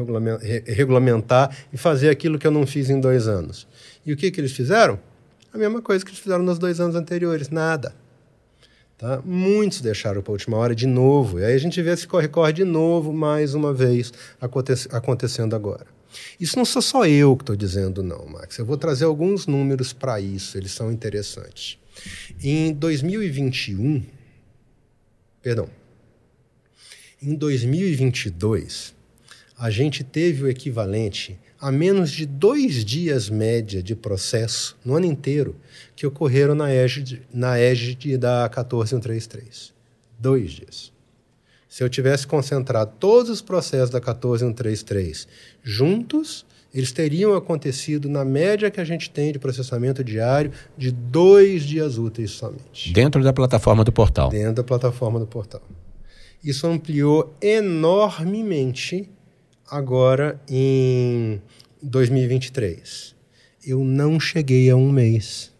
regulamentar 0.67 1.55
e 1.73 1.77
fazer 1.77 2.09
aquilo 2.09 2.39
que 2.39 2.47
eu 2.47 2.51
não 2.51 2.67
fiz 2.67 2.89
em 2.89 3.01
dois 3.01 3.29
anos. 3.29 3.67
E 4.05 4.13
o 4.13 4.17
que, 4.17 4.31
que 4.31 4.41
eles 4.41 4.53
fizeram? 4.53 4.99
A 5.53 5.59
mesma 5.59 5.83
coisa 5.83 6.05
que 6.05 6.11
eles 6.11 6.21
fizeram 6.21 6.43
nos 6.43 6.59
dois 6.59 6.81
anos 6.81 6.97
anteriores, 6.97 7.51
nada. 7.51 7.95
Tá? 8.97 9.23
Muitos 9.25 9.81
deixaram 9.81 10.21
para 10.21 10.33
a 10.33 10.35
última 10.35 10.57
hora 10.57 10.75
de 10.75 10.87
novo. 10.87 11.39
E 11.39 11.45
aí 11.45 11.55
a 11.55 11.59
gente 11.59 11.81
vê 11.81 11.93
esse 11.93 12.07
corre-corre 12.07 12.53
de 12.53 12.65
novo, 12.65 13.13
mais 13.13 13.55
uma 13.55 13.73
vez, 13.73 14.13
acontecendo 14.91 15.55
agora. 15.55 15.98
Isso 16.39 16.57
não 16.57 16.65
sou 16.65 16.83
só 16.83 17.07
eu 17.07 17.37
que 17.37 17.43
estou 17.43 17.57
dizendo, 17.57 18.03
não, 18.03 18.27
Max. 18.27 18.59
Eu 18.59 18.65
vou 18.65 18.77
trazer 18.77 19.05
alguns 19.05 19.47
números 19.47 19.93
para 19.93 20.21
isso, 20.21 20.57
eles 20.57 20.73
são 20.73 20.91
interessantes. 20.91 21.79
Em 22.43 22.73
2021, 22.73 24.05
perdão, 25.43 25.69
em 27.21 27.35
2022, 27.35 28.95
a 29.59 29.71
gente 29.71 30.05
teve 30.05 30.45
o 30.45 30.49
equivalente 30.49 31.39
a 31.61 31.73
menos 31.73 32.13
de 32.13 32.25
dois 32.25 32.85
dias 32.85 33.29
média 33.29 33.83
de 33.83 33.97
processo 33.97 34.77
no 34.85 34.95
ano 34.95 35.07
inteiro 35.07 35.57
que 35.97 36.07
ocorreram 36.07 36.55
na 36.55 36.71
égide, 36.73 37.23
na 37.35 37.59
égide 37.59 38.17
da 38.17 38.49
14133. 38.49 39.75
Dois 40.17 40.53
dias. 40.53 40.93
Se 41.69 41.85
eu 41.85 41.89
tivesse 41.89 42.27
concentrado 42.27 42.93
todos 42.99 43.31
os 43.31 43.43
processos 43.43 43.91
da 43.91 44.01
14133 44.01 45.29
juntos, 45.63 46.47
eles 46.73 46.93
teriam 46.93 47.35
acontecido 47.35 48.09
na 48.09 48.25
média 48.25 48.71
que 48.71 48.81
a 48.81 48.85
gente 48.85 49.11
tem 49.11 49.33
de 49.33 49.39
processamento 49.39 50.03
diário 50.03 50.53
de 50.77 50.91
dois 50.91 51.63
dias 51.63 51.99
úteis 51.99 52.31
somente. 52.31 52.93
Dentro 52.93 53.23
da 53.23 53.33
plataforma 53.33 53.85
do 53.85 53.93
portal. 53.93 54.31
Dentro 54.31 54.55
da 54.55 54.65
plataforma 54.65 55.19
do 55.19 55.27
portal. 55.27 55.63
Isso 56.43 56.67
ampliou 56.67 57.35
enormemente 57.41 59.11
agora 59.71 60.41
em 60.49 61.43
2023. 61.83 63.15
Eu 63.67 63.85
não 63.85 64.19
cheguei 64.19 64.71
a 64.71 64.77
um 64.77 64.91
mês. 64.91 65.53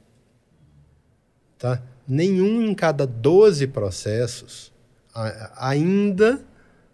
Tá? 1.59 1.83
Nenhum 2.07 2.63
em 2.63 2.75
cada 2.75 3.07
12 3.07 3.67
processos 3.67 4.73
ainda 5.57 6.41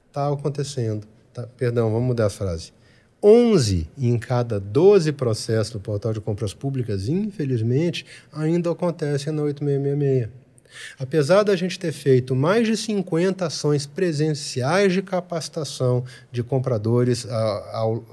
está 0.09 0.33
acontecendo. 0.33 1.07
Tá? 1.33 1.47
Perdão, 1.57 1.91
vamos 1.91 2.07
mudar 2.07 2.27
a 2.27 2.31
frase. 2.31 2.73
11 3.23 3.89
em 3.97 4.19
cada 4.19 4.61
12 4.61 5.13
processos 5.13 5.73
do 5.73 5.81
portal 5.81 6.13
de 6.13 6.21
compras 6.21 6.53
públicas, 6.53 7.09
infelizmente, 7.09 8.05
ainda 8.31 8.71
acontecem 8.71 9.33
na 9.33 9.43
8666. 9.43 10.45
Apesar 10.99 11.43
da 11.43 11.57
gente 11.57 11.79
ter 11.79 11.93
feito 11.93 12.35
mais 12.35 12.67
de 12.67 12.77
50 12.77 13.47
ações 13.47 13.87
presenciais 13.87 14.93
de 14.93 15.03
capacitação 15.03 16.05
de 16.31 16.43
compradores 16.43 17.27
ao, 17.27 17.77
ao 17.77 18.05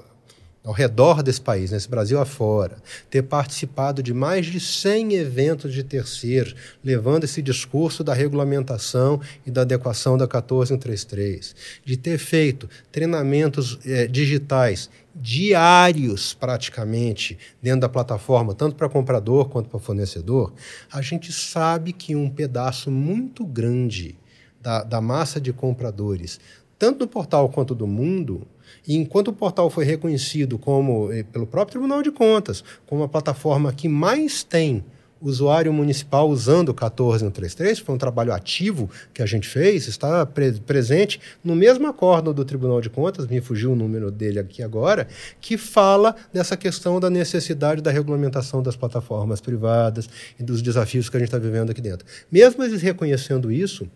redor 0.70 1.24
desse 1.24 1.40
país, 1.40 1.72
nesse 1.72 1.88
Brasil 1.88 2.20
afora, 2.20 2.76
ter 3.10 3.22
participado 3.22 4.00
de 4.00 4.14
mais 4.14 4.46
de 4.46 4.60
100 4.60 5.14
eventos 5.14 5.72
de 5.72 5.82
terceiros, 5.82 6.54
levando 6.84 7.24
esse 7.24 7.42
discurso 7.42 8.04
da 8.04 8.14
regulamentação 8.14 9.20
e 9.44 9.50
da 9.50 9.62
adequação 9.62 10.16
da 10.16 10.28
14133, 10.28 11.56
de 11.84 11.96
ter 11.96 12.16
feito 12.16 12.68
treinamentos 12.92 13.80
eh, 13.84 14.06
digitais 14.06 14.88
diários 15.14 16.32
praticamente 16.32 17.36
dentro 17.60 17.80
da 17.80 17.88
plataforma, 17.88 18.54
tanto 18.54 18.76
para 18.76 18.88
comprador 18.88 19.48
quanto 19.48 19.68
para 19.68 19.80
fornecedor, 19.80 20.52
a 20.90 21.02
gente 21.02 21.32
sabe 21.32 21.92
que 21.92 22.14
um 22.14 22.30
pedaço 22.30 22.90
muito 22.90 23.44
grande 23.44 24.16
da, 24.60 24.84
da 24.84 25.00
massa 25.00 25.40
de 25.40 25.52
compradores, 25.52 26.40
tanto 26.78 27.00
do 27.00 27.08
portal 27.08 27.48
quanto 27.48 27.74
do 27.74 27.86
mundo, 27.86 28.46
e 28.86 28.96
enquanto 28.96 29.28
o 29.28 29.32
portal 29.32 29.70
foi 29.70 29.84
reconhecido 29.84 30.58
como, 30.58 31.12
eh, 31.12 31.22
pelo 31.22 31.46
próprio 31.46 31.72
Tribunal 31.72 32.02
de 32.02 32.10
Contas, 32.10 32.64
como 32.86 33.02
a 33.02 33.08
plataforma 33.08 33.72
que 33.72 33.88
mais 33.88 34.42
tem 34.42 34.84
usuário 35.22 35.72
municipal 35.72 36.28
usando 36.28 36.70
o 36.70 36.74
14133, 36.74 37.78
foi 37.78 37.94
um 37.94 37.98
trabalho 37.98 38.32
ativo 38.32 38.90
que 39.14 39.22
a 39.22 39.26
gente 39.26 39.48
fez, 39.48 39.86
está 39.86 40.26
pre 40.26 40.52
presente 40.52 41.20
no 41.42 41.54
mesmo 41.54 41.86
acordo 41.86 42.34
do 42.34 42.44
Tribunal 42.44 42.80
de 42.80 42.90
Contas, 42.90 43.26
me 43.26 43.40
fugiu 43.40 43.72
o 43.72 43.76
número 43.76 44.10
dele 44.10 44.38
aqui 44.38 44.62
agora, 44.62 45.06
que 45.40 45.56
fala 45.56 46.14
dessa 46.32 46.56
questão 46.56 46.98
da 46.98 47.08
necessidade 47.08 47.80
da 47.80 47.90
regulamentação 47.90 48.62
das 48.62 48.76
plataformas 48.76 49.40
privadas 49.40 50.08
e 50.38 50.42
dos 50.42 50.60
desafios 50.60 51.08
que 51.08 51.16
a 51.16 51.20
gente 51.20 51.28
está 51.28 51.38
vivendo 51.38 51.70
aqui 51.70 51.80
dentro. 51.80 52.06
Mesmo 52.30 52.62
eles 52.62 52.82
reconhecendo 52.82 53.50
isso, 53.50 53.88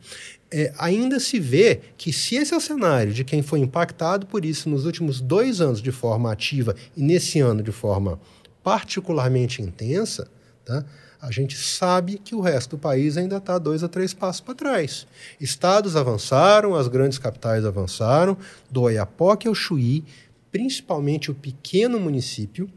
é, 0.51 0.72
ainda 0.79 1.18
se 1.18 1.41
vê 1.41 1.81
que 1.97 2.12
se 2.12 2.37
esse 2.37 2.55
é 2.55 2.57
o 2.57 2.61
cenário 2.61 3.12
de 3.12 3.24
quem 3.24 3.43
foi 3.43 3.59
impactado 3.59 4.27
por 4.27 4.45
isso 4.45 4.68
nos 4.68 4.87
últimos 4.87 5.20
dois 5.20 5.61
anos 5.61 5.83
de 5.83 5.91
forma 5.91 6.31
ativa 6.33 6.74
e 6.97 7.03
nesse 7.03 7.41
ano 7.41 7.62
de 7.62 7.72
forma 7.72 8.20
particularmente 8.62 9.62
intensa, 9.62 10.29
tá? 10.64 10.85
A 11.21 11.31
gente 11.31 11.57
sabe 11.57 12.19
que 12.19 12.35
o 12.35 12.41
resto 12.41 12.77
do 12.77 12.81
país 12.81 13.17
ainda 13.17 13.37
está 13.37 13.59
dois 13.59 13.83
a 13.83 13.89
três 13.89 14.12
passos 14.14 14.41
para 14.41 14.55
trás. 14.55 15.07
Estados 15.41 15.97
avançaram, 15.97 16.75
as 16.75 16.89
grandes 16.89 17.19
capitais 17.19 17.64
avançaram, 17.64 18.37
do 18.71 18.83
Oiapoque 18.83 19.49
ao 19.49 19.55
Chuí, 19.55 20.05
principalmente 20.51 21.31
o 21.31 21.35
pequeno 21.35 21.99
município, 21.99 22.71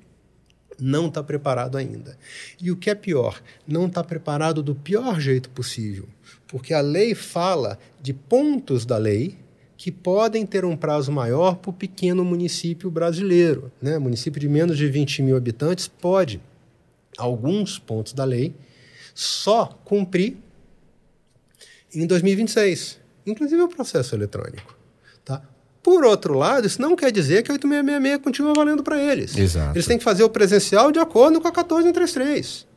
não 0.79 1.07
está 1.07 1.21
preparado 1.21 1.77
ainda. 1.77 2.17
E 2.61 2.71
o 2.71 2.77
que 2.77 2.89
é 2.89 2.95
pior, 2.95 3.41
não 3.67 3.87
está 3.87 4.03
preparado 4.03 4.63
do 4.63 4.73
pior 4.73 5.19
jeito 5.19 5.49
possível 5.49 6.07
porque 6.49 6.73
a 6.73 6.81
lei 6.81 7.13
fala 7.13 7.77
de 8.01 8.11
pontos 8.11 8.85
da 8.85 8.97
lei 8.97 9.37
que 9.77 9.91
podem 9.91 10.45
ter 10.45 10.65
um 10.65 10.75
prazo 10.75 11.09
maior 11.11 11.55
para 11.55 11.69
o 11.69 11.73
pequeno 11.73 12.25
município 12.25 12.91
brasileiro. 12.91 13.71
Né? 13.81 13.97
Município 13.97 14.41
de 14.41 14.49
menos 14.49 14.77
de 14.77 14.87
20 14.87 15.21
mil 15.21 15.37
habitantes 15.37 15.87
pode, 15.87 16.41
alguns 17.19 17.77
pontos 17.77 18.13
da 18.13 18.23
lei, 18.23 18.55
só 19.13 19.65
cumprir 19.83 20.37
em 21.93 22.07
2026, 22.07 22.99
inclusive 23.25 23.61
o 23.61 23.67
processo 23.67 24.15
eletrônico. 24.15 24.77
Tá? 25.25 25.41
Por 25.83 26.03
outro 26.05 26.33
lado, 26.33 26.67
isso 26.67 26.81
não 26.81 26.95
quer 26.95 27.11
dizer 27.11 27.43
que 27.43 27.51
a 27.51 27.53
8666 27.53 28.23
continua 28.23 28.53
valendo 28.53 28.83
para 28.83 29.01
eles. 29.01 29.37
Exato. 29.37 29.75
Eles 29.75 29.87
têm 29.87 29.97
que 29.97 30.03
fazer 30.03 30.23
o 30.23 30.29
presencial 30.29 30.91
de 30.91 30.99
acordo 30.99 31.39
com 31.41 31.47
a 31.47 31.51
14133. 31.51 32.67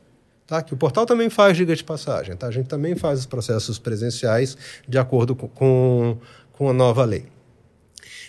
Tá? 0.45 0.61
Que 0.61 0.73
o 0.73 0.77
portal 0.77 1.05
também 1.05 1.29
faz 1.29 1.55
diga 1.55 1.75
de 1.75 1.83
passagem. 1.83 2.35
Tá? 2.35 2.47
A 2.47 2.51
gente 2.51 2.67
também 2.67 2.95
faz 2.95 3.19
os 3.19 3.25
processos 3.25 3.79
presenciais 3.79 4.57
de 4.87 4.97
acordo 4.97 5.35
com, 5.35 5.47
com, 5.47 6.17
com 6.51 6.69
a 6.69 6.73
nova 6.73 7.05
lei. 7.05 7.25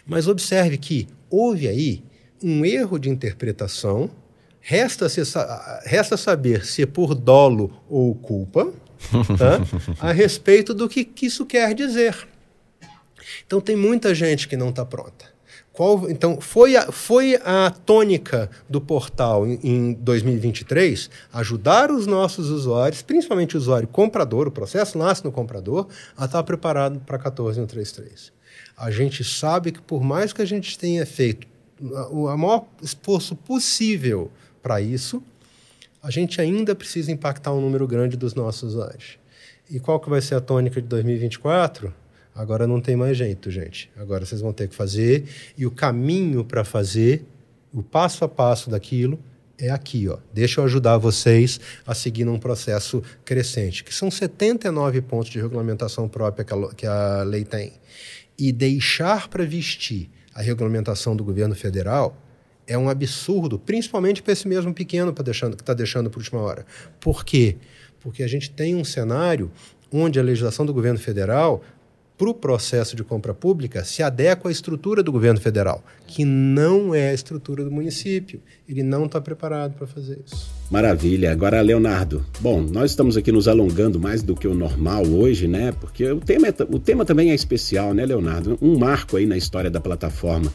Mas 0.06 0.28
observe 0.28 0.76
que 0.76 1.08
houve 1.30 1.66
aí 1.66 2.02
um 2.42 2.64
erro 2.64 2.98
de 2.98 3.08
interpretação. 3.08 4.10
Resta, 4.66 5.10
se, 5.10 5.20
resta 5.84 6.16
saber 6.16 6.64
se 6.64 6.80
é 6.80 6.86
por 6.86 7.14
dolo 7.14 7.70
ou 7.86 8.14
culpa 8.14 8.72
tá? 9.36 9.60
a 10.00 10.10
respeito 10.10 10.72
do 10.72 10.88
que, 10.88 11.04
que 11.04 11.26
isso 11.26 11.44
quer 11.44 11.74
dizer. 11.74 12.26
Então, 13.46 13.60
tem 13.60 13.76
muita 13.76 14.14
gente 14.14 14.48
que 14.48 14.56
não 14.56 14.70
está 14.70 14.82
pronta. 14.82 15.26
Qual, 15.70 16.08
então, 16.08 16.40
foi 16.40 16.76
a, 16.76 16.90
foi 16.90 17.38
a 17.44 17.68
tônica 17.84 18.48
do 18.66 18.80
portal 18.80 19.46
em, 19.46 19.60
em 19.62 19.92
2023 19.92 21.10
ajudar 21.34 21.90
os 21.90 22.06
nossos 22.06 22.48
usuários, 22.48 23.02
principalmente 23.02 23.56
o 23.56 23.60
usuário 23.60 23.86
comprador, 23.86 24.48
o 24.48 24.50
processo 24.50 24.96
nasce 24.96 25.22
no 25.22 25.30
comprador, 25.30 25.88
a 26.16 26.24
estar 26.24 26.42
preparado 26.42 27.00
para 27.00 27.18
14133. 27.18 28.32
A 28.78 28.90
gente 28.90 29.22
sabe 29.22 29.72
que, 29.72 29.82
por 29.82 30.02
mais 30.02 30.32
que 30.32 30.40
a 30.40 30.46
gente 30.46 30.78
tenha 30.78 31.04
feito 31.04 31.46
o 32.10 32.34
maior 32.36 32.64
esforço 32.80 33.36
possível 33.36 34.30
para 34.64 34.80
isso, 34.80 35.22
a 36.02 36.10
gente 36.10 36.40
ainda 36.40 36.74
precisa 36.74 37.12
impactar 37.12 37.52
um 37.52 37.60
número 37.60 37.86
grande 37.86 38.16
dos 38.16 38.34
nossos 38.34 38.70
usuários. 38.70 39.18
E 39.70 39.78
qual 39.78 40.00
que 40.00 40.08
vai 40.08 40.22
ser 40.22 40.36
a 40.36 40.40
tônica 40.40 40.80
de 40.80 40.88
2024? 40.88 41.92
Agora 42.34 42.66
não 42.66 42.80
tem 42.80 42.96
mais 42.96 43.14
jeito, 43.14 43.50
gente. 43.50 43.90
Agora 43.94 44.24
vocês 44.24 44.40
vão 44.40 44.54
ter 44.54 44.68
que 44.68 44.74
fazer 44.74 45.24
e 45.56 45.66
o 45.66 45.70
caminho 45.70 46.42
para 46.46 46.64
fazer, 46.64 47.26
o 47.74 47.82
passo 47.82 48.24
a 48.24 48.28
passo 48.28 48.70
daquilo 48.70 49.18
é 49.58 49.68
aqui, 49.68 50.08
ó. 50.08 50.16
Deixa 50.32 50.62
eu 50.62 50.64
ajudar 50.64 50.96
vocês 50.96 51.60
a 51.86 51.94
seguir 51.94 52.24
num 52.24 52.38
processo 52.38 53.02
crescente, 53.22 53.84
que 53.84 53.94
são 53.94 54.10
79 54.10 55.02
pontos 55.02 55.30
de 55.30 55.38
regulamentação 55.38 56.08
própria 56.08 56.46
que 56.74 56.86
a, 56.86 57.22
lei 57.22 57.44
tem. 57.44 57.74
E 58.38 58.50
deixar 58.50 59.28
para 59.28 59.44
vestir 59.44 60.10
a 60.34 60.40
regulamentação 60.40 61.14
do 61.14 61.22
governo 61.22 61.54
federal 61.54 62.16
é 62.66 62.76
um 62.78 62.88
absurdo, 62.88 63.58
principalmente 63.58 64.22
para 64.22 64.32
esse 64.32 64.48
mesmo 64.48 64.72
pequeno 64.72 65.12
que 65.12 65.20
está 65.22 65.74
deixando 65.74 66.10
por 66.10 66.20
última 66.20 66.40
hora. 66.40 66.64
Por 67.00 67.24
quê? 67.24 67.56
Porque 68.00 68.22
a 68.22 68.26
gente 68.26 68.50
tem 68.50 68.74
um 68.74 68.84
cenário 68.84 69.50
onde 69.92 70.18
a 70.18 70.22
legislação 70.22 70.66
do 70.66 70.74
governo 70.74 70.98
federal 70.98 71.62
para 72.16 72.30
o 72.30 72.34
processo 72.34 72.94
de 72.94 73.02
compra 73.02 73.34
pública 73.34 73.82
se 73.84 74.02
adequa 74.02 74.48
à 74.48 74.52
estrutura 74.52 75.02
do 75.02 75.10
governo 75.10 75.40
federal, 75.40 75.82
que 76.06 76.24
não 76.24 76.94
é 76.94 77.10
a 77.10 77.14
estrutura 77.14 77.64
do 77.64 77.70
município. 77.72 78.40
Ele 78.68 78.82
não 78.82 79.06
está 79.06 79.20
preparado 79.20 79.74
para 79.74 79.86
fazer 79.86 80.20
isso. 80.24 80.48
Maravilha. 80.70 81.32
Agora, 81.32 81.60
Leonardo, 81.60 82.24
bom, 82.40 82.60
nós 82.62 82.92
estamos 82.92 83.16
aqui 83.16 83.32
nos 83.32 83.48
alongando 83.48 83.98
mais 83.98 84.22
do 84.22 84.34
que 84.34 84.46
o 84.46 84.54
normal 84.54 85.04
hoje, 85.06 85.48
né? 85.48 85.72
Porque 85.72 86.08
o 86.10 86.20
tema, 86.20 86.48
é, 86.48 86.54
o 86.70 86.78
tema 86.78 87.04
também 87.04 87.30
é 87.30 87.34
especial, 87.34 87.92
né, 87.92 88.06
Leonardo? 88.06 88.56
Um 88.62 88.78
marco 88.78 89.16
aí 89.16 89.26
na 89.26 89.36
história 89.36 89.70
da 89.70 89.80
plataforma. 89.80 90.52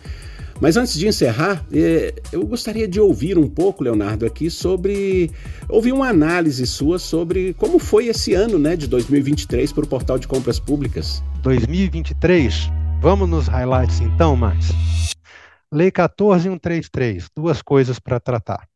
Mas 0.62 0.76
antes 0.76 0.93
de 0.93 1.07
encerrar, 1.07 1.66
é, 1.72 2.14
eu 2.34 2.45
gostaria 2.45 2.88
de 2.88 2.99
ouvir 2.99 3.38
um 3.38 3.47
pouco, 3.47 3.84
Leonardo, 3.84 4.26
aqui 4.26 4.49
sobre. 4.49 5.32
ouvir 5.70 5.93
uma 5.93 6.10
análise 6.10 6.68
sua 6.68 6.99
sobre 6.99 7.53
como 7.53 7.80
foi 7.80 8.07
esse 8.07 8.34
ano 8.34 8.60
né, 8.60 8.76
de 8.76 8.86
2023 8.88 9.72
para 9.72 9.86
o 9.86 9.88
portal 9.88 10.20
de 10.20 10.28
compras 10.28 10.60
públicas. 10.60 11.24
2023? 11.41 12.70
Vamos 13.01 13.30
nos 13.30 13.47
highlights 13.47 14.01
então, 14.01 14.36
Max? 14.36 14.74
Lei 15.72 15.91
14133, 15.91 17.30
duas 17.34 17.62
coisas 17.62 17.97
para 17.99 18.20
tratar. 18.20 18.68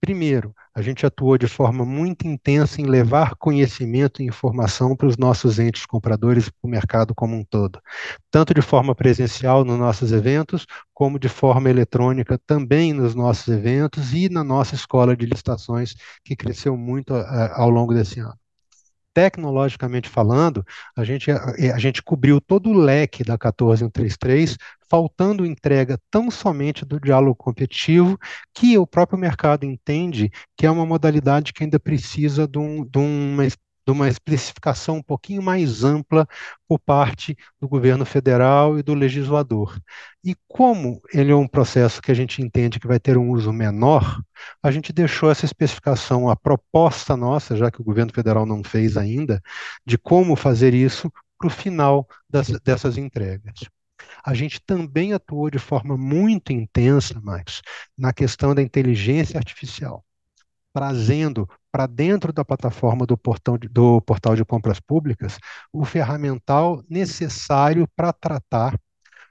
Primeiro, 0.00 0.54
a 0.80 0.82
gente 0.82 1.04
atuou 1.04 1.36
de 1.36 1.46
forma 1.46 1.84
muito 1.84 2.26
intensa 2.26 2.80
em 2.80 2.86
levar 2.86 3.34
conhecimento 3.36 4.22
e 4.22 4.26
informação 4.26 4.96
para 4.96 5.06
os 5.06 5.18
nossos 5.18 5.58
entes 5.58 5.84
compradores 5.84 6.46
e 6.46 6.50
para 6.50 6.66
o 6.66 6.70
mercado 6.70 7.14
como 7.14 7.36
um 7.36 7.44
todo, 7.44 7.78
tanto 8.30 8.54
de 8.54 8.62
forma 8.62 8.94
presencial 8.94 9.62
nos 9.62 9.78
nossos 9.78 10.10
eventos, 10.10 10.66
como 10.94 11.18
de 11.18 11.28
forma 11.28 11.68
eletrônica 11.68 12.38
também 12.46 12.94
nos 12.94 13.14
nossos 13.14 13.46
eventos 13.48 14.14
e 14.14 14.30
na 14.30 14.42
nossa 14.42 14.74
escola 14.74 15.14
de 15.14 15.26
licitações, 15.26 15.94
que 16.24 16.34
cresceu 16.34 16.76
muito 16.76 17.12
uh, 17.12 17.26
ao 17.54 17.68
longo 17.68 17.92
desse 17.92 18.18
ano 18.18 18.39
tecnologicamente 19.20 20.08
falando, 20.08 20.64
a 20.96 21.04
gente, 21.04 21.30
a, 21.30 21.44
a, 21.74 21.78
gente 21.78 22.02
cobriu 22.02 22.40
todo 22.40 22.70
o 22.70 22.72
leque 22.72 23.22
da 23.22 23.36
14133 23.36 24.56
faltando 24.88 25.44
entrega 25.44 26.00
tão 26.10 26.30
somente 26.30 26.86
do 26.86 26.98
diálogo 26.98 27.34
competitivo, 27.34 28.18
que 28.54 28.78
o 28.78 28.86
próprio 28.86 29.18
mercado 29.18 29.64
entende 29.64 30.30
que 30.56 30.64
é 30.64 30.70
uma 30.70 30.86
modalidade 30.86 31.52
que 31.52 31.62
ainda 31.62 31.78
precisa 31.78 32.48
de, 32.48 32.58
um, 32.58 32.82
de 32.82 32.98
uma 32.98 33.44
de 33.86 33.92
uma 33.92 34.08
especificação 34.08 34.96
um 34.96 35.02
pouquinho 35.02 35.42
mais 35.42 35.84
ampla 35.84 36.26
por 36.68 36.78
parte 36.78 37.36
do 37.60 37.68
governo 37.68 38.04
federal 38.04 38.78
e 38.78 38.82
do 38.82 38.94
legislador. 38.94 39.78
E 40.24 40.34
como 40.48 41.00
ele 41.12 41.32
é 41.32 41.36
um 41.36 41.48
processo 41.48 42.00
que 42.02 42.10
a 42.10 42.14
gente 42.14 42.42
entende 42.42 42.78
que 42.78 42.86
vai 42.86 43.00
ter 43.00 43.16
um 43.16 43.30
uso 43.30 43.52
menor, 43.52 44.20
a 44.62 44.70
gente 44.70 44.92
deixou 44.92 45.30
essa 45.30 45.44
especificação, 45.44 46.28
a 46.28 46.36
proposta 46.36 47.16
nossa, 47.16 47.56
já 47.56 47.70
que 47.70 47.80
o 47.80 47.84
governo 47.84 48.12
federal 48.12 48.46
não 48.46 48.62
fez 48.62 48.96
ainda, 48.96 49.42
de 49.84 49.98
como 49.98 50.36
fazer 50.36 50.74
isso 50.74 51.10
para 51.38 51.48
o 51.48 51.50
final 51.50 52.06
das, 52.28 52.48
dessas 52.62 52.98
entregas 52.98 53.54
a 54.24 54.34
gente 54.34 54.60
também 54.60 55.12
atuou 55.12 55.50
de 55.50 55.58
forma 55.58 55.96
muito 55.96 56.52
intensa, 56.52 57.20
Max, 57.20 57.62
na 57.96 58.12
questão 58.12 58.54
da 58.54 58.62
inteligência 58.62 59.38
artificial, 59.38 60.04
trazendo 60.72 61.48
para 61.70 61.86
dentro 61.86 62.32
da 62.32 62.44
plataforma 62.44 63.06
do, 63.06 63.16
portão 63.16 63.56
de, 63.56 63.68
do 63.68 64.00
portal 64.00 64.34
de 64.34 64.44
compras 64.44 64.80
públicas 64.80 65.38
o 65.72 65.84
ferramental 65.84 66.82
necessário 66.88 67.88
para 67.94 68.12
tratar 68.12 68.78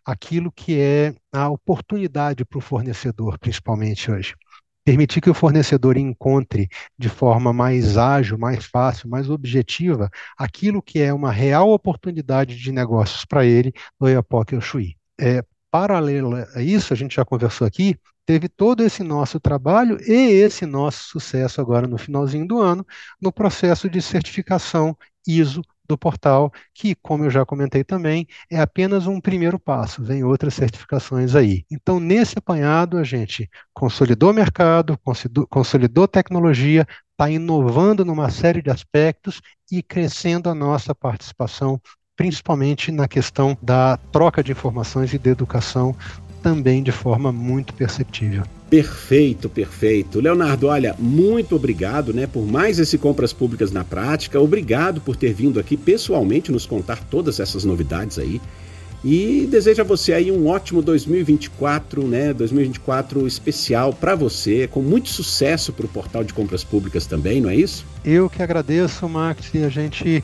aquilo 0.05 0.51
que 0.51 0.79
é 0.79 1.13
a 1.31 1.49
oportunidade 1.49 2.43
para 2.45 2.57
o 2.57 2.61
fornecedor, 2.61 3.37
principalmente 3.37 4.09
hoje. 4.11 4.35
Permitir 4.83 5.21
que 5.21 5.29
o 5.29 5.35
fornecedor 5.35 5.97
encontre 5.97 6.67
de 6.97 7.09
forma 7.09 7.53
mais 7.53 7.97
ágil, 7.97 8.37
mais 8.37 8.65
fácil, 8.65 9.09
mais 9.09 9.29
objetiva 9.29 10.09
aquilo 10.37 10.81
que 10.81 10.99
é 10.99 11.13
uma 11.13 11.31
real 11.31 11.69
oportunidade 11.69 12.55
de 12.55 12.71
negócios 12.71 13.23
para 13.23 13.45
ele 13.45 13.71
no 13.99 14.09
Iapoc 14.09 14.53
ou 14.53 14.61
Chuí. 14.61 14.95
É, 15.19 15.43
paralelo 15.69 16.33
a 16.55 16.61
isso, 16.61 16.91
a 16.93 16.95
gente 16.95 17.15
já 17.15 17.25
conversou 17.25 17.67
aqui, 17.67 17.95
teve 18.29 18.47
todo 18.47 18.83
esse 18.83 19.01
nosso 19.01 19.39
trabalho 19.39 19.97
e 20.07 20.13
esse 20.13 20.63
nosso 20.63 21.05
sucesso 21.05 21.59
agora 21.59 21.87
no 21.87 21.97
finalzinho 21.97 22.47
do 22.47 22.61
ano 22.61 22.85
no 23.19 23.31
processo 23.31 23.89
de 23.89 23.99
certificação 24.03 24.95
ISO 25.25 25.63
do 25.87 25.97
portal, 25.97 26.53
que, 26.71 26.93
como 26.93 27.23
eu 27.23 27.31
já 27.31 27.43
comentei 27.43 27.83
também, 27.83 28.27
é 28.47 28.61
apenas 28.61 29.07
um 29.07 29.19
primeiro 29.19 29.57
passo, 29.57 30.03
vem 30.03 30.23
outras 30.23 30.53
certificações 30.53 31.33
aí. 31.33 31.65
Então, 31.71 31.99
nesse 31.99 32.37
apanhado, 32.37 32.99
a 32.99 33.03
gente 33.03 33.49
consolidou 33.73 34.31
mercado, 34.31 34.95
consolidou 35.49 36.07
tecnologia, 36.07 36.85
está 37.11 37.31
inovando 37.31 38.05
numa 38.05 38.29
série 38.29 38.61
de 38.61 38.69
aspectos 38.69 39.41
e 39.71 39.81
crescendo 39.81 40.51
a 40.51 40.53
nossa 40.53 40.93
participação, 40.93 41.81
principalmente 42.15 42.91
na 42.91 43.07
questão 43.07 43.57
da 43.59 43.97
troca 44.11 44.43
de 44.43 44.51
informações 44.51 45.11
e 45.15 45.17
de 45.17 45.31
educação 45.31 45.95
também 46.41 46.81
de 46.83 46.91
forma 46.91 47.31
muito 47.31 47.73
perceptível. 47.73 48.43
Perfeito, 48.69 49.49
perfeito. 49.49 50.19
Leonardo, 50.19 50.67
olha, 50.67 50.95
muito 50.99 51.55
obrigado, 51.55 52.13
né, 52.13 52.27
por 52.27 52.45
mais 52.45 52.77
esse 52.77 52.97
compras 52.97 53.33
públicas 53.33 53.71
na 53.71 53.83
prática. 53.83 54.39
Obrigado 54.39 55.01
por 55.01 55.15
ter 55.15 55.33
vindo 55.33 55.59
aqui 55.59 55.75
pessoalmente 55.75 56.51
nos 56.51 56.65
contar 56.65 57.03
todas 57.09 57.39
essas 57.39 57.63
novidades 57.63 58.19
aí. 58.19 58.39
E 59.03 59.47
desejo 59.49 59.81
a 59.81 59.85
você 59.85 60.11
aí 60.11 60.29
um 60.29 60.47
ótimo 60.47 60.81
2024, 60.81 62.05
né? 62.05 62.33
2024 62.33 63.25
especial 63.25 63.93
para 63.93 64.13
você, 64.13 64.67
com 64.67 64.81
muito 64.81 65.07
sucesso 65.07 65.71
para 65.71 65.85
o 65.85 65.89
portal 65.89 66.23
de 66.23 66.33
compras 66.33 66.65
públicas 66.65 67.05
também, 67.05 67.39
não 67.39 67.49
é 67.49 67.55
isso? 67.55 67.85
Eu 68.03 68.29
que 68.29 68.43
agradeço, 68.43 69.07
Max, 69.07 69.53
e 69.53 69.63
a 69.63 69.69
gente 69.69 70.21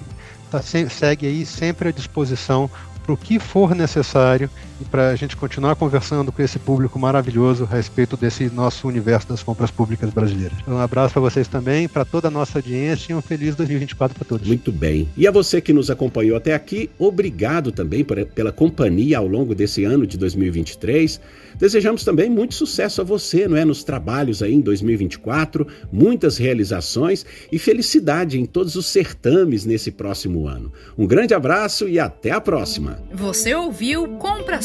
tá, 0.52 0.62
segue 0.62 1.26
aí 1.26 1.46
sempre 1.46 1.88
à 1.88 1.92
disposição 1.92 2.70
para 3.02 3.14
o 3.14 3.18
que 3.18 3.40
for 3.40 3.74
necessário 3.74 4.50
e 4.80 4.86
para 4.86 5.10
a 5.10 5.16
gente 5.16 5.36
continuar 5.36 5.76
conversando 5.76 6.32
com 6.32 6.42
esse 6.42 6.60
público 6.60 7.00
maravilhoso 7.00 7.68
a 7.70 7.76
respeito 7.76 8.18
desse 8.18 8.50
nosso 8.50 8.88
universo 8.88 9.28
das 9.28 9.42
compras 9.42 9.72
públicas 9.72 10.10
brasileiras. 10.12 10.58
Um 10.68 10.78
abraço 10.78 11.14
para 11.14 11.22
vocês 11.22 11.48
também, 11.48 11.88
para 11.88 12.04
toda 12.04 12.28
a 12.28 12.32
nossa 12.32 12.60
audiência 12.60 13.14
e 13.14 13.16
um 13.16 13.22
feliz 13.22 13.56
2024 13.56 14.18
para 14.18 14.28
todos. 14.28 14.48
Muito 14.48 14.72
bem. 14.72 15.08
E 15.16 15.28
a 15.28 15.32
você 15.32 15.62
que 15.62 15.74
nos 15.74 15.90
acompanhou 15.90 16.38
até 16.38 16.54
aqui, 16.54 16.90
obrigado 17.00 17.72
também 17.72 18.04
por, 18.04 18.24
pela 18.26 18.52
companhia 18.52 19.18
ao 19.18 19.28
longo 19.28 19.56
desse 19.56 19.84
ano 19.84 20.06
de 20.06 20.18
2023. 20.18 21.20
Desejamos 21.58 22.04
também 22.04 22.30
muito 22.30 22.54
sucesso 22.54 23.00
a 23.00 23.04
você, 23.04 23.48
não 23.48 23.56
é, 23.56 23.64
nos 23.64 23.84
trabalhos 23.84 24.44
aí 24.44 24.54
em 24.54 24.60
2024, 24.60 25.66
muitas 25.92 26.38
realizações 26.38 27.26
e 27.50 27.58
felicidade 27.58 28.40
em 28.40 28.46
todos 28.46 28.76
os 28.76 28.88
certames 28.88 29.64
nesse 29.64 29.92
próximo 29.92 30.48
ano. 30.48 30.72
Um 30.98 31.08
grande 31.08 31.34
abraço 31.34 31.88
e 31.88 31.98
até 31.98 32.32
a 32.32 32.42
próxima. 32.42 33.00
Você 33.14 33.54
ouviu 33.56 34.06
Compras 34.18 34.65